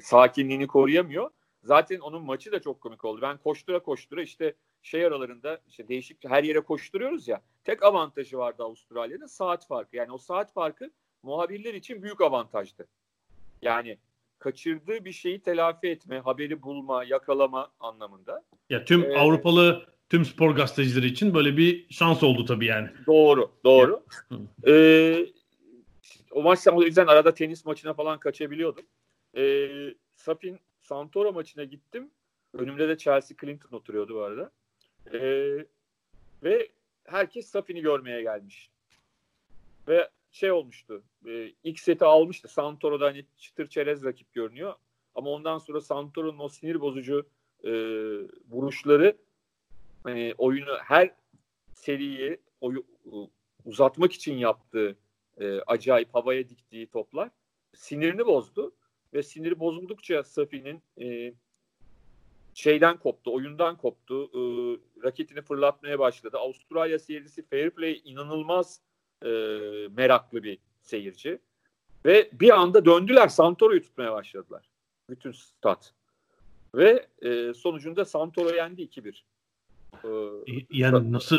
sakinliğini 0.00 0.66
koruyamıyor. 0.66 1.30
Zaten 1.62 1.98
onun 1.98 2.22
maçı 2.22 2.52
da 2.52 2.60
çok 2.60 2.80
komik 2.80 3.04
oldu. 3.04 3.20
Ben 3.22 3.36
koştura 3.38 3.82
koştura 3.82 4.22
işte 4.22 4.54
şey 4.82 5.06
aralarında 5.06 5.60
işte 5.68 5.88
değişik 5.88 6.24
her 6.24 6.44
yere 6.44 6.60
koşturuyoruz 6.60 7.28
ya. 7.28 7.42
Tek 7.64 7.82
avantajı 7.82 8.38
vardı 8.38 8.62
Avustralya'da 8.62 9.28
saat 9.28 9.66
farkı. 9.66 9.96
Yani 9.96 10.12
o 10.12 10.18
saat 10.18 10.52
farkı 10.52 10.90
muhabirler 11.22 11.74
için 11.74 12.02
büyük 12.02 12.20
avantajdı. 12.20 12.86
Yani 13.62 13.98
kaçırdığı 14.38 15.04
bir 15.04 15.12
şeyi 15.12 15.40
telafi 15.40 15.88
etme, 15.88 16.18
haberi 16.18 16.62
bulma, 16.62 17.04
yakalama 17.04 17.70
anlamında. 17.80 18.44
Ya 18.70 18.84
tüm 18.84 19.04
ee, 19.04 19.16
Avrupalı 19.16 19.86
tüm 20.10 20.24
spor 20.24 20.50
gazetecileri 20.50 21.06
için 21.06 21.34
böyle 21.34 21.56
bir 21.56 21.86
şans 21.90 22.22
oldu 22.22 22.44
tabii 22.44 22.66
yani. 22.66 22.88
Doğru, 23.06 23.50
doğru. 23.64 24.04
ee, 24.66 25.26
o 26.30 26.42
maç 26.42 26.66
o 26.72 26.82
yüzden 26.82 27.06
arada 27.06 27.34
tenis 27.34 27.64
maçına 27.64 27.94
falan 27.94 28.18
kaçabiliyordum. 28.18 28.84
Ee, 29.36 29.68
Safin 30.16 30.60
Santoro 30.88 31.32
maçına 31.32 31.64
gittim. 31.64 32.10
Önümde 32.54 32.88
de 32.88 32.98
Chelsea 32.98 33.36
Clinton 33.40 33.76
oturuyordu 33.76 34.14
bu 34.14 34.22
arada. 34.22 34.50
Ee, 35.12 35.66
ve 36.42 36.68
herkes 37.04 37.46
Safin'i 37.46 37.80
görmeye 37.80 38.22
gelmiş. 38.22 38.70
Ve 39.88 40.10
şey 40.30 40.52
olmuştu. 40.52 41.02
E, 41.26 41.52
ilk 41.64 41.80
seti 41.80 42.04
almıştı. 42.04 42.48
Santoro'da 42.48 43.06
hani 43.06 43.24
çıtır 43.36 43.66
çerez 43.66 44.04
rakip 44.04 44.32
görünüyor. 44.32 44.74
Ama 45.14 45.30
ondan 45.30 45.58
sonra 45.58 45.80
Santoro'nun 45.80 46.38
o 46.38 46.48
sinir 46.48 46.80
bozucu 46.80 47.26
e, 47.64 47.70
vuruşları 48.50 49.16
hani 50.02 50.34
oyunu 50.38 50.78
her 50.78 51.14
seriyi 51.74 52.40
oyu, 52.60 52.86
uzatmak 53.64 54.12
için 54.12 54.34
yaptığı 54.34 54.96
e, 55.40 55.60
acayip 55.60 56.14
havaya 56.14 56.48
diktiği 56.48 56.86
toplar 56.86 57.30
sinirini 57.74 58.26
bozdu 58.26 58.72
ve 59.14 59.22
siniri 59.22 59.60
bozuldukça 59.60 60.24
Safi'nin 60.24 60.82
e, 61.00 61.34
şeyden 62.54 62.96
koptu, 62.96 63.34
oyundan 63.34 63.76
koptu. 63.76 64.24
E, 64.24 64.40
raketini 65.04 65.42
fırlatmaya 65.42 65.98
başladı. 65.98 66.38
Avustralya 66.38 66.98
seyircisi 66.98 67.42
fair 67.42 67.70
play 67.70 68.02
inanılmaz 68.04 68.80
e, 69.22 69.28
meraklı 69.96 70.42
bir 70.42 70.58
seyirci. 70.82 71.38
Ve 72.04 72.30
bir 72.32 72.50
anda 72.50 72.84
döndüler 72.84 73.28
Santoro'yu 73.28 73.82
tutmaya 73.82 74.12
başladılar. 74.12 74.68
Bütün 75.10 75.32
stat. 75.32 75.94
Ve 76.74 77.06
e, 77.22 77.54
sonucunda 77.54 78.04
Santoro 78.04 78.54
yendi 78.54 78.82
2-1. 78.82 79.22
Ee, 80.04 80.08
yani 80.70 81.12
nasıl 81.12 81.38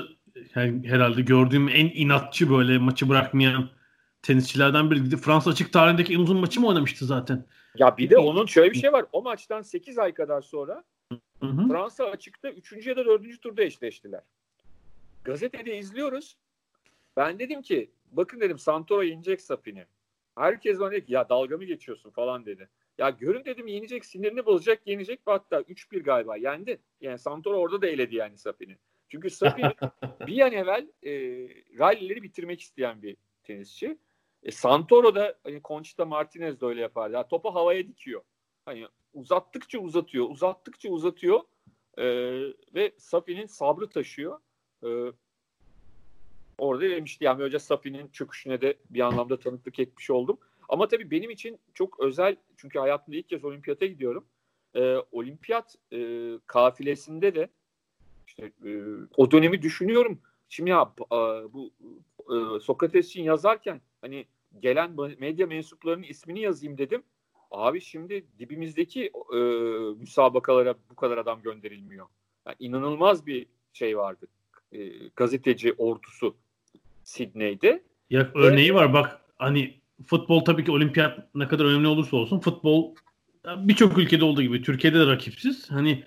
yani 0.56 0.88
herhalde 0.88 1.22
gördüğüm 1.22 1.70
en 1.70 1.92
inatçı 1.94 2.50
böyle 2.50 2.78
maçı 2.78 3.10
bırakmayan 3.10 3.70
tenisçilerden 4.22 4.92
biriydi. 4.92 5.18
Fransa 5.18 5.50
açık 5.50 5.74
tarihindeki 5.74 6.14
en 6.14 6.20
uzun 6.20 6.38
maçı 6.38 6.60
mı 6.62 6.68
oynamıştı 6.68 7.06
zaten? 7.06 7.46
Ya 7.76 7.98
bir 7.98 8.10
de 8.10 8.18
onun 8.18 8.46
şöyle 8.46 8.72
bir 8.72 8.78
şey 8.78 8.94
var. 8.94 9.06
O 9.12 9.22
maçtan 9.22 9.62
8 9.62 9.98
ay 9.98 10.14
kadar 10.14 10.42
sonra 10.42 10.84
Hı 11.40 11.48
hı. 11.48 11.68
Fransa 11.68 12.06
açıkta 12.06 12.50
3. 12.50 12.88
ya 12.88 12.98
da 12.98 13.06
4. 13.06 13.42
turda 13.42 13.64
eşleştiler. 13.64 14.22
Gazetede 15.24 15.78
izliyoruz. 15.78 16.38
Ben 17.18 17.40
dedim 17.40 17.62
ki 17.62 17.92
bakın 18.12 18.40
dedim 18.40 18.60
Santoro 18.60 19.04
yenecek 19.04 19.42
Sapin'i. 19.42 19.86
Herkes 20.36 20.80
bana 20.80 20.92
dedi 20.92 21.06
ki 21.06 21.14
ya 21.14 21.30
dalga 21.30 21.58
mı 21.58 21.64
geçiyorsun 21.64 22.10
falan 22.10 22.46
dedi. 22.46 22.70
Ya 22.98 23.10
görün 23.10 23.46
dedim 23.46 23.68
yenecek 23.68 24.06
sinirini 24.06 24.46
bozacak 24.46 24.88
yenecek 24.88 25.28
ve 25.28 25.32
hatta 25.32 25.62
3-1 25.62 26.00
galiba 26.00 26.38
yendi. 26.38 26.80
Yani 27.02 27.20
Santoro 27.20 27.58
orada 27.58 27.82
da 27.82 27.88
eledi 27.88 28.16
yani 28.16 28.38
Sapin'i. 28.38 28.78
Çünkü 29.10 29.30
Sapin 29.30 29.66
bir 30.28 30.42
an 30.42 30.52
evvel 30.52 30.88
e, 31.04 31.12
rallileri 31.80 32.24
bitirmek 32.24 32.62
isteyen 32.62 33.02
bir 33.02 33.18
tenisçi. 33.44 33.98
E, 34.44 34.52
Santoro 34.52 35.16
da 35.16 35.36
hani 35.44 35.62
Conchita 35.64 36.06
Martinez 36.06 36.62
de 36.62 36.66
öyle 36.66 36.82
yapardı. 36.82 37.14
Ya, 37.14 37.28
topu 37.28 37.56
havaya 37.56 37.88
dikiyor. 37.88 38.22
Hani 38.66 38.88
uzattıkça 39.14 39.80
uzatıyor, 39.80 40.30
uzattıkça 40.30 40.90
uzatıyor 40.90 41.40
e, 41.98 42.06
ve 42.76 42.92
Safi'nin 42.98 43.46
sabrı 43.46 43.90
taşıyor. 43.90 44.40
E, 44.84 44.88
orada 46.58 46.82
demişti 46.82 47.24
yani 47.24 47.40
böylece 47.40 47.60
Safi'nin 47.60 48.08
çöküşüne 48.08 48.62
de 48.62 48.78
bir 48.90 49.00
anlamda 49.00 49.40
tanıklık 49.40 49.80
etmiş 49.80 50.10
oldum. 50.10 50.38
Ama 50.70 50.88
tabii 50.88 51.12
benim 51.12 51.30
için 51.30 51.60
çok 51.74 52.00
özel 52.00 52.36
çünkü 52.58 52.80
hayatımda 52.80 53.18
ilk 53.18 53.30
kez 53.30 53.46
olimpiyata 53.46 53.86
gidiyorum. 53.86 54.26
E, 54.76 54.96
olimpiyat 55.12 55.76
e, 55.94 56.30
kafilesinde 56.48 57.36
de 57.36 57.50
işte 58.28 58.52
e, 58.66 58.72
o 59.18 59.32
dönemi 59.32 59.62
düşünüyorum. 59.62 60.22
Şimdi 60.50 60.70
ya 60.70 60.94
e, 61.12 61.16
bu 61.54 61.72
e, 62.20 62.60
Sokrates 62.60 63.08
için 63.08 63.24
yazarken 63.24 63.82
hani 64.02 64.26
gelen 64.60 64.92
medya 65.20 65.48
mensuplarının 65.48 66.04
ismini 66.04 66.40
yazayım 66.40 66.78
dedim. 66.78 67.04
Abi 67.52 67.82
şimdi 67.82 68.26
dibimizdeki 68.40 69.12
e, 69.34 69.40
müsabakalara 70.00 70.76
bu 70.90 70.96
kadar 70.96 71.18
adam 71.18 71.42
gönderilmiyor. 71.42 72.06
Yani 72.48 72.56
inanılmaz 72.60 73.28
bir 73.28 73.46
şey 73.74 73.98
vardı. 73.98 74.28
E, 74.72 74.90
gazeteci 75.16 75.74
ordusu 75.74 76.36
Sydney'de. 77.04 77.84
Ya 78.10 78.32
örneği 78.36 78.74
var 78.74 78.94
bak 78.94 79.22
hani 79.38 79.80
futbol 80.06 80.46
tabii 80.46 80.66
ki 80.66 80.72
olimpiyat 80.72 81.36
ne 81.36 81.48
kadar 81.48 81.66
önemli 81.66 81.88
olursa 81.88 82.18
olsun 82.18 82.40
futbol 82.40 82.96
birçok 83.58 83.98
ülkede 83.98 84.26
olduğu 84.26 84.42
gibi 84.42 84.62
Türkiye'de 84.62 85.00
de 85.00 85.08
rakipsiz. 85.08 85.72
Hani 85.72 86.04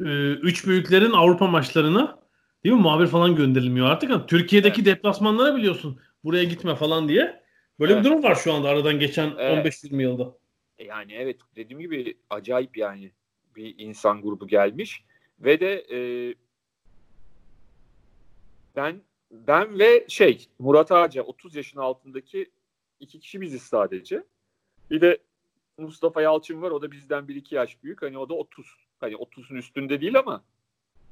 e, 0.00 0.32
üç 0.32 0.66
büyüklerin 0.66 1.12
Avrupa 1.12 1.46
maçlarına 1.46 2.18
değil 2.64 2.74
mi 2.74 2.82
muhabir 2.82 3.06
falan 3.06 3.36
gönderilmiyor 3.36 3.86
artık. 3.86 4.10
Yani 4.10 4.26
Türkiye'deki 4.26 4.82
evet. 4.82 4.96
deplasmanlara 4.96 5.56
biliyorsun 5.56 6.00
buraya 6.24 6.44
gitme 6.44 6.74
falan 6.74 7.08
diye. 7.08 7.44
Böyle 7.80 7.92
evet. 7.92 8.04
bir 8.04 8.10
durum 8.10 8.22
var 8.22 8.34
şu 8.34 8.52
anda 8.52 8.68
aradan 8.68 8.98
geçen 8.98 9.34
evet. 9.38 9.66
15-20 9.66 10.02
yılda. 10.02 10.36
Yani 10.78 11.12
evet 11.12 11.40
dediğim 11.56 11.80
gibi 11.80 12.16
acayip 12.30 12.76
yani 12.76 13.12
bir 13.56 13.74
insan 13.78 14.22
grubu 14.22 14.46
gelmiş 14.46 15.04
ve 15.40 15.60
de 15.60 15.86
e, 15.90 15.98
ben 18.76 19.02
ben 19.30 19.78
ve 19.78 20.04
şey 20.08 20.46
Murat 20.58 20.92
Ağaca 20.92 21.22
30 21.22 21.54
yaşın 21.54 21.80
altındaki 21.80 22.50
iki 23.00 23.20
kişi 23.20 23.40
biziz 23.40 23.62
sadece. 23.62 24.24
Bir 24.90 25.00
de 25.00 25.18
Mustafa 25.78 26.22
Yalçın 26.22 26.62
var 26.62 26.70
o 26.70 26.82
da 26.82 26.90
bizden 26.90 27.28
bir 27.28 27.36
iki 27.36 27.54
yaş 27.54 27.82
büyük. 27.82 28.02
Hani 28.02 28.18
o 28.18 28.28
da 28.28 28.34
30. 28.34 28.66
Hani 29.00 29.14
30'un 29.14 29.56
üstünde 29.56 30.00
değil 30.00 30.18
ama 30.18 30.44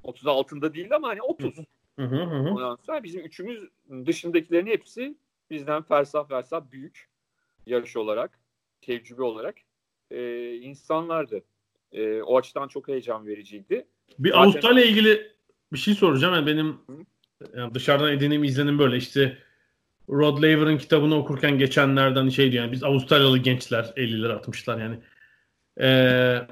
30 0.02 0.26
altında 0.26 0.74
değil 0.74 0.94
ama 0.94 1.08
hani 1.08 1.22
30. 1.22 1.54
Hı 1.98 2.02
hı 2.02 2.16
hı. 2.16 2.50
Ondan 2.50 2.78
sonra 2.86 3.02
bizim 3.02 3.24
üçümüz 3.24 3.68
dışındakilerin 4.06 4.66
hepsi 4.66 5.16
bizden 5.50 5.82
fersah 5.82 6.28
fersah 6.28 6.62
büyük 6.70 7.08
yarış 7.66 7.96
olarak, 7.96 8.38
tecrübe 8.80 9.22
olarak 9.22 9.54
e, 10.10 10.54
insanlardı. 10.54 11.42
E, 11.92 12.22
o 12.22 12.38
açıdan 12.38 12.68
çok 12.68 12.88
heyecan 12.88 13.26
vericiydi. 13.26 13.86
Bir 14.18 14.30
Zaten... 14.30 14.42
Avustralya 14.42 14.84
ilgili 14.84 15.32
bir 15.72 15.78
şey 15.78 15.94
soracağım. 15.94 16.34
Yani 16.34 16.46
benim 16.46 16.78
yani 17.56 17.74
dışarıdan 17.74 18.12
edindiğim 18.12 18.44
izlenim 18.44 18.78
böyle 18.78 18.96
işte 18.96 19.38
Rod 20.08 20.42
Laver'ın 20.42 20.78
kitabını 20.78 21.14
okurken 21.14 21.58
geçenlerden 21.58 22.28
şey 22.28 22.52
diyor 22.52 22.64
yani 22.64 22.72
biz 22.72 22.84
Avustralyalı 22.84 23.38
gençler 23.38 23.84
50'ler 23.96 24.40
60'lar 24.40 24.80
yani 24.80 24.98
ee, 25.80 26.46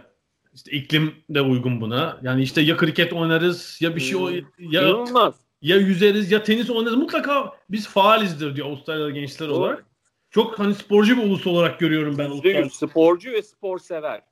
işte 0.54 0.70
iklim 0.70 1.14
de 1.30 1.40
uygun 1.40 1.80
buna. 1.80 2.20
Yani 2.22 2.42
işte 2.42 2.60
ya 2.60 2.76
kriket 2.76 3.12
oynarız 3.12 3.78
ya 3.80 3.96
bir 3.96 4.00
şey 4.00 4.16
o 4.16 4.28
ya 4.28 4.42
İnanılmaz. 4.82 5.40
ya 5.62 5.76
yüzeriz 5.76 6.32
ya 6.32 6.42
tenis 6.42 6.70
oynarız. 6.70 6.96
Mutlaka 6.96 7.52
biz 7.70 7.88
faalizdir 7.88 8.56
diyor 8.56 8.66
Avustralyalı 8.66 9.10
gençler 9.10 9.48
Doğru. 9.48 9.56
olarak. 9.56 9.84
Çok 10.30 10.58
hani 10.58 10.74
sporcu 10.74 11.16
bir 11.16 11.22
ulus 11.22 11.46
olarak 11.46 11.80
görüyorum 11.80 12.18
ben. 12.18 12.30
Avustralya. 12.30 12.70
Sporcu 12.70 13.32
ve 13.32 13.42
spor 13.42 13.78
sever. 13.78 14.22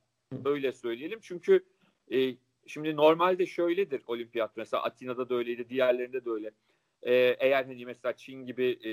Öyle 0.45 0.73
söyleyelim. 0.73 1.19
Çünkü 1.23 1.64
e, 2.12 2.35
şimdi 2.66 2.97
normalde 2.97 3.47
şöyledir 3.47 4.03
olimpiyat 4.07 4.57
mesela 4.57 4.83
Atina'da 4.83 5.29
da 5.29 5.35
öyleydi 5.35 5.69
diğerlerinde 5.69 6.25
de 6.25 6.31
öyle. 6.31 6.51
E, 7.03 7.14
eğer 7.14 7.64
hani 7.64 7.87
mesela 7.87 8.12
Çin 8.16 8.47
gibi 8.47 8.64
e, 8.64 8.93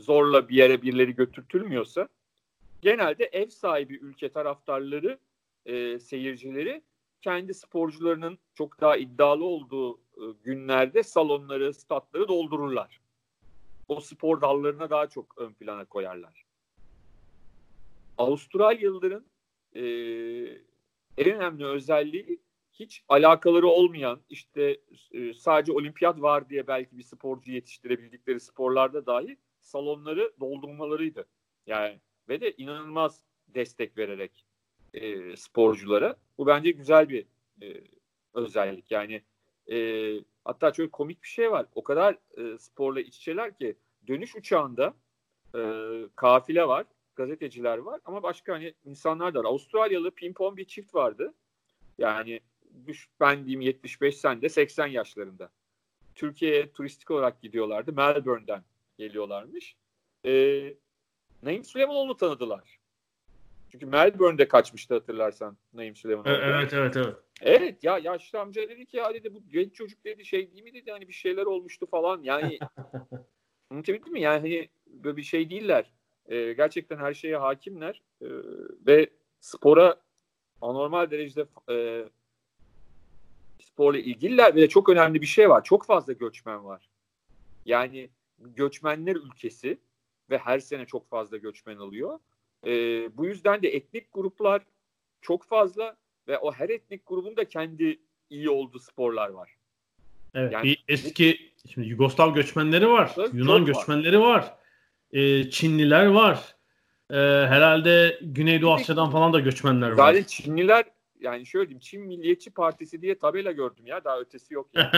zorla 0.00 0.48
bir 0.48 0.56
yere 0.56 0.82
birileri 0.82 1.14
götürtülmüyorsa 1.14 2.08
genelde 2.82 3.24
ev 3.24 3.48
sahibi 3.48 3.94
ülke 3.94 4.28
taraftarları 4.28 5.18
e, 5.68 5.98
seyircileri 5.98 6.82
kendi 7.22 7.54
sporcularının 7.54 8.38
çok 8.54 8.80
daha 8.80 8.96
iddialı 8.96 9.44
olduğu 9.44 9.94
e, 9.96 10.22
günlerde 10.44 11.02
salonları, 11.02 11.74
statları 11.74 12.28
doldururlar. 12.28 13.00
O 13.88 14.00
spor 14.00 14.40
dallarına 14.40 14.90
daha 14.90 15.06
çok 15.06 15.38
ön 15.38 15.52
plana 15.52 15.84
koyarlar. 15.84 16.44
Avustralyalıların 18.18 19.24
e, 19.74 19.82
en 21.18 21.34
önemli 21.34 21.64
özelliği 21.64 22.40
hiç 22.72 23.04
alakaları 23.08 23.66
olmayan 23.66 24.20
işte 24.28 24.80
e, 25.12 25.34
sadece 25.34 25.72
olimpiyat 25.72 26.20
var 26.22 26.48
diye 26.48 26.66
belki 26.66 26.98
bir 26.98 27.02
sporcu 27.02 27.52
yetiştirebildikleri 27.52 28.40
sporlarda 28.40 29.06
dahi 29.06 29.36
salonları 29.60 30.32
doldurmalarıydı. 30.40 31.26
Yani 31.66 32.00
ve 32.28 32.40
de 32.40 32.52
inanılmaz 32.52 33.24
destek 33.48 33.98
vererek 33.98 34.47
e, 34.94 35.36
sporculara. 35.36 36.16
Bu 36.38 36.46
bence 36.46 36.70
güzel 36.70 37.08
bir 37.08 37.26
e, 37.62 37.66
özellik. 38.34 38.90
Yani 38.90 39.22
e, 39.70 39.76
hatta 40.44 40.72
çok 40.72 40.92
komik 40.92 41.22
bir 41.22 41.28
şey 41.28 41.50
var. 41.50 41.66
O 41.74 41.84
kadar 41.84 42.18
e, 42.36 42.58
sporla 42.58 43.00
iç 43.00 43.16
içeler 43.16 43.58
ki 43.58 43.76
dönüş 44.08 44.36
uçağında 44.36 44.94
e, 45.54 45.60
kafile 46.16 46.68
var, 46.68 46.86
gazeteciler 47.16 47.78
var 47.78 48.00
ama 48.04 48.22
başka 48.22 48.52
hani 48.52 48.74
insanlar 48.84 49.34
da 49.34 49.38
var. 49.38 49.44
Avustralyalı 49.44 50.10
pimpon 50.10 50.56
bir 50.56 50.64
çift 50.64 50.94
vardı. 50.94 51.34
Yani 51.98 52.40
ben 53.20 53.44
diyeyim 53.44 53.60
75 53.60 54.16
sen 54.16 54.42
de 54.42 54.48
80 54.48 54.86
yaşlarında. 54.86 55.50
Türkiye'ye 56.14 56.72
turistik 56.72 57.10
olarak 57.10 57.42
gidiyorlardı. 57.42 57.92
Melbourne'den 57.92 58.62
geliyorlarmış. 58.98 59.76
Ee, 60.24 60.74
Naim 61.42 61.64
Süleymanoğlu'nu 61.64 62.16
tanıdılar. 62.16 62.77
Çünkü 63.72 63.86
Melbourne'de 63.86 64.48
kaçmıştı 64.48 64.94
hatırlarsan 64.94 65.56
Naim 65.72 65.96
Süleymanoğlu. 65.96 66.32
Evet 66.32 66.72
evet 66.72 66.96
evet. 66.96 67.16
Evet 67.40 67.84
ya 67.84 67.98
yaşlı 67.98 68.40
amca 68.40 68.68
dedi 68.68 68.86
ki 68.86 68.96
ya 68.96 69.14
dedi 69.14 69.34
bu 69.34 69.42
genç 69.48 69.74
çocuk 69.74 70.04
dedi 70.04 70.24
şey 70.24 70.52
değil 70.52 70.64
mi 70.64 70.74
dedi 70.74 70.90
hani 70.90 71.08
bir 71.08 71.12
şeyler 71.12 71.46
olmuştu 71.46 71.86
falan. 71.86 72.22
Yani 72.22 72.58
anlatabildim 73.70 74.12
mi? 74.12 74.20
Yani 74.20 74.40
hani 74.40 74.68
böyle 74.86 75.16
bir 75.16 75.22
şey 75.22 75.50
değiller. 75.50 75.92
Ee, 76.26 76.52
gerçekten 76.52 76.96
her 76.96 77.14
şeye 77.14 77.36
hakimler 77.36 78.02
ee, 78.22 78.26
ve 78.86 79.10
spora 79.40 79.96
anormal 80.60 81.10
derecede 81.10 81.46
e, 81.70 82.04
sporla 83.60 83.98
ilgililer 83.98 84.54
ve 84.54 84.68
çok 84.68 84.88
önemli 84.88 85.20
bir 85.20 85.26
şey 85.26 85.50
var. 85.50 85.64
Çok 85.64 85.86
fazla 85.86 86.12
göçmen 86.12 86.64
var. 86.64 86.88
Yani 87.64 88.10
göçmenler 88.38 89.16
ülkesi 89.16 89.78
ve 90.30 90.38
her 90.38 90.58
sene 90.58 90.86
çok 90.86 91.08
fazla 91.08 91.36
göçmen 91.36 91.76
alıyor. 91.76 92.18
E, 92.66 92.70
bu 93.16 93.26
yüzden 93.26 93.62
de 93.62 93.68
etnik 93.68 94.12
gruplar 94.12 94.62
çok 95.20 95.44
fazla 95.44 95.96
ve 96.28 96.38
o 96.38 96.52
her 96.52 96.68
etnik 96.68 97.06
grubun 97.06 97.36
da 97.36 97.44
kendi 97.44 97.98
iyi 98.30 98.50
olduğu 98.50 98.78
sporlar 98.78 99.28
var. 99.28 99.50
Evet. 100.34 100.52
Yani, 100.52 100.76
eski 100.88 101.52
şimdi 101.72 101.88
Yugoslav 101.88 102.34
göçmenleri 102.34 102.88
var, 102.88 103.14
Yunan 103.32 103.64
göçmenleri 103.64 104.20
var, 104.20 104.38
var. 104.38 104.54
E, 105.12 105.50
Çinliler 105.50 106.06
var. 106.06 106.56
E, 107.10 107.16
herhalde 107.46 108.18
Güneydoğu 108.22 108.72
Asya'dan 108.72 109.10
falan 109.10 109.32
da 109.32 109.40
göçmenler 109.40 109.90
var. 109.90 109.96
Zaten 109.96 110.22
Çinliler 110.22 110.84
yani 111.20 111.46
şöyle 111.46 111.68
diyeyim 111.68 111.80
Çin 111.80 112.02
Milliyetçi 112.02 112.50
Partisi 112.50 113.02
diye 113.02 113.18
tabela 113.18 113.52
gördüm 113.52 113.86
ya 113.86 114.04
daha 114.04 114.20
ötesi 114.20 114.54
yok 114.54 114.68
yani. 114.74 114.90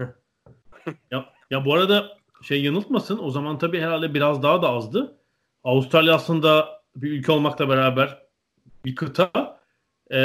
ya, 1.10 1.32
ya 1.50 1.64
bu 1.64 1.74
arada 1.74 2.18
şey 2.42 2.62
yanıltmasın 2.62 3.18
o 3.18 3.30
zaman 3.30 3.58
tabii 3.58 3.80
herhalde 3.80 4.14
biraz 4.14 4.42
daha 4.42 4.62
da 4.62 4.68
azdı. 4.70 5.19
Avustralya 5.64 6.14
aslında 6.14 6.80
bir 6.96 7.10
ülke 7.12 7.32
olmakla 7.32 7.68
beraber 7.68 8.22
bir 8.84 8.94
kıta 8.94 9.60
e, 10.12 10.18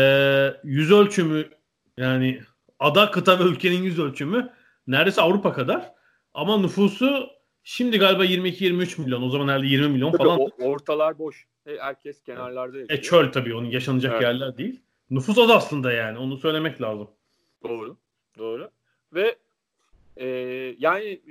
yüz 0.64 0.92
ölçümü 0.92 1.50
yani 1.98 2.42
ada 2.80 3.12
kıta 3.12 3.40
ve 3.40 3.44
ülkenin 3.44 3.84
yüz 3.84 4.00
ölçümü 4.00 4.54
neredeyse 4.88 5.22
Avrupa 5.22 5.54
kadar 5.54 5.92
ama 6.34 6.58
nüfusu 6.58 7.30
şimdi 7.64 7.98
galiba 8.00 8.26
22-23 8.26 9.02
milyon 9.02 9.22
o 9.22 9.30
zaman 9.30 9.48
herhalde 9.48 9.68
20 9.68 9.88
milyon 9.88 10.12
Tabii 10.12 10.24
falan. 10.24 10.40
o- 10.40 10.50
ortalar 10.60 11.20
boş. 11.20 11.46
E, 11.66 11.78
herkes 11.78 12.24
kenarlarda 12.24 12.78
yaşıyor. 12.78 13.00
E 13.00 13.02
çöl 13.02 13.32
tabii 13.32 13.56
onun 13.56 13.70
yaşanacak 13.70 14.12
Evet. 14.12 14.22
yerler 14.24 14.58
değil. 14.58 14.82
Nüfus 15.10 15.38
az 15.38 15.50
aslında 15.50 15.92
yani 15.92 16.18
onu 16.18 16.38
söylemek 16.38 16.82
lazım. 16.82 17.10
Doğru. 17.64 17.98
Doğru. 18.38 18.70
Ve 19.14 19.36
e, 20.18 20.26
yani 20.80 21.22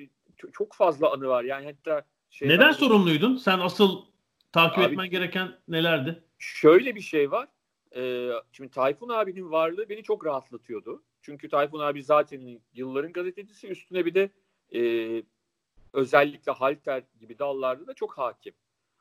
çok 0.52 0.74
fazla 0.74 1.12
anı 1.12 1.28
var. 1.28 1.44
Yani 1.44 1.66
hatta 1.66 2.02
şeyden- 2.34 2.54
Neden 2.56 2.72
sorumluydun? 2.72 3.36
Sen 3.36 3.58
asıl 3.58 4.02
takip 4.52 4.78
Abi- 4.78 4.84
etmen 4.92 5.10
gereken 5.10 5.58
nelerdi? 5.68 6.24
Şöyle 6.38 6.94
bir 6.94 7.00
şey 7.00 7.30
var. 7.30 7.48
Ee, 7.96 8.30
şimdi 8.52 8.70
Tayfun 8.70 9.08
abinin 9.08 9.50
varlığı 9.50 9.88
beni 9.88 10.02
çok 10.02 10.26
rahatlatıyordu. 10.26 11.02
Çünkü 11.22 11.48
Tayfun 11.48 11.80
abi 11.80 12.02
zaten 12.02 12.60
yılların 12.74 13.12
gazetecisi 13.12 13.68
üstüne 13.68 14.06
bir 14.06 14.14
de 14.14 14.30
e, 14.74 14.82
özellikle 15.92 16.52
halter 16.52 17.02
gibi 17.20 17.38
dallarda 17.38 17.86
da 17.86 17.94
çok 17.94 18.18
hakim. 18.18 18.54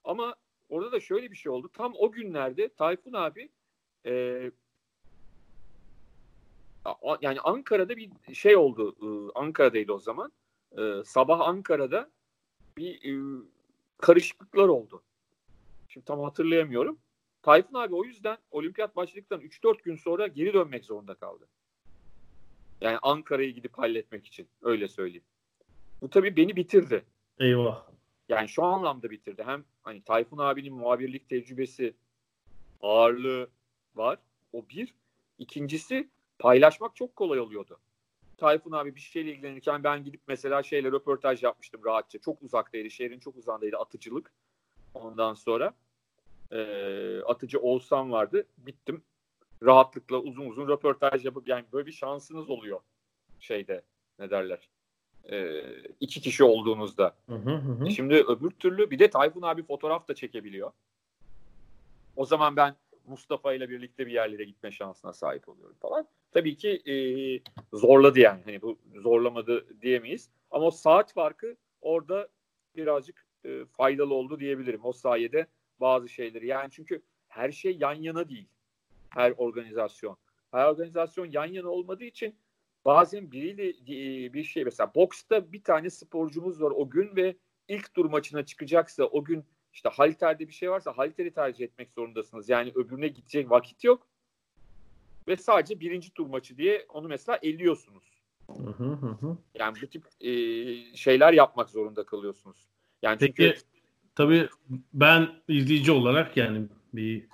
Ama 0.03 0.35
orada 0.69 0.91
da 0.91 0.99
şöyle 0.99 1.31
bir 1.31 1.35
şey 1.35 1.51
oldu. 1.51 1.69
Tam 1.73 1.93
o 1.97 2.11
günlerde 2.11 2.69
Tayfun 2.69 3.13
abi 3.13 3.49
e, 4.05 4.11
yani 7.21 7.39
Ankara'da 7.39 7.97
bir 7.97 8.09
şey 8.33 8.55
oldu. 8.55 8.95
Ee, 9.01 9.31
Ankara'daydı 9.39 9.93
o 9.93 9.99
zaman. 9.99 10.31
Ee, 10.77 10.81
sabah 11.05 11.39
Ankara'da 11.39 12.09
bir 12.77 13.13
e, 13.13 13.41
karışıklıklar 13.97 14.67
oldu. 14.67 15.03
Şimdi 15.87 16.05
tam 16.05 16.19
hatırlayamıyorum. 16.19 16.97
Tayfun 17.41 17.79
abi 17.79 17.95
o 17.95 18.03
yüzden 18.03 18.37
olimpiyat 18.51 18.95
başladıktan 18.95 19.41
3-4 19.41 19.83
gün 19.83 19.95
sonra 19.95 20.27
geri 20.27 20.53
dönmek 20.53 20.85
zorunda 20.85 21.13
kaldı. 21.15 21.47
Yani 22.81 22.97
Ankara'yı 23.01 23.53
gidip 23.53 23.77
halletmek 23.77 24.25
için. 24.25 24.47
Öyle 24.61 24.87
söyleyeyim. 24.87 25.23
Bu 26.01 26.09
tabii 26.09 26.35
beni 26.35 26.55
bitirdi. 26.55 27.05
Eyvah. 27.39 27.87
Yani 28.29 28.49
şu 28.49 28.63
anlamda 28.63 29.09
bitirdi. 29.09 29.43
Hem 29.43 29.63
hani 29.83 30.01
Tayfun 30.01 30.37
abinin 30.37 30.73
muhabirlik 30.73 31.29
tecrübesi 31.29 31.93
ağırlığı 32.81 33.49
var. 33.95 34.19
O 34.53 34.69
bir. 34.69 34.93
İkincisi 35.39 36.09
paylaşmak 36.39 36.95
çok 36.95 37.15
kolay 37.15 37.39
oluyordu. 37.39 37.79
Tayfun 38.37 38.71
abi 38.71 38.95
bir 38.95 38.99
şeyle 38.99 39.31
ilgilenirken 39.31 39.83
ben 39.83 40.03
gidip 40.03 40.21
mesela 40.27 40.63
şeyle 40.63 40.91
röportaj 40.91 41.43
yapmıştım 41.43 41.81
rahatça. 41.85 42.19
Çok 42.19 42.41
uzaktaydı. 42.41 42.89
Şehrin 42.89 43.19
çok 43.19 43.35
uzağındaydı 43.35 43.77
atıcılık. 43.77 44.33
Ondan 44.93 45.33
sonra 45.33 45.73
e, 46.51 46.61
atıcı 47.21 47.59
Oğuzhan 47.59 48.11
vardı. 48.11 48.47
Bittim. 48.57 49.03
Rahatlıkla 49.63 50.17
uzun 50.17 50.45
uzun 50.45 50.67
röportaj 50.67 51.25
yapıp 51.25 51.47
yani 51.47 51.65
böyle 51.73 51.87
bir 51.87 51.91
şansınız 51.91 52.49
oluyor 52.49 52.79
şeyde 53.39 53.81
ne 54.19 54.29
derler. 54.29 54.69
E, 55.31 55.61
iki 55.99 56.21
kişi 56.21 56.43
olduğunuzda. 56.43 57.15
Hı 57.29 57.35
hı 57.35 57.55
hı. 57.55 57.91
Şimdi 57.91 58.15
öbür 58.15 58.51
türlü 58.51 58.91
bir 58.91 58.99
de 58.99 59.09
Tayfun 59.09 59.41
abi 59.41 59.63
fotoğraf 59.63 60.07
da 60.07 60.15
çekebiliyor. 60.15 60.71
O 62.15 62.25
zaman 62.25 62.55
ben 62.55 62.75
Mustafa 63.07 63.53
ile 63.53 63.69
birlikte 63.69 64.07
bir 64.07 64.11
yerlere 64.11 64.43
gitme 64.43 64.71
şansına 64.71 65.13
sahip 65.13 65.49
oluyorum 65.49 65.75
falan. 65.79 66.07
Tabii 66.33 66.55
ki 66.55 66.81
e, 66.85 66.95
zorladı 67.77 68.19
yani. 68.19 68.41
Hani 68.45 68.61
bu 68.61 68.79
zorlamadı 68.95 69.81
diyemeyiz. 69.81 70.29
Ama 70.51 70.65
o 70.65 70.71
saat 70.71 71.13
farkı 71.13 71.55
orada 71.81 72.27
birazcık 72.75 73.25
e, 73.45 73.65
faydalı 73.65 74.13
oldu 74.13 74.39
diyebilirim. 74.39 74.79
O 74.83 74.91
sayede 74.91 75.47
bazı 75.79 76.09
şeyleri. 76.09 76.47
Yani 76.47 76.71
çünkü 76.71 77.01
her 77.27 77.51
şey 77.51 77.77
yan 77.79 77.93
yana 77.93 78.29
değil. 78.29 78.47
Her 79.09 79.33
organizasyon. 79.37 80.17
Her 80.51 80.65
organizasyon 80.67 81.31
yan 81.31 81.45
yana 81.45 81.69
olmadığı 81.69 82.03
için 82.03 82.35
bazen 82.85 83.31
biriyle 83.31 83.69
e, 83.69 84.33
bir 84.33 84.43
şey 84.43 84.63
mesela 84.63 84.91
boksta 84.95 85.51
bir 85.51 85.63
tane 85.63 85.89
sporcumuz 85.89 86.61
var 86.61 86.73
o 86.75 86.89
gün 86.89 87.15
ve 87.15 87.35
ilk 87.67 87.93
tur 87.93 88.05
maçına 88.05 88.45
çıkacaksa 88.45 89.03
o 89.03 89.23
gün 89.23 89.45
işte 89.73 89.89
halterde 89.89 90.47
bir 90.47 90.53
şey 90.53 90.71
varsa 90.71 90.97
halteri 90.97 91.33
tercih 91.33 91.65
etmek 91.65 91.91
zorundasınız. 91.91 92.49
Yani 92.49 92.71
öbürüne 92.75 93.07
gidecek 93.07 93.49
vakit 93.49 93.83
yok. 93.83 94.07
Ve 95.27 95.37
sadece 95.37 95.79
birinci 95.79 96.13
tur 96.13 96.27
maçı 96.27 96.57
diye 96.57 96.85
onu 96.89 97.07
mesela 97.07 97.39
eliyorsunuz. 97.41 98.03
Hı 98.47 98.83
hı 98.83 98.83
hı. 98.93 99.37
Yani 99.59 99.77
bu 99.81 99.87
tip 99.87 100.05
e, 100.21 100.31
şeyler 100.95 101.33
yapmak 101.33 101.69
zorunda 101.69 102.05
kalıyorsunuz. 102.05 102.67
Yani 103.01 103.17
Peki 103.19 103.33
çünkü 103.37 103.55
tabii 104.15 104.47
ben 104.93 105.29
izleyici 105.47 105.91
olarak 105.91 106.37
yani 106.37 106.67
bir 106.93 107.27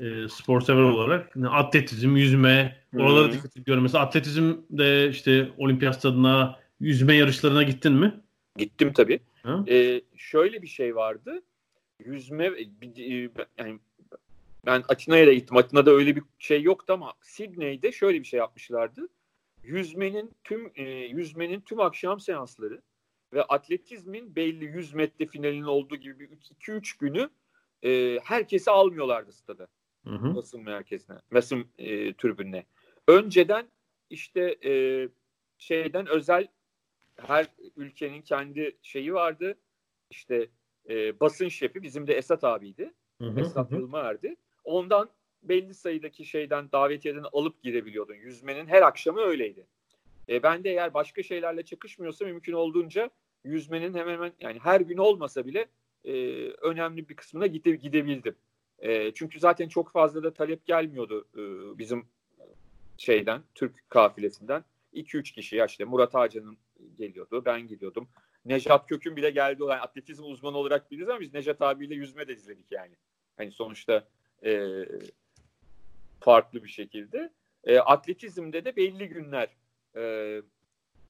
e, 0.00 0.28
spor 0.28 0.60
sever 0.60 0.82
olarak 0.82 1.36
yani 1.36 1.48
atletizm, 1.48 2.16
yüzme 2.16 2.84
oralara 2.96 3.32
dikkat 3.32 3.56
ediyorum. 3.56 3.82
Mesela 3.82 4.04
atletizmde 4.04 5.08
işte 5.08 5.50
olimpiyat 5.58 5.96
stadına 5.96 6.58
yüzme 6.80 7.14
yarışlarına 7.14 7.62
gittin 7.62 7.92
mi? 7.92 8.20
gittim 8.56 8.92
tabii. 8.92 9.20
Ha? 9.42 9.64
E, 9.68 10.00
şöyle 10.16 10.62
bir 10.62 10.66
şey 10.66 10.96
vardı. 10.96 11.42
Yüzme 12.04 12.52
bir- 12.56 13.26
e, 13.26 13.30
yani 13.58 13.78
ben 14.66 14.84
Atina'ya 14.88 15.26
da 15.26 15.32
gittim. 15.32 15.56
Atina'da 15.56 15.90
öyle 15.90 16.16
bir 16.16 16.22
şey 16.38 16.62
yoktu 16.62 16.92
ama 16.92 17.12
Sydney'de 17.22 17.92
şöyle 17.92 18.20
bir 18.20 18.24
şey 18.24 18.38
yapmışlardı. 18.38 19.08
Yüzmenin 19.62 20.34
tüm 20.44 20.72
e, 20.74 20.82
yüzmenin 20.90 21.60
tüm 21.60 21.80
akşam 21.80 22.20
seansları 22.20 22.82
ve 23.32 23.42
atletizmin 23.42 24.36
belli 24.36 24.64
100 24.64 24.94
metre 24.94 25.26
finalinin 25.26 25.64
olduğu 25.64 25.96
gibi 25.96 26.20
bir 26.20 26.28
2-3 26.28 26.98
günü 27.00 27.30
e, 27.82 28.20
herkesi 28.24 28.70
almıyorlardı 28.70 29.32
stada. 29.32 29.68
Hı 30.04 30.14
hı. 30.14 30.36
basın 30.36 30.62
merkezine, 30.62 31.16
basın 31.32 31.66
e, 31.78 32.14
tribününe. 32.14 32.66
Önceden 33.08 33.68
işte 34.10 34.56
e, 34.64 34.72
şeyden 35.58 36.06
özel 36.06 36.48
her 37.16 37.46
ülkenin 37.76 38.22
kendi 38.22 38.76
şeyi 38.82 39.14
vardı. 39.14 39.58
İşte 40.10 40.48
e, 40.88 41.20
basın 41.20 41.48
şefi 41.48 41.82
bizim 41.82 42.06
de 42.06 42.14
Esat 42.14 42.44
abiydi. 42.44 42.92
Hı 43.18 43.24
hı 43.24 43.40
Esat 43.40 43.70
hı. 43.70 43.76
Ondan 44.64 45.10
belli 45.42 45.74
sayıdaki 45.74 46.24
şeyden 46.24 46.72
davetiyeden 46.72 47.24
alıp 47.32 47.62
girebiliyordun. 47.62 48.14
Yüzmenin 48.14 48.66
her 48.66 48.82
akşamı 48.82 49.20
öyleydi. 49.20 49.66
E, 50.28 50.42
ben 50.42 50.64
de 50.64 50.70
eğer 50.70 50.94
başka 50.94 51.22
şeylerle 51.22 51.62
çakışmıyorsa 51.62 52.24
mümkün 52.24 52.52
olduğunca 52.52 53.10
yüzmenin 53.44 53.94
hemen 53.94 54.12
hemen 54.12 54.32
yani 54.40 54.58
her 54.58 54.80
gün 54.80 54.96
olmasa 54.96 55.46
bile 55.46 55.66
e, 56.04 56.12
önemli 56.48 57.08
bir 57.08 57.16
kısmına 57.16 57.46
gide, 57.46 57.70
gidebildim. 57.70 58.36
E, 58.78 59.14
çünkü 59.14 59.40
zaten 59.40 59.68
çok 59.68 59.90
fazla 59.90 60.22
da 60.22 60.34
talep 60.34 60.66
gelmiyordu 60.66 61.28
e, 61.34 61.42
bizim 61.78 62.06
şeyden, 62.98 63.42
Türk 63.54 63.90
kafilesinden. 63.90 64.64
2-3 64.94 65.22
kişi 65.34 65.56
ya 65.56 65.66
işte 65.66 65.84
Murat 65.84 66.14
Ağcan'ın 66.14 66.58
geliyordu, 66.98 67.42
ben 67.44 67.66
gidiyordum. 67.66 68.08
Nejat 68.44 68.88
Kök'ün 68.88 69.16
bile 69.16 69.30
geldi 69.30 69.62
olan 69.62 69.78
atletizm 69.78 70.24
uzmanı 70.24 70.56
olarak 70.56 70.90
biliriz 70.90 71.08
ama 71.08 71.20
biz 71.20 71.34
Nejat 71.34 71.62
abiyle 71.62 71.94
yüzme 71.94 72.28
de 72.28 72.34
izledik 72.34 72.72
yani. 72.72 72.94
Hani 73.36 73.50
sonuçta 73.52 74.08
e, 74.44 74.84
farklı 76.20 76.64
bir 76.64 76.68
şekilde. 76.68 77.32
E, 77.64 77.78
atletizmde 77.78 78.64
de 78.64 78.76
belli 78.76 79.08
günler 79.08 79.56
e, 79.96 80.42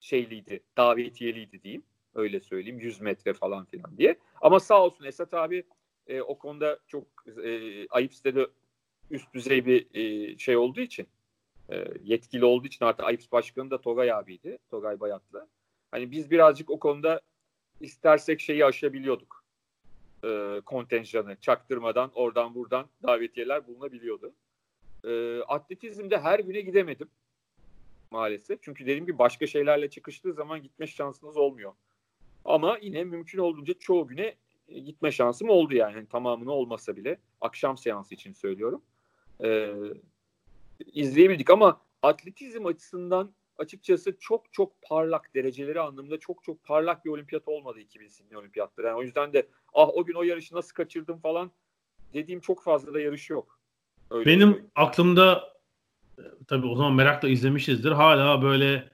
şeyliydi, 0.00 0.60
davetiyeliydi 0.76 1.62
diyeyim. 1.62 1.82
Öyle 2.14 2.40
söyleyeyim. 2.40 2.80
100 2.80 3.00
metre 3.00 3.32
falan 3.32 3.64
filan 3.64 3.98
diye. 3.98 4.18
Ama 4.40 4.60
sağ 4.60 4.84
olsun 4.84 5.04
Esat 5.04 5.34
abi 5.34 5.64
e, 6.06 6.22
o 6.22 6.38
konuda 6.38 6.78
çok 6.86 7.06
e, 7.44 7.86
Ayıps'te 7.90 8.34
de 8.34 8.46
üst 9.10 9.34
düzey 9.34 9.66
bir 9.66 9.94
e, 9.94 10.38
şey 10.38 10.56
olduğu 10.56 10.80
için 10.80 11.06
e, 11.68 11.84
yetkili 12.04 12.44
olduğu 12.44 12.66
için 12.66 12.84
artık 12.84 13.06
Ayıps 13.06 13.32
Başkanı 13.32 13.70
da 13.70 13.80
Togay 13.80 14.12
abiydi. 14.12 14.58
Togay 14.70 15.00
Bayatlı. 15.00 15.48
Hani 15.90 16.10
biz 16.10 16.30
birazcık 16.30 16.70
o 16.70 16.78
konuda 16.78 17.20
istersek 17.80 18.40
şeyi 18.40 18.64
aşabiliyorduk. 18.64 19.43
E, 20.24 20.60
kontenjanı 20.60 21.36
çaktırmadan 21.40 22.10
oradan 22.14 22.54
buradan 22.54 22.86
davetiyeler 23.02 23.66
bulunabiliyordu. 23.66 24.34
E, 25.04 25.40
atletizmde 25.40 26.18
her 26.18 26.38
güne 26.38 26.60
gidemedim 26.60 27.08
maalesef. 28.10 28.62
Çünkü 28.62 28.84
dediğim 28.84 29.06
gibi 29.06 29.18
başka 29.18 29.46
şeylerle 29.46 29.90
çıkıştığı 29.90 30.32
zaman 30.32 30.62
gitme 30.62 30.86
şansınız 30.86 31.36
olmuyor. 31.36 31.72
Ama 32.44 32.78
yine 32.82 33.04
mümkün 33.04 33.38
olduğunca 33.38 33.74
çoğu 33.74 34.08
güne 34.08 34.34
e, 34.68 34.78
gitme 34.78 35.12
şansım 35.12 35.48
oldu 35.48 35.74
yani. 35.74 35.94
yani 35.94 36.08
tamamını 36.08 36.52
olmasa 36.52 36.96
bile 36.96 37.18
akşam 37.40 37.78
seansı 37.78 38.14
için 38.14 38.32
söylüyorum. 38.32 38.82
Ee, 39.44 39.74
izleyebildik 40.92 41.50
ama 41.50 41.80
atletizm 42.02 42.66
açısından 42.66 43.34
açıkçası 43.58 44.16
çok 44.20 44.52
çok 44.52 44.82
parlak 44.82 45.34
dereceleri 45.34 45.80
anlamında 45.80 46.18
çok 46.18 46.44
çok 46.44 46.64
parlak 46.64 47.04
bir 47.04 47.10
olimpiyat 47.10 47.48
olmadı 47.48 47.80
2000 47.80 48.08
Sydney 48.08 48.36
olimpiyatları. 48.38 48.86
Yani 48.86 48.98
o 48.98 49.02
yüzden 49.02 49.32
de 49.32 49.46
ah 49.74 49.88
o 49.94 50.04
gün 50.04 50.14
o 50.14 50.22
yarışı 50.22 50.54
nasıl 50.54 50.74
kaçırdım 50.74 51.18
falan 51.18 51.50
dediğim 52.14 52.40
çok 52.40 52.62
fazla 52.62 52.94
da 52.94 53.00
yarış 53.00 53.30
yok. 53.30 53.58
Öyle 54.10 54.26
Benim 54.26 54.48
söyleyeyim. 54.48 54.70
aklımda 54.74 55.52
e, 56.18 56.22
tabii 56.48 56.66
o 56.66 56.76
zaman 56.76 56.92
merakla 56.92 57.28
izlemişizdir. 57.28 57.92
Hala 57.92 58.42
böyle 58.42 58.88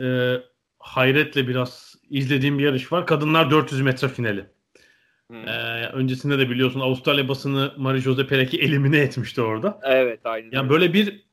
e, 0.00 0.36
hayretle 0.78 1.48
biraz 1.48 1.96
izlediğim 2.10 2.58
bir 2.58 2.64
yarış 2.64 2.92
var. 2.92 3.06
Kadınlar 3.06 3.50
400 3.50 3.80
metre 3.80 4.08
finali. 4.08 4.46
Hmm. 5.30 5.48
Ee, 5.48 5.88
öncesinde 5.92 6.38
de 6.38 6.50
biliyorsun 6.50 6.80
Avustralya 6.80 7.28
basını 7.28 7.72
Marie 7.76 8.00
Jose 8.00 8.26
Perek'i 8.26 8.58
elimine 8.58 8.98
etmişti 8.98 9.42
orada. 9.42 9.80
Evet 9.82 10.20
aynen. 10.24 10.50
Yani 10.52 10.70
böyle 10.70 10.92
bir 10.92 11.26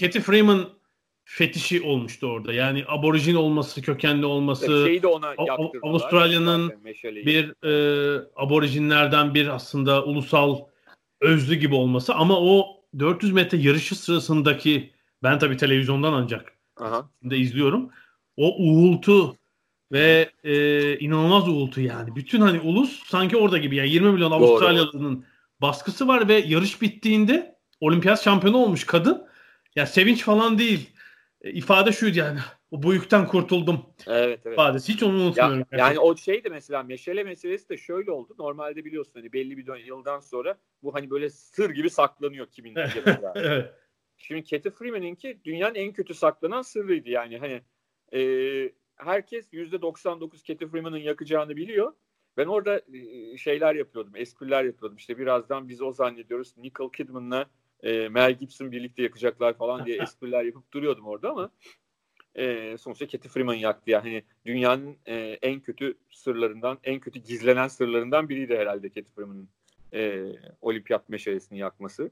Katy 0.00 0.18
Freeman 0.18 0.68
fetişi 1.30 1.82
olmuştu 1.82 2.26
orada. 2.26 2.52
Yani 2.52 2.84
aborijin 2.88 3.34
olması, 3.34 3.82
kökenli 3.82 4.26
olması. 4.26 4.84
Şeyi 4.86 5.02
de 5.02 5.06
ona 5.06 5.34
Avustralya'nın 5.82 6.72
bir 7.04 7.64
e, 7.64 8.26
aborijinlerden 8.36 9.34
bir 9.34 9.48
aslında 9.48 10.04
ulusal 10.04 10.58
özlü 11.20 11.54
gibi 11.54 11.74
olması 11.74 12.14
ama 12.14 12.40
o 12.40 12.66
400 12.98 13.32
metre 13.32 13.58
yarışı 13.58 13.94
sırasındaki 13.94 14.92
ben 15.22 15.38
tabii 15.38 15.56
televizyondan 15.56 16.12
ancak 16.12 16.52
Aha. 16.80 17.10
de 17.22 17.36
izliyorum. 17.36 17.90
O 18.36 18.56
uğultu 18.58 19.36
ve 19.92 20.30
e, 20.44 20.98
inanılmaz 20.98 21.48
uğultu 21.48 21.80
yani. 21.80 22.16
Bütün 22.16 22.40
hani 22.40 22.60
ulus 22.60 23.08
sanki 23.08 23.36
orada 23.36 23.58
gibi 23.58 23.76
yani 23.76 23.90
20 23.90 24.12
milyon 24.12 24.30
Avustralyalı'nın 24.30 25.24
baskısı 25.60 26.08
var 26.08 26.28
ve 26.28 26.34
yarış 26.34 26.82
bittiğinde 26.82 27.54
olimpiyat 27.80 28.22
şampiyonu 28.22 28.56
olmuş 28.56 28.84
kadın. 28.84 29.28
Ya 29.76 29.86
sevinç 29.86 30.22
falan 30.22 30.58
değil. 30.58 30.90
E, 31.42 31.50
ifade 31.50 31.92
şuydu 31.92 32.18
yani. 32.18 32.38
Bu 32.72 32.94
yükten 32.94 33.26
kurtuldum. 33.26 33.86
Evet 34.06 34.40
evet. 34.44 34.54
İfadesi. 34.54 34.92
Hiç 34.92 35.02
onu 35.02 35.22
unutmuyorum. 35.22 35.58
Ya, 35.58 35.78
yani 35.78 35.98
o 35.98 36.16
şeydi 36.16 36.50
mesela 36.50 36.82
meşale 36.82 37.24
meselesi 37.24 37.68
de 37.68 37.76
şöyle 37.76 38.10
oldu. 38.10 38.34
Normalde 38.38 38.84
biliyorsun 38.84 39.12
hani 39.14 39.32
belli 39.32 39.56
bir 39.58 39.76
yıldan 39.86 40.20
sonra 40.20 40.58
bu 40.82 40.94
hani 40.94 41.10
böyle 41.10 41.30
sır 41.30 41.70
gibi 41.70 41.90
saklanıyor 41.90 42.46
kimin 42.46 42.74
evet. 43.34 43.74
Şimdi 44.16 44.44
Katy 44.44 44.68
Freeman'inki 44.68 45.38
dünyanın 45.44 45.74
en 45.74 45.92
kötü 45.92 46.14
saklanan 46.14 46.62
sırrıydı. 46.62 47.08
Yani 47.08 47.38
hani 47.38 47.62
e, 48.12 48.20
herkes 48.96 49.52
%99 49.52 50.46
Katy 50.46 50.64
Freeman'ın 50.64 50.98
yakacağını 50.98 51.56
biliyor. 51.56 51.92
Ben 52.36 52.46
orada 52.46 52.82
e, 52.92 53.36
şeyler 53.36 53.74
yapıyordum, 53.74 54.16
espriler 54.16 54.64
yapıyordum. 54.64 54.96
İşte 54.96 55.18
birazdan 55.18 55.68
biz 55.68 55.82
o 55.82 55.92
zannediyoruz 55.92 56.56
Nicole 56.56 56.90
Kidman'la 56.96 57.50
e, 57.82 58.08
Mel 58.08 58.32
Gibson 58.32 58.72
birlikte 58.72 59.02
yakacaklar 59.02 59.54
falan 59.54 59.86
diye 59.86 59.98
espriler 60.02 60.44
yapıp 60.44 60.72
duruyordum 60.72 61.06
orada 61.06 61.30
ama 61.30 61.50
e, 62.34 62.76
sonuçta 62.78 63.06
Katy 63.06 63.28
Freeman 63.28 63.54
yaktı. 63.54 63.90
Yani 63.90 64.02
hani 64.02 64.22
dünyanın 64.46 64.96
e, 65.06 65.38
en 65.42 65.60
kötü 65.60 65.94
sırlarından, 66.10 66.78
en 66.84 67.00
kötü 67.00 67.20
gizlenen 67.20 67.68
sırlarından 67.68 68.28
biriydi 68.28 68.56
herhalde 68.56 68.88
Katy 68.88 69.10
Freeman'ın 69.16 69.48
e, 69.94 70.32
olimpiyat 70.60 71.08
meşalesini 71.08 71.58
yakması. 71.58 72.10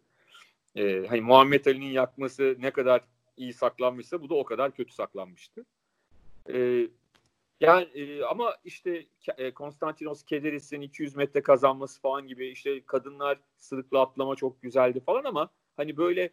E, 0.77 1.07
hani 1.09 1.21
Muhammed 1.21 1.67
Ali'nin 1.67 1.91
yakması 1.91 2.57
ne 2.59 2.71
kadar 2.71 3.01
iyi 3.37 3.53
saklanmışsa 3.53 4.23
bu 4.23 4.29
da 4.29 4.35
o 4.35 4.45
kadar 4.45 4.75
kötü 4.75 4.95
saklanmıştı. 4.95 5.67
E, 6.53 6.87
yani 7.61 7.85
e, 7.95 8.23
ama 8.23 8.57
işte 8.65 9.07
e, 9.39 9.51
Konstantinos 9.51 10.25
Kederis'in 10.25 10.81
200 10.81 11.17
metre 11.17 11.43
kazanması 11.43 12.01
falan 12.01 12.27
gibi 12.27 12.49
işte 12.49 12.83
kadınlar 12.87 13.39
sırıkla 13.57 14.01
atlama 14.01 14.37
çok 14.37 14.63
güzeldi 14.63 15.01
falan 15.01 15.25
ama 15.25 15.51
hani 15.77 15.97
böyle 15.97 16.31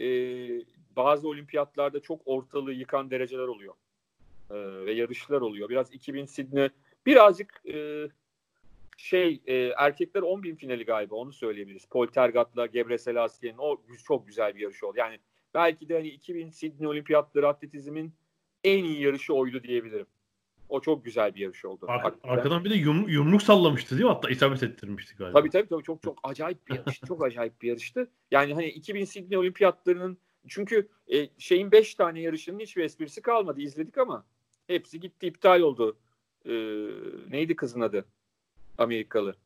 e, 0.00 0.06
bazı 0.96 1.28
olimpiyatlarda 1.28 2.00
çok 2.00 2.20
ortalığı 2.24 2.72
yıkan 2.72 3.10
dereceler 3.10 3.46
oluyor. 3.46 3.74
E, 4.50 4.54
ve 4.86 4.92
yarışlar 4.92 5.40
oluyor. 5.40 5.68
Biraz 5.68 5.92
2000 5.92 6.26
Sydney 6.26 6.68
birazcık 7.06 7.62
e, 7.68 8.08
şey 8.96 9.40
e, 9.46 9.54
erkekler 9.54 10.22
10 10.22 10.42
bin 10.42 10.56
finali 10.56 10.84
galiba 10.84 11.14
onu 11.14 11.32
söyleyebiliriz. 11.32 11.86
Poltergat'la 11.86 12.66
Gebre 12.66 12.98
Selassi'nin 12.98 13.58
o 13.58 13.76
çok 14.06 14.26
güzel 14.26 14.54
bir 14.54 14.60
yarış 14.60 14.84
oldu. 14.84 14.94
Yani 14.98 15.18
belki 15.54 15.88
de 15.88 15.94
hani 15.94 16.08
2000 16.08 16.50
Sydney 16.50 16.88
olimpiyatları 16.88 17.48
atletizmin 17.48 18.12
en 18.64 18.84
iyi 18.84 19.00
yarışı 19.02 19.34
oydu 19.34 19.62
diyebilirim. 19.62 20.06
O 20.68 20.80
çok 20.80 21.04
güzel 21.04 21.34
bir 21.34 21.40
yarış 21.40 21.64
oldu. 21.64 21.86
Ar- 21.88 22.14
arkadan 22.22 22.64
bir 22.64 22.70
de 22.70 22.74
yum- 22.74 23.08
yumruk 23.08 23.42
sallamıştı 23.42 23.94
değil 23.94 24.04
mi? 24.04 24.12
Hatta 24.12 24.30
isabet 24.30 24.62
ettirmişti 24.62 25.16
galiba. 25.16 25.38
Tabii 25.38 25.50
tabii, 25.50 25.68
tabii 25.68 25.82
çok 25.82 26.02
çok 26.02 26.18
acayip 26.22 26.68
bir 26.68 26.74
yarıştı. 26.74 27.06
çok 27.06 27.24
acayip 27.24 27.62
bir 27.62 27.68
yarıştı. 27.68 28.10
Yani 28.30 28.54
hani 28.54 28.66
2000 28.68 29.04
Sydney 29.04 29.38
olimpiyatlarının 29.38 30.18
çünkü 30.48 30.88
e, 31.08 31.28
şeyin 31.38 31.72
5 31.72 31.94
tane 31.94 32.20
yarışının 32.20 32.60
hiçbir 32.60 32.84
esprisi 32.84 33.22
kalmadı. 33.22 33.60
İzledik 33.60 33.98
ama 33.98 34.24
hepsi 34.66 35.00
gitti 35.00 35.26
iptal 35.26 35.60
oldu. 35.60 35.96
E, 36.44 36.52
neydi 37.30 37.56
kızın 37.56 37.80
adı? 37.80 38.04
Amerikalı. 38.78 39.36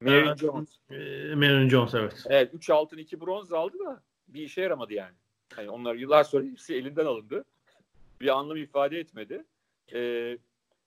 Mary 0.00 0.18
evet, 0.18 0.38
Jones. 0.38 0.78
E, 0.90 0.94
Mary 1.34 1.68
Jones 1.68 1.94
evet. 1.94 2.24
Evet 2.28 2.54
3 2.54 2.70
altın 2.70 2.98
2 2.98 3.20
bronz 3.20 3.52
aldı 3.52 3.78
da 3.78 4.02
bir 4.28 4.42
işe 4.42 4.60
yaramadı 4.60 4.94
yani. 4.94 5.14
Yani 5.58 5.70
onlar 5.70 5.94
yıllar 5.94 6.24
sonra 6.24 6.44
hepsi 6.44 6.74
elinden 6.74 7.06
alındı. 7.06 7.44
Bir 8.24 8.28
anlam 8.28 8.56
ifade 8.56 8.98
etmedi. 8.98 9.44
Ee, 9.94 10.38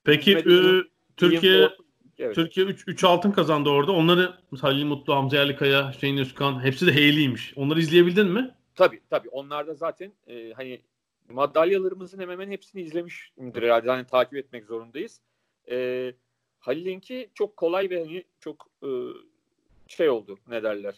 Peki 0.04 0.38
e, 0.38 0.44
Türkiye 1.18 1.70
evet. 2.18 2.36
Türkiye 2.36 2.66
3 2.66 2.84
3 2.88 3.04
altın 3.04 3.32
kazandı 3.32 3.70
orada. 3.70 3.92
Onları 3.92 4.34
Halil 4.62 4.86
Mutlu, 4.86 5.16
Hamza 5.16 5.38
Yerlikaya, 5.38 5.94
Hüseyin 5.94 6.18
Özkan 6.18 6.64
hepsi 6.64 6.88
de 6.88 6.94
Heyli'ymiş. 6.94 7.54
Onları 7.56 7.80
izleyebildin 7.80 8.28
mi? 8.28 8.56
Tabii 8.76 9.02
tabii. 9.10 9.30
Onlar 9.30 9.68
da 9.68 9.74
zaten 9.74 10.12
e, 10.28 10.54
hani 10.54 10.82
madalyalarımızın 11.30 12.20
hemen 12.20 12.34
hemen 12.34 12.52
hepsini 12.52 12.82
izlemişimdir 12.82 13.64
herhalde. 13.64 13.90
Hani 13.90 14.06
takip 14.06 14.36
etmek 14.36 14.66
zorundayız. 14.66 15.22
E, 15.72 16.14
Halil'inki 16.60 17.30
çok 17.34 17.58
kolay 17.58 17.90
ve 17.90 18.00
hani 18.00 18.24
çok 18.40 18.70
e, 18.84 18.90
şey 19.88 20.10
oldu 20.10 20.38
ne 20.48 20.64
derler. 20.64 20.96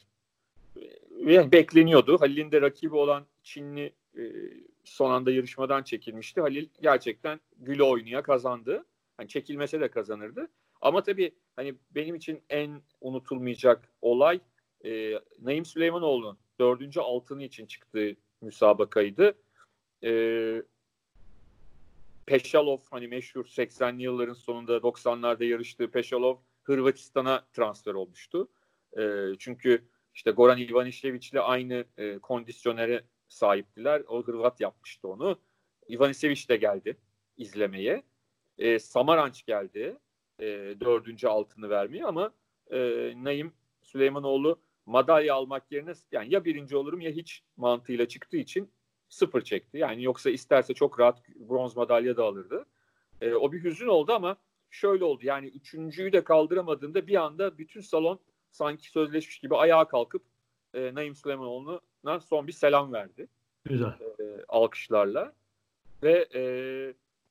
E, 1.28 1.52
bekleniyordu. 1.52 2.22
Halil'in 2.22 2.52
de 2.52 2.62
rakibi 2.62 2.96
olan 2.96 3.26
Çinli 3.44 3.94
e, 4.18 4.24
son 4.90 5.12
anda 5.12 5.32
yarışmadan 5.32 5.84
çekilmişti. 5.84 6.42
Halil 6.42 6.70
gerçekten 6.82 7.40
gülü 7.58 7.84
oynuya 7.84 8.24
kazandı. 8.24 8.86
Hani 9.18 9.28
çekilmese 9.28 9.82
de 9.82 9.92
kazanırdı. 9.92 10.48
Ama 10.82 11.04
tabii 11.04 11.36
hani 11.56 11.76
benim 11.92 12.16
için 12.16 12.42
en 12.50 12.82
unutulmayacak 13.02 13.94
olay 14.02 14.40
e, 14.86 15.14
Naim 15.42 15.66
Süleymanoğlu'nun 15.66 16.38
dördüncü 16.60 17.00
altını 17.00 17.44
için 17.44 17.66
çıktığı 17.66 18.16
müsabakaydı. 18.42 19.34
E, 20.04 20.64
Peşalov 22.26 22.78
hani 22.92 23.08
meşhur 23.08 23.46
80'li 23.46 24.04
yılların 24.04 24.34
sonunda 24.34 24.78
90'larda 24.78 25.46
yarıştığı 25.46 25.92
Peşalov 25.92 26.38
Hırvatistan'a 26.64 27.46
transfer 27.54 27.94
olmuştu. 27.94 28.48
E, 28.98 29.02
çünkü 29.40 29.84
işte 30.16 30.32
Goran 30.32 30.60
Ivanišević 30.60 31.32
ile 31.32 31.40
aynı 31.40 31.86
e, 31.98 32.20
kondisyonere 32.20 33.04
sahiptiler. 33.30 34.04
O 34.08 34.24
Hırvat 34.24 34.62
yapmıştı 34.62 35.08
onu. 35.08 35.40
Ivanisevic 35.90 36.48
de 36.50 36.56
geldi 36.56 36.98
izlemeye. 37.38 38.04
E, 38.58 38.80
Samaranç 38.80 39.46
geldi 39.46 39.98
e, 40.40 40.46
dördüncü 40.80 41.28
altını 41.28 41.70
vermeye 41.70 42.06
ama 42.06 42.34
e, 42.72 43.14
Naim 43.16 43.54
Süleymanoğlu 43.82 44.60
madalya 44.86 45.36
almak 45.36 45.72
yerine 45.72 45.94
yani 46.12 46.34
ya 46.34 46.46
birinci 46.46 46.78
olurum 46.78 47.02
ya 47.02 47.12
hiç 47.12 47.44
mantığıyla 47.58 48.08
çıktığı 48.08 48.38
için 48.38 48.72
sıfır 49.10 49.42
çekti. 49.42 49.78
Yani 49.78 50.04
yoksa 50.04 50.30
isterse 50.30 50.74
çok 50.74 51.00
rahat 51.00 51.22
bronz 51.36 51.76
madalya 51.76 52.18
da 52.18 52.24
alırdı. 52.24 52.66
E, 53.22 53.34
o 53.34 53.52
bir 53.52 53.64
hüzün 53.64 53.88
oldu 53.88 54.14
ama 54.14 54.38
şöyle 54.70 55.04
oldu. 55.04 55.22
Yani 55.24 55.48
üçüncüyü 55.48 56.14
de 56.14 56.24
kaldıramadığında 56.24 57.08
bir 57.08 57.16
anda 57.16 57.58
bütün 57.58 57.82
salon 57.82 58.20
sanki 58.52 58.90
sözleşmiş 58.90 59.40
gibi 59.40 59.56
ayağa 59.56 59.88
kalkıp 59.88 60.24
e, 60.74 60.94
Naim 60.94 61.16
Süleymanoğlu'na 61.16 62.20
son 62.20 62.48
bir 62.48 62.52
selam 62.52 62.94
verdi. 62.94 63.28
Güzel. 63.66 63.88
E, 64.20 64.44
alkışlarla. 64.48 65.34
Ve 66.04 66.28
e, 66.34 66.42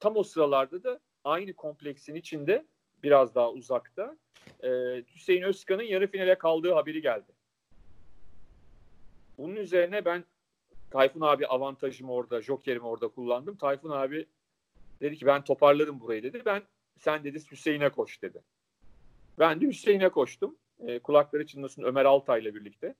tam 0.00 0.16
o 0.16 0.22
sıralarda 0.22 0.82
da 0.82 1.00
aynı 1.24 1.52
kompleksin 1.52 2.14
içinde 2.14 2.66
biraz 3.02 3.34
daha 3.34 3.50
uzakta 3.50 4.16
e, 4.62 4.68
Hüseyin 5.14 5.42
Özkan'ın 5.42 5.82
yarı 5.82 6.06
finale 6.06 6.38
kaldığı 6.38 6.72
haberi 6.72 7.02
geldi. 7.02 7.32
Bunun 9.38 9.56
üzerine 9.56 10.04
ben 10.04 10.24
Tayfun 10.90 11.20
abi 11.20 11.46
avantajımı 11.46 12.12
orada, 12.12 12.42
jokerimi 12.42 12.86
orada 12.86 13.08
kullandım. 13.08 13.56
Tayfun 13.56 13.90
abi 13.90 14.26
dedi 15.00 15.16
ki 15.16 15.26
ben 15.26 15.44
toparlarım 15.44 16.00
burayı 16.00 16.22
dedi. 16.22 16.42
Ben 16.44 16.62
sen 16.98 17.24
dedi 17.24 17.38
Hüseyin'e 17.50 17.88
koş 17.88 18.22
dedi. 18.22 18.42
Ben 19.38 19.60
de 19.60 19.66
Hüseyin'e 19.66 20.08
koştum. 20.08 20.56
E, 20.80 20.98
kulakları 20.98 21.46
çınlasın 21.46 21.82
Ömer 21.82 22.04
Altay'la 22.04 22.54
birlikte 22.54 22.94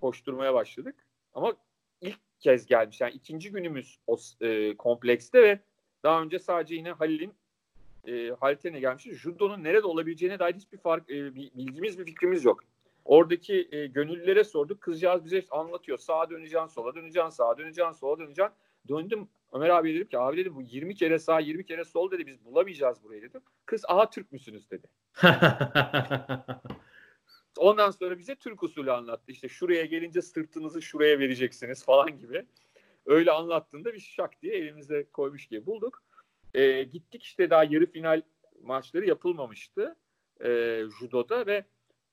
koşturmaya 0.00 0.54
başladık. 0.54 0.94
Ama 1.34 1.56
ilk 2.00 2.18
kez 2.40 2.66
gelmiş. 2.66 3.00
Yani 3.00 3.12
ikinci 3.12 3.50
günümüz 3.50 3.98
o 4.06 4.16
e, 4.40 4.76
komplekste 4.76 5.42
ve 5.42 5.60
daha 6.02 6.22
önce 6.22 6.38
sadece 6.38 6.74
yine 6.74 6.92
Halil'in 6.92 7.34
e, 8.06 8.30
Halil'e 8.40 8.80
gelmişti. 8.80 9.14
Judo'nun 9.14 9.64
nerede 9.64 9.86
olabileceğine 9.86 10.38
dair 10.38 10.54
hiçbir 10.54 10.78
fark, 10.78 11.10
e, 11.10 11.34
bilgimiz, 11.34 11.98
bir 11.98 12.04
fikrimiz 12.04 12.44
yok. 12.44 12.60
Oradaki 13.04 13.68
e, 13.72 13.86
gönüllülere 13.86 14.44
sorduk. 14.44 14.80
Kızcağız 14.80 15.24
bize 15.24 15.44
anlatıyor. 15.50 15.98
Sağa 15.98 16.30
döneceksin, 16.30 16.66
sola 16.66 16.94
döneceksin, 16.94 17.30
sağa 17.30 17.58
döneceksin, 17.58 17.92
sola 17.92 18.18
döneceksin. 18.18 18.54
Döndüm 18.88 19.28
Ömer 19.52 19.68
abi 19.68 19.94
dedim 19.94 20.08
ki 20.08 20.18
abi 20.18 20.36
dedim 20.36 20.54
bu 20.54 20.62
20 20.62 20.94
kere 20.94 21.18
sağ 21.18 21.40
20 21.40 21.66
kere 21.66 21.84
sol 21.84 22.10
dedi 22.10 22.26
biz 22.26 22.44
bulamayacağız 22.44 23.04
burayı 23.04 23.22
dedim. 23.22 23.40
Kız 23.66 23.84
aha 23.88 24.10
Türk 24.10 24.32
müsünüz 24.32 24.70
dedi. 24.70 24.86
Ondan 27.58 27.90
sonra 27.90 28.18
bize 28.18 28.34
Türk 28.34 28.62
usulü 28.62 28.92
anlattı. 28.92 29.32
İşte 29.32 29.48
şuraya 29.48 29.84
gelince 29.84 30.22
sırtınızı 30.22 30.82
şuraya 30.82 31.18
vereceksiniz 31.18 31.84
falan 31.84 32.18
gibi. 32.18 32.46
Öyle 33.06 33.30
anlattığında 33.30 33.94
bir 33.94 34.00
şak 34.00 34.42
diye 34.42 34.56
elimizde 34.56 35.10
koymuş 35.10 35.46
gibi 35.46 35.66
bulduk. 35.66 36.02
E, 36.54 36.82
gittik 36.82 37.22
işte 37.22 37.50
daha 37.50 37.64
yarı 37.64 37.86
final 37.86 38.22
maçları 38.62 39.06
yapılmamıştı 39.06 39.96
e, 40.44 40.82
judoda 41.00 41.46
ve 41.46 41.64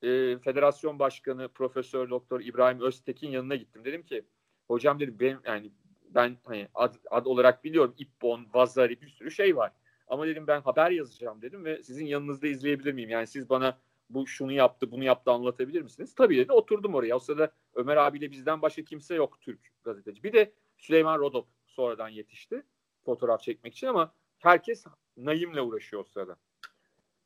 e, 0.01 0.37
federasyon 0.37 0.99
başkanı 0.99 1.49
Profesör 1.49 2.09
Doktor 2.09 2.41
İbrahim 2.41 2.81
Öztekin 2.81 3.29
yanına 3.29 3.55
gittim. 3.55 3.85
Dedim 3.85 4.03
ki 4.03 4.25
hocam 4.67 4.99
dedim 4.99 5.17
benim 5.19 5.39
yani 5.45 5.71
ben 6.09 6.37
hani 6.43 6.67
ad, 6.73 6.95
ad 7.11 7.25
olarak 7.25 7.63
biliyorum 7.63 7.95
İppon, 7.97 8.47
Vazari 8.53 9.01
bir 9.01 9.07
sürü 9.07 9.31
şey 9.31 9.55
var. 9.55 9.71
Ama 10.07 10.27
dedim 10.27 10.47
ben 10.47 10.61
haber 10.61 10.91
yazacağım 10.91 11.41
dedim 11.41 11.65
ve 11.65 11.83
sizin 11.83 12.05
yanınızda 12.05 12.47
izleyebilir 12.47 12.93
miyim? 12.93 13.09
Yani 13.09 13.27
siz 13.27 13.49
bana 13.49 13.77
bu 14.09 14.27
şunu 14.27 14.51
yaptı, 14.51 14.91
bunu 14.91 15.03
yaptı 15.03 15.31
anlatabilir 15.31 15.81
misiniz? 15.81 16.15
Tabii 16.15 16.37
dedi. 16.37 16.51
Oturdum 16.51 16.95
oraya. 16.95 17.15
O 17.15 17.19
sırada 17.19 17.51
Ömer 17.75 17.97
abiyle 17.97 18.31
bizden 18.31 18.61
başka 18.61 18.83
kimse 18.83 19.15
yok 19.15 19.41
Türk 19.41 19.59
gazeteci. 19.83 20.23
Bir 20.23 20.33
de 20.33 20.53
Süleyman 20.77 21.19
Rodop 21.19 21.47
sonradan 21.67 22.09
yetişti 22.09 22.63
fotoğraf 23.05 23.41
çekmek 23.41 23.73
için 23.73 23.87
ama 23.87 24.13
herkes 24.39 24.85
Naim'le 25.17 25.57
uğraşıyor 25.57 26.01
o 26.01 26.05
sırada. 26.05 26.35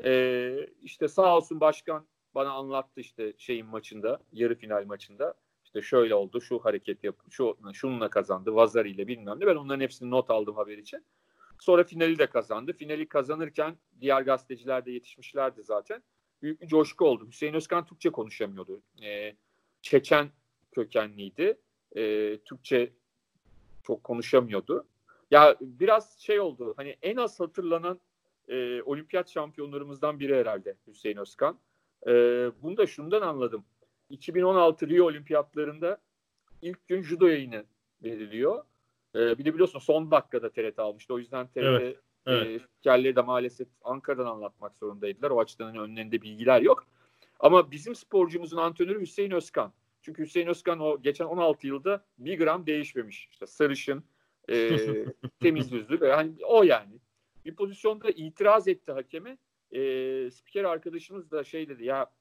Ee, 0.03 0.67
işte 0.81 1.07
sağ 1.07 1.37
olsun 1.37 1.59
başkan 1.59 2.07
bana 2.35 2.51
anlattı 2.51 3.01
işte 3.01 3.33
şeyin 3.37 3.65
maçında, 3.65 4.21
yarı 4.31 4.55
final 4.55 4.85
maçında. 4.85 5.33
İşte 5.65 5.81
şöyle 5.81 6.15
oldu, 6.15 6.41
şu 6.41 6.59
hareket 6.59 7.03
yap, 7.03 7.15
şu 7.29 7.57
şununla 7.73 8.09
kazandı, 8.09 8.55
Vazari 8.55 8.91
ile 8.91 9.07
bilmem 9.07 9.39
ne. 9.39 9.47
Ben 9.47 9.55
onların 9.55 9.81
hepsini 9.81 10.09
not 10.09 10.29
aldım 10.29 10.55
haber 10.55 10.77
için. 10.77 11.05
Sonra 11.59 11.83
finali 11.83 12.19
de 12.19 12.27
kazandı. 12.27 12.73
Finali 12.73 13.07
kazanırken 13.07 13.77
diğer 14.01 14.21
gazeteciler 14.21 14.85
de 14.85 14.91
yetişmişlerdi 14.91 15.63
zaten. 15.63 16.03
Büyük 16.41 16.61
bir 16.61 16.67
coşku 16.67 17.05
oldu. 17.05 17.27
Hüseyin 17.27 17.53
Özkan 17.53 17.85
Türkçe 17.85 18.09
konuşamıyordu. 18.09 18.81
Ee, 19.03 19.35
Çeçen 19.81 20.29
kökenliydi. 20.71 21.57
Ee, 21.95 22.37
Türkçe 22.45 22.93
çok 23.83 24.03
konuşamıyordu. 24.03 24.87
Ya 25.31 25.55
biraz 25.61 26.19
şey 26.19 26.39
oldu. 26.39 26.73
Hani 26.77 26.95
en 27.01 27.15
az 27.15 27.39
hatırlanan 27.39 27.99
e, 28.47 28.81
olimpiyat 28.81 29.29
şampiyonlarımızdan 29.29 30.19
biri 30.19 30.35
herhalde 30.35 30.75
Hüseyin 30.87 31.17
Özkan. 31.17 31.59
E, 32.07 32.11
bunu 32.61 32.77
da 32.77 32.87
şundan 32.87 33.21
anladım. 33.21 33.65
2016 34.09 34.89
Rio 34.89 35.05
olimpiyatlarında 35.05 35.97
ilk 36.61 36.87
gün 36.87 37.01
judo 37.01 37.27
yayını 37.27 37.65
veriliyor. 38.03 38.63
E, 39.15 39.37
bir 39.37 39.45
de 39.45 39.53
biliyorsun 39.53 39.79
son 39.79 40.11
dakikada 40.11 40.49
TRT 40.49 40.79
almıştı. 40.79 41.13
O 41.13 41.19
yüzden 41.19 41.47
TRT 41.47 41.57
evet, 41.57 41.97
evet. 42.25 42.61
E, 42.85 43.15
de 43.15 43.21
maalesef 43.21 43.67
Ankara'dan 43.83 44.25
anlatmak 44.25 44.75
zorundaydılar. 44.75 45.31
O 45.31 45.39
açıdan 45.39 45.65
hani 45.65 45.79
önlerinde 45.79 46.21
bilgiler 46.21 46.61
yok. 46.61 46.87
Ama 47.39 47.71
bizim 47.71 47.95
sporcumuzun 47.95 48.57
antrenörü 48.57 49.01
Hüseyin 49.01 49.31
Özkan. 49.31 49.73
Çünkü 50.01 50.23
Hüseyin 50.23 50.47
Özkan 50.47 50.79
o 50.79 51.01
geçen 51.01 51.25
16 51.25 51.67
yılda 51.67 52.05
bir 52.17 52.37
gram 52.37 52.65
değişmemiş. 52.65 53.27
İşte 53.31 53.45
sarışın, 53.45 54.03
e, 54.49 54.77
temiz 55.39 55.71
yüzlü. 55.71 56.05
Yani 56.05 56.31
o 56.43 56.63
yani. 56.63 56.99
Bir 57.45 57.55
pozisyonda 57.55 58.09
itiraz 58.09 58.67
etti 58.67 58.91
hakeme. 58.91 59.37
E, 59.71 59.79
spiker 60.31 60.63
arkadaşımız 60.63 61.31
da 61.31 61.43
şey 61.43 61.69
dedi 61.69 61.85
ya 61.85 62.11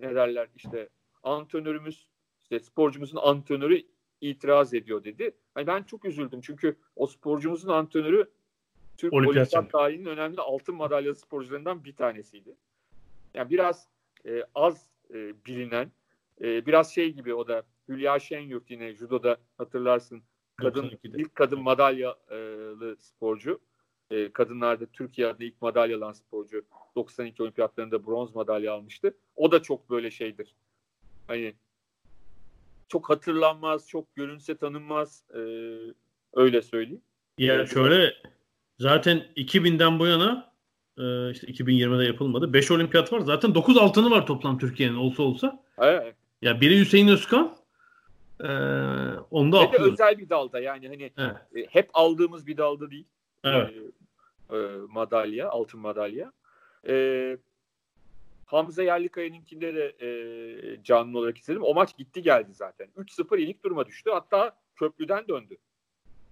ne 0.00 0.14
derler 0.14 0.48
işte 0.56 0.88
antrenörümüz 1.22 2.06
işte 2.40 2.60
sporcumuzun 2.60 3.18
antrenörü 3.22 3.82
itiraz 4.20 4.74
ediyor 4.74 5.04
dedi. 5.04 5.36
Yani 5.56 5.66
ben 5.66 5.82
çok 5.82 6.04
üzüldüm 6.04 6.40
çünkü 6.40 6.76
o 6.96 7.06
sporcumuzun 7.06 7.68
antrenörü 7.68 8.30
Türk 8.98 9.12
olimpiyat 9.12 9.70
tarihinin 9.72 10.06
önemli 10.06 10.40
altın 10.40 10.74
madalya 10.74 11.14
sporcularından 11.14 11.84
bir 11.84 11.96
tanesiydi. 11.96 12.56
Yani 13.34 13.50
biraz 13.50 13.88
e, 14.26 14.42
az 14.54 14.86
e, 15.10 15.44
bilinen, 15.46 15.92
e, 16.40 16.66
biraz 16.66 16.94
şey 16.94 17.12
gibi 17.12 17.34
o 17.34 17.48
da 17.48 17.62
Hülya 17.88 18.18
Şenyurt 18.18 18.70
yine 18.70 18.94
judoda 18.94 19.36
hatırlarsın 19.58 20.22
kadın 20.56 20.90
ilk 21.04 21.34
kadın 21.34 21.62
madalyalı 21.62 22.96
sporcu. 22.98 23.60
E, 24.10 24.32
kadınlarda 24.32 24.86
Türkiye'de 24.86 25.44
ilk 25.44 25.62
madalya 25.62 25.96
alan 25.96 26.12
sporcu 26.12 26.64
92 26.96 27.42
olimpiyatlarında 27.42 28.06
bronz 28.06 28.34
madalya 28.34 28.72
almıştı. 28.72 29.14
O 29.36 29.52
da 29.52 29.62
çok 29.62 29.90
böyle 29.90 30.10
şeydir. 30.10 30.54
Hani 31.26 31.54
çok 32.88 33.10
hatırlanmaz, 33.10 33.88
çok 33.88 34.16
görünse 34.16 34.56
tanınmaz. 34.56 35.24
E, 35.34 35.40
öyle 36.34 36.62
söyleyeyim. 36.62 37.02
Ya 37.38 37.66
şöyle 37.66 38.14
zaten 38.78 39.26
2000'den 39.36 39.98
bu 39.98 40.06
yana 40.06 40.52
e, 40.98 41.30
işte 41.30 41.46
2020'de 41.46 42.04
yapılmadı. 42.04 42.52
5 42.52 42.70
olimpiyat 42.70 43.12
var. 43.12 43.20
Zaten 43.20 43.54
9 43.54 43.76
altını 43.76 44.10
var 44.10 44.26
toplam 44.26 44.58
Türkiye'nin 44.58 44.96
olsa 44.96 45.22
olsa. 45.22 45.64
Evet. 45.78 46.14
Ya 46.42 46.60
biri 46.60 46.80
Hüseyin 46.80 47.08
Özkan, 47.08 47.58
ee, 48.40 48.48
onda 49.30 49.62
Ve 49.62 49.72
de 49.72 49.82
özel 49.82 50.18
bir 50.18 50.28
dalda 50.28 50.60
yani 50.60 50.88
hani 50.88 51.12
evet. 51.18 51.36
e, 51.56 51.66
hep 51.70 51.90
aldığımız 51.94 52.46
bir 52.46 52.56
dalda 52.56 52.90
değil. 52.90 53.06
Evet. 53.44 53.74
E, 54.50 54.56
e, 54.56 54.58
madalya, 54.88 55.48
altın 55.48 55.80
madalya. 55.80 56.32
E, 56.88 57.36
Hamza 58.46 58.82
Yerlikaya'nınkinde 58.82 59.74
de 59.74 59.96
e, 60.00 60.82
canlı 60.82 61.18
olarak 61.18 61.38
izledim. 61.38 61.62
O 61.62 61.74
maç 61.74 61.96
gitti 61.96 62.22
geldi 62.22 62.50
zaten. 62.52 62.88
3-0 62.96 63.40
yenik 63.40 63.64
duruma 63.64 63.86
düştü. 63.86 64.10
Hatta 64.10 64.56
köprüden 64.76 65.28
döndü. 65.28 65.56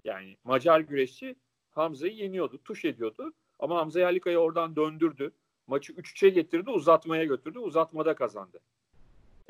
Yani 0.04 0.36
Macar 0.44 0.80
güreşçi 0.80 1.36
Hamza'yı 1.76 2.12
yeniyordu, 2.12 2.58
tuş 2.64 2.84
ediyordu. 2.84 3.32
Ama 3.58 3.76
Hamza 3.76 4.00
Yerlikaya 4.00 4.38
oradan 4.38 4.76
döndürdü. 4.76 5.32
Maçı 5.66 5.92
3-3'e 5.92 6.28
getirdi, 6.28 6.70
uzatmaya 6.70 7.24
götürdü. 7.24 7.58
Uzatmada 7.58 8.14
kazandı. 8.14 8.60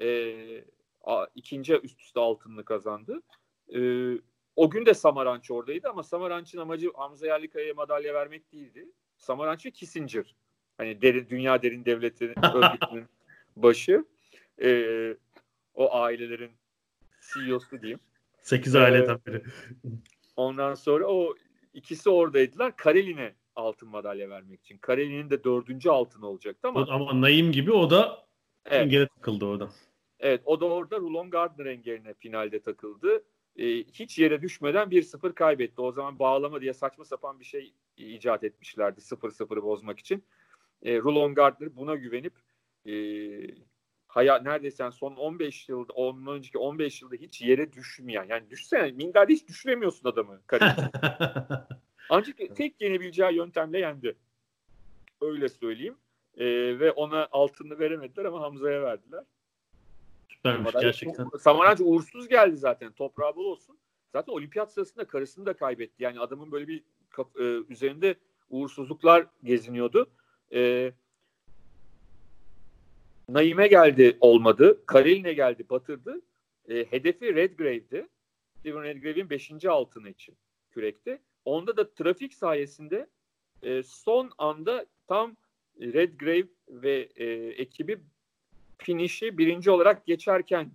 Ee, 0.00 0.64
ikinci 1.34 1.74
üst 1.74 2.00
üste 2.00 2.20
altınını 2.20 2.64
kazandı. 2.64 3.22
E, 3.74 3.80
o 4.56 4.70
gün 4.70 4.86
de 4.86 4.94
Samaranç 4.94 5.50
oradaydı 5.50 5.88
ama 5.88 6.02
Samaranç'ın 6.02 6.58
amacı 6.58 6.92
Hamza 6.94 7.26
Yerlikaya'ya 7.26 7.74
madalya 7.74 8.14
vermek 8.14 8.52
değildi. 8.52 8.88
Samaranç 9.18 9.66
ve 9.66 9.70
Kissinger. 9.70 10.34
Hani 10.78 11.02
derin, 11.02 11.26
dünya 11.28 11.62
derin 11.62 11.84
devletinin 11.84 12.34
örgütünün 12.54 13.06
başı. 13.56 14.04
E, 14.62 15.16
o 15.74 15.94
ailelerin 15.94 16.50
CEO'su 17.32 17.82
diyeyim. 17.82 18.00
Sekiz 18.42 18.74
ee, 18.74 18.80
aileden 18.80 19.18
biri. 19.26 19.42
Ondan 20.36 20.74
sonra 20.74 21.06
o 21.06 21.34
ikisi 21.76 22.10
oradaydılar. 22.10 22.76
Karelin'e 22.76 23.34
altın 23.56 23.88
madalya 23.88 24.30
vermek 24.30 24.60
için. 24.60 24.78
Karelin'in 24.78 25.30
de 25.30 25.44
dördüncü 25.44 25.90
altın 25.90 26.22
olacaktı 26.22 26.68
ama. 26.68 26.86
Ama 26.90 27.20
Naim 27.20 27.52
gibi 27.52 27.72
o 27.72 27.90
da 27.90 28.26
evet. 28.64 28.82
engele 28.82 29.06
takıldı 29.06 29.44
oradan. 29.44 29.70
Evet 30.20 30.42
o 30.44 30.60
da 30.60 30.66
orada 30.66 30.98
Rulon 30.98 31.30
Gardner 31.30 31.66
engeline 31.66 32.14
finalde 32.14 32.60
takıldı. 32.60 33.24
E, 33.56 33.66
hiç 33.78 34.18
yere 34.18 34.42
düşmeden 34.42 34.88
1-0 34.88 35.34
kaybetti. 35.34 35.80
O 35.80 35.92
zaman 35.92 36.18
bağlama 36.18 36.60
diye 36.60 36.72
saçma 36.72 37.04
sapan 37.04 37.40
bir 37.40 37.44
şey 37.44 37.72
icat 37.96 38.44
etmişlerdi 38.44 39.00
0-0'ı 39.00 39.62
bozmak 39.62 39.98
için. 39.98 40.24
E, 40.82 40.98
Rulon 40.98 41.34
Gardner 41.34 41.76
buna 41.76 41.94
güvenip 41.94 42.32
e, 42.86 42.92
haya, 44.16 44.38
neredeyse 44.38 44.82
yani 44.82 44.92
son 44.92 45.16
15 45.16 45.68
yılda, 45.68 45.92
ondan 45.92 46.34
önceki 46.34 46.58
15 46.58 47.02
yılda 47.02 47.16
hiç 47.16 47.42
yere 47.42 47.72
düşmeyen. 47.72 48.24
Yani 48.28 48.50
düşsene 48.50 48.90
minderde 48.90 49.32
hiç 49.32 49.48
düşüremiyorsun 49.48 50.08
adamı. 50.08 50.40
Ancak 52.10 52.36
tek 52.56 52.80
yenebileceği 52.80 53.36
yöntemle 53.36 53.78
yendi. 53.78 54.16
Öyle 55.20 55.48
söyleyeyim. 55.48 55.96
E, 56.36 56.44
ve 56.80 56.92
ona 56.92 57.28
altını 57.32 57.78
veremediler 57.78 58.24
ama 58.24 58.40
Hamza'ya 58.40 58.82
verdiler. 58.82 59.24
Süpermiş 60.28 60.72
gerçekten. 60.80 61.28
Samaranç 61.40 61.80
uğursuz 61.82 62.28
geldi 62.28 62.56
zaten. 62.56 62.92
Toprağı 62.92 63.36
bol 63.36 63.44
olsun. 63.44 63.78
Zaten 64.12 64.32
olimpiyat 64.32 64.72
sırasında 64.72 65.06
karısını 65.06 65.46
da 65.46 65.52
kaybetti. 65.52 66.02
Yani 66.02 66.20
adamın 66.20 66.52
böyle 66.52 66.68
bir 66.68 66.82
e, 67.38 67.42
üzerinde 67.68 68.14
uğursuzluklar 68.50 69.26
geziniyordu. 69.44 70.10
E, 70.52 70.92
Naime 73.28 73.66
geldi 73.66 74.16
olmadı. 74.20 74.86
Kareline 74.86 75.32
geldi 75.32 75.68
batırdı. 75.70 76.22
E, 76.68 76.84
hedefi 76.84 77.34
Redgrave'di. 77.34 78.08
Steven 78.58 78.82
Redgrave'in 78.82 79.30
5. 79.30 79.64
altını 79.64 80.08
için 80.08 80.36
kürekte. 80.70 81.22
Onda 81.44 81.76
da 81.76 81.94
trafik 81.94 82.34
sayesinde 82.34 83.06
e, 83.62 83.82
son 83.82 84.30
anda 84.38 84.86
tam 85.06 85.36
Redgrave 85.80 86.48
ve 86.68 87.08
e, 87.16 87.26
ekibi 87.36 87.98
finişi 88.78 89.38
birinci 89.38 89.70
olarak 89.70 90.06
geçerken 90.06 90.70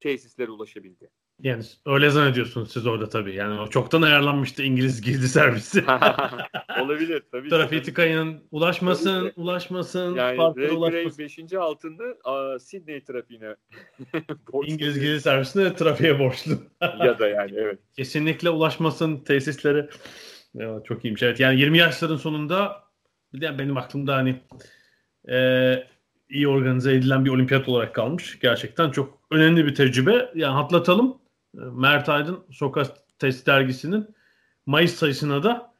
tesislere 0.00 0.50
ulaşabildi. 0.50 1.10
Yani 1.42 1.64
öyle 1.86 2.10
zannediyorsunuz 2.10 2.72
siz 2.72 2.86
orada 2.86 3.08
tabii. 3.08 3.34
Yani 3.34 3.60
o 3.60 3.66
çoktan 3.66 4.02
ayarlanmıştı 4.02 4.62
İngiliz 4.62 5.00
gizli 5.00 5.28
servisi. 5.28 5.84
Olabilir 6.80 7.22
tabii. 7.32 7.48
Trafik 7.48 7.96
kayının 7.96 8.40
ulaşmasın, 8.50 9.20
tabii. 9.20 9.32
ulaşmasın. 9.36 10.14
Yani 10.14 10.38
Ray 10.38 10.70
ulaşmasın. 10.70 11.18
5. 11.18 11.52
altında 11.52 12.04
a, 12.24 12.58
Sydney 12.58 13.04
trafiğine 13.04 13.56
İngiliz 14.64 15.00
gizli 15.00 15.20
servisine 15.20 15.74
trafiğe 15.74 16.18
borçlu. 16.18 16.52
ya 16.80 17.18
da 17.18 17.28
yani 17.28 17.52
evet. 17.56 17.78
Kesinlikle 17.96 18.50
ulaşmasın 18.50 19.16
tesislere. 19.16 19.88
Ya, 20.54 20.80
çok 20.84 21.04
iyiymiş. 21.04 21.22
Evet 21.22 21.40
yani 21.40 21.60
20 21.60 21.78
yaşların 21.78 22.16
sonunda 22.16 22.82
bir 23.32 23.40
de 23.40 23.58
benim 23.58 23.76
aklımda 23.76 24.16
hani 24.16 24.40
e, 25.28 25.86
iyi 26.30 26.48
organize 26.48 26.94
edilen 26.94 27.24
bir 27.24 27.30
olimpiyat 27.30 27.68
olarak 27.68 27.94
kalmış. 27.94 28.38
Gerçekten 28.40 28.90
çok 28.90 29.18
önemli 29.30 29.66
bir 29.66 29.74
tecrübe. 29.74 30.30
Yani 30.34 30.54
hatırlatalım. 30.54 31.21
Mert 31.54 32.08
Aydın 32.08 32.44
Sokak 32.50 33.18
Test 33.18 33.46
dergisinin 33.46 34.14
Mayıs 34.66 34.94
sayısına 34.94 35.42
da 35.42 35.74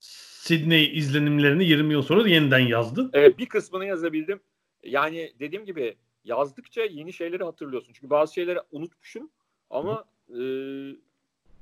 Sydney 0.00 0.98
izlenimlerini 0.98 1.64
20 1.64 1.92
yıl 1.92 2.02
sonra 2.02 2.28
yeniden 2.28 2.58
yazdı. 2.58 3.10
Evet 3.12 3.38
bir 3.38 3.46
kısmını 3.46 3.84
yazabildim. 3.86 4.40
Yani 4.82 5.32
dediğim 5.40 5.64
gibi 5.64 5.96
yazdıkça 6.24 6.82
yeni 6.82 7.12
şeyleri 7.12 7.44
hatırlıyorsun. 7.44 7.92
Çünkü 7.92 8.10
bazı 8.10 8.34
şeyleri 8.34 8.58
unutmuşum 8.70 9.30
ama 9.70 10.04
e, 10.28 10.38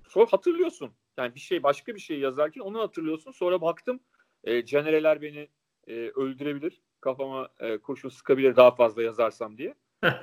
sonra 0.09 0.27
hatırlıyorsun. 0.31 0.91
Yani 1.17 1.35
bir 1.35 1.41
şey 1.41 1.63
başka 1.63 1.95
bir 1.95 2.01
şey 2.01 2.19
yazarken 2.19 2.61
onu 2.61 2.81
hatırlıyorsun. 2.81 3.31
Sonra 3.31 3.61
baktım 3.61 4.01
e, 4.45 4.65
Cenereler 4.65 5.23
beni 5.23 5.49
e, 5.87 5.93
öldürebilir. 5.95 6.81
Kafama 7.01 7.49
e, 7.61 7.79
kurşun 7.79 8.09
sıkabilir 8.09 8.57
daha 8.57 8.71
fazla 8.71 9.03
yazarsam 9.03 9.59
diye. 9.59 9.75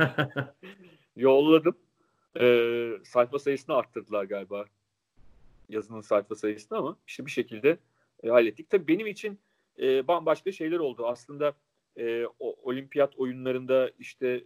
Yolladım. 1.16 1.78
E, 2.40 2.90
sayfa 3.04 3.40
sayısını 3.40 3.76
arttırdılar 3.76 4.24
galiba. 4.24 4.66
Yazının 5.70 6.02
sayfa 6.02 6.36
sayısını 6.36 6.78
ama 6.78 6.98
işte 7.08 7.26
bir 7.26 7.32
şekilde 7.32 7.78
e, 8.24 8.30
hallettik. 8.30 8.70
Tabii 8.70 8.88
benim 8.88 9.08
için 9.08 9.40
e, 9.80 10.08
bambaşka 10.08 10.52
şeyler 10.52 10.80
oldu. 10.80 11.08
Aslında 11.08 11.54
e, 11.98 12.26
o, 12.40 12.56
olimpiyat 12.70 13.16
oyunlarında 13.16 13.92
işte 14.00 14.44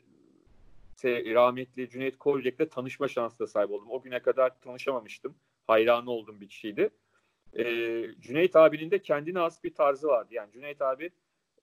se, 0.95 1.33
rahmetli 1.33 1.89
Cüneyt 1.89 2.17
Kolyek'le 2.17 2.71
tanışma 2.71 3.07
şansına 3.07 3.47
sahip 3.47 3.71
oldum. 3.71 3.91
O 3.91 4.01
güne 4.01 4.19
kadar 4.19 4.59
tanışamamıştım. 4.61 5.35
Hayranı 5.67 6.11
oldum 6.11 6.41
bir 6.41 6.47
kişiydi. 6.47 6.89
E, 7.53 7.63
Cüneyt 8.19 8.55
abinin 8.55 8.91
de 8.91 9.01
kendine 9.01 9.39
has 9.39 9.63
bir 9.63 9.73
tarzı 9.73 10.07
vardı. 10.07 10.33
Yani 10.33 10.51
Cüneyt 10.51 10.81
abi 10.81 11.11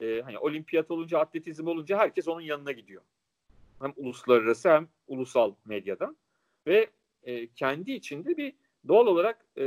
e, 0.00 0.20
hani 0.20 0.38
olimpiyat 0.38 0.90
olunca, 0.90 1.18
atletizm 1.18 1.66
olunca 1.66 1.98
herkes 1.98 2.28
onun 2.28 2.40
yanına 2.40 2.72
gidiyor. 2.72 3.02
Hem 3.84 3.92
uluslararası 3.96 4.70
hem 4.70 4.88
ulusal 5.06 5.54
medyadan. 5.64 6.16
Ve 6.66 6.90
e, 7.22 7.48
kendi 7.48 7.92
içinde 7.92 8.36
bir 8.36 8.52
doğal 8.88 9.06
olarak 9.06 9.46
e, 9.56 9.62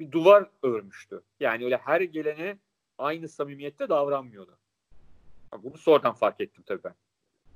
bir 0.00 0.12
duvar 0.12 0.50
örmüştü. 0.62 1.22
Yani 1.40 1.64
öyle 1.64 1.76
her 1.76 2.00
gelene 2.00 2.58
aynı 2.98 3.28
samimiyette 3.28 3.88
davranmıyordu. 3.88 4.58
Bunu 5.62 5.76
sonradan 5.76 6.14
fark 6.14 6.40
ettim 6.40 6.64
tabii 6.66 6.84
ben. 6.84 6.94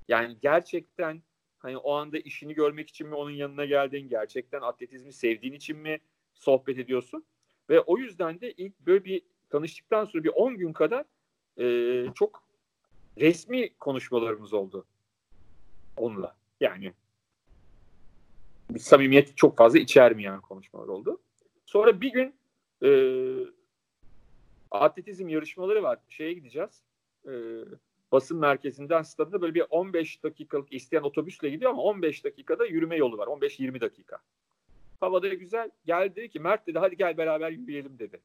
Yani 0.09 0.37
gerçekten 0.43 1.23
hani 1.59 1.77
o 1.77 1.93
anda 1.93 2.19
işini 2.19 2.55
görmek 2.55 2.89
için 2.89 3.09
mi 3.09 3.15
onun 3.15 3.31
yanına 3.31 3.65
geldin? 3.65 4.09
Gerçekten 4.09 4.61
atletizmi 4.61 5.13
sevdiğin 5.13 5.55
için 5.55 5.77
mi 5.77 5.99
sohbet 6.35 6.79
ediyorsun? 6.79 7.25
Ve 7.71 7.81
o 7.81 7.99
yüzden 7.99 8.41
de 8.41 8.53
ilk 8.53 8.81
böyle 8.81 9.05
bir 9.05 9.23
tanıştıktan 9.51 10.05
sonra 10.05 10.25
bir 10.25 10.33
10 10.35 10.57
gün 10.57 10.73
kadar 10.73 11.05
e, 11.59 12.07
çok 12.15 12.43
resmi 13.19 13.75
konuşmalarımız 13.75 14.53
oldu 14.53 14.87
onunla. 15.97 16.37
Yani 16.61 16.93
bir 18.71 18.79
samimiyet 18.79 19.37
çok 19.37 19.57
fazla 19.57 19.79
içermeyen 19.79 20.41
konuşmalar 20.41 20.89
oldu. 20.89 21.21
Sonra 21.67 22.01
bir 22.01 22.13
gün 22.13 22.35
e, 22.83 22.91
atletizm 24.71 25.29
yarışmaları 25.29 25.83
var. 25.83 25.99
Şeye 26.09 26.33
gideceğiz. 26.33 26.83
E, 27.27 27.33
basın 28.13 28.39
merkezinden 28.39 29.03
stadına 29.03 29.43
böyle 29.43 29.55
bir 29.55 29.65
15 29.71 30.23
dakikalık 30.23 30.73
isteyen 30.73 31.03
otobüsle 31.03 31.51
gidiyor 31.51 31.71
ama 31.71 31.83
15 31.83 32.25
dakikada 32.25 32.67
yürüme 32.67 32.97
yolu 32.97 33.19
var. 33.19 33.27
15-20 33.27 33.81
dakika. 33.81 34.19
Havada 35.01 35.29
güzel. 35.29 35.71
Geldi 35.87 36.17
dedi 36.17 36.29
ki 36.29 36.41
Mert 36.41 36.67
dedi 36.67 36.79
hadi 36.79 36.97
gel 36.97 37.19
beraber 37.19 37.51
yürüyelim 37.51 37.99
dedi. 37.99 38.21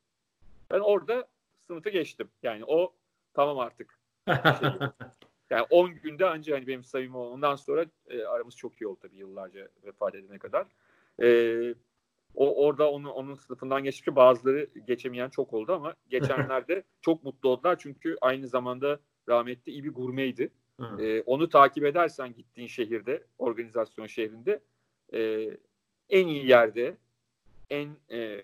Ben 0.72 0.80
orada 0.80 1.28
sınıfı 1.68 1.90
geçtim. 1.90 2.30
Yani 2.44 2.64
o 2.68 2.94
tamam 3.34 3.60
artık. 3.60 4.00
yani 5.52 5.66
10 5.70 5.90
günde 5.96 6.26
önce 6.26 6.54
hani 6.54 6.68
benim 6.68 6.84
sayım 6.84 7.16
ondan 7.16 7.56
sonra 7.56 7.86
e, 8.10 8.24
aramız 8.24 8.56
çok 8.56 8.82
iyi 8.82 8.88
oldu 8.88 9.00
tabii 9.02 9.18
yıllarca 9.18 9.68
vefat 9.86 10.16
edene 10.16 10.38
kadar. 10.40 10.68
E, 11.22 11.76
o 12.36 12.66
orada 12.66 12.92
onu 12.92 13.12
onun 13.12 13.36
sınıfından 13.36 13.84
geçmiş 13.84 14.16
bazıları 14.16 14.70
geçemeyen 14.88 15.30
çok 15.30 15.54
oldu 15.54 15.74
ama 15.74 15.96
geçenlerde 16.10 16.84
çok 17.02 17.24
mutlu 17.24 17.50
oldular 17.50 17.80
çünkü 17.80 18.18
aynı 18.22 18.48
zamanda 18.48 19.00
rahmetli 19.30 19.72
iyi 19.72 19.84
bir 19.84 19.94
gurmeydi. 19.94 20.50
E, 21.00 21.22
onu 21.22 21.50
takip 21.50 21.86
edersen 21.86 22.34
gittiğin 22.34 22.68
şehirde, 22.68 23.24
organizasyon 23.38 24.08
şehrinde 24.08 24.60
e, 25.14 25.50
en 26.10 26.28
iyi 26.28 26.48
yerde, 26.48 26.98
en 27.70 27.90
e, 28.12 28.42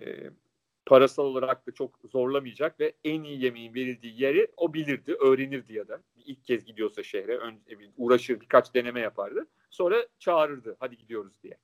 parasal 0.88 1.24
olarak 1.24 1.68
da 1.68 1.72
çok 1.72 2.00
zorlamayacak 2.12 2.80
ve 2.80 2.94
en 3.04 3.24
iyi 3.24 3.44
yemeğin 3.44 3.74
verildiği 3.74 4.22
yeri 4.22 4.48
o 4.58 4.74
bilirdi, 4.74 5.14
öğrenirdi 5.14 5.74
ya 5.74 5.88
da 5.88 6.00
ilk 6.26 6.46
kez 6.46 6.66
gidiyorsa 6.66 7.04
şehre 7.04 7.38
önce 7.38 7.60
uğraşır 7.98 8.42
birkaç 8.42 8.74
deneme 8.74 9.00
yapardı. 9.00 9.48
Sonra 9.70 9.96
çağırırdı 10.20 10.78
hadi 10.80 10.98
gidiyoruz 10.98 11.34
diye. 11.44 11.58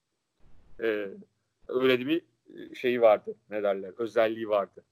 Ee, 0.82 1.08
öyle 1.68 2.00
de 2.00 2.08
bir 2.08 2.22
şeyi 2.76 3.02
vardı 3.02 3.36
ne 3.50 3.64
derler 3.64 3.92
özelliği 3.98 4.50
vardı 4.50 4.84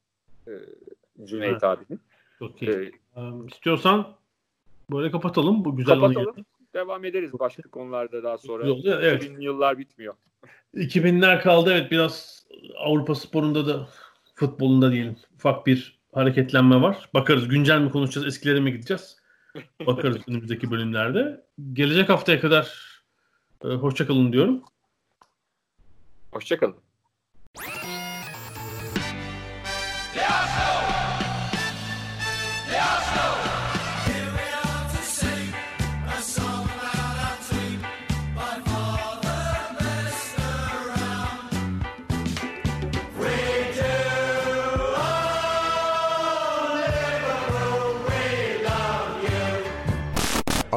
ee, 0.48 0.52
Cüneyt 1.26 1.64
abinin. 1.64 2.00
Çok 2.40 2.62
iyi. 2.62 2.72
Ee, 3.16 3.20
um, 3.20 3.48
istiyorsan 3.48 4.16
böyle 4.92 5.12
kapatalım 5.12 5.66
bu 5.66 5.76
güzel 5.76 6.00
kapatalım. 6.00 6.36
Devam 6.74 7.06
ederiz 7.06 7.32
başka 7.40 7.70
konularda 7.70 8.24
daha 8.24 8.38
sonra. 8.38 8.68
Yolda, 8.68 9.02
evet. 9.02 9.24
2000'li 9.24 9.44
yıllar 9.44 9.78
bitmiyor. 9.78 10.14
2000'ler 10.76 11.42
kaldı 11.42 11.74
evet 11.74 11.92
biraz 11.92 12.48
Avrupa 12.78 13.16
sporunda 13.16 13.68
da 13.68 13.88
futbolunda 14.42 14.92
diyelim 14.92 15.16
ufak 15.36 15.68
bir 15.68 16.00
hareketlenme 16.14 16.82
var. 16.82 17.10
Bakarız 17.14 17.48
güncel 17.48 17.82
mi 17.82 17.92
konuşacağız 17.92 18.28
eskilere 18.28 18.60
mi 18.60 18.72
gideceğiz? 18.72 19.18
Bakarız 19.86 20.18
önümüzdeki 20.28 20.72
bölümlerde. 20.72 21.46
Gelecek 21.74 22.10
haftaya 22.10 22.40
kadar 22.40 22.78
e, 23.64 23.68
hoşçakalın 23.68 24.34
diyorum. 24.34 24.64
Hoşçakalın. 26.32 26.76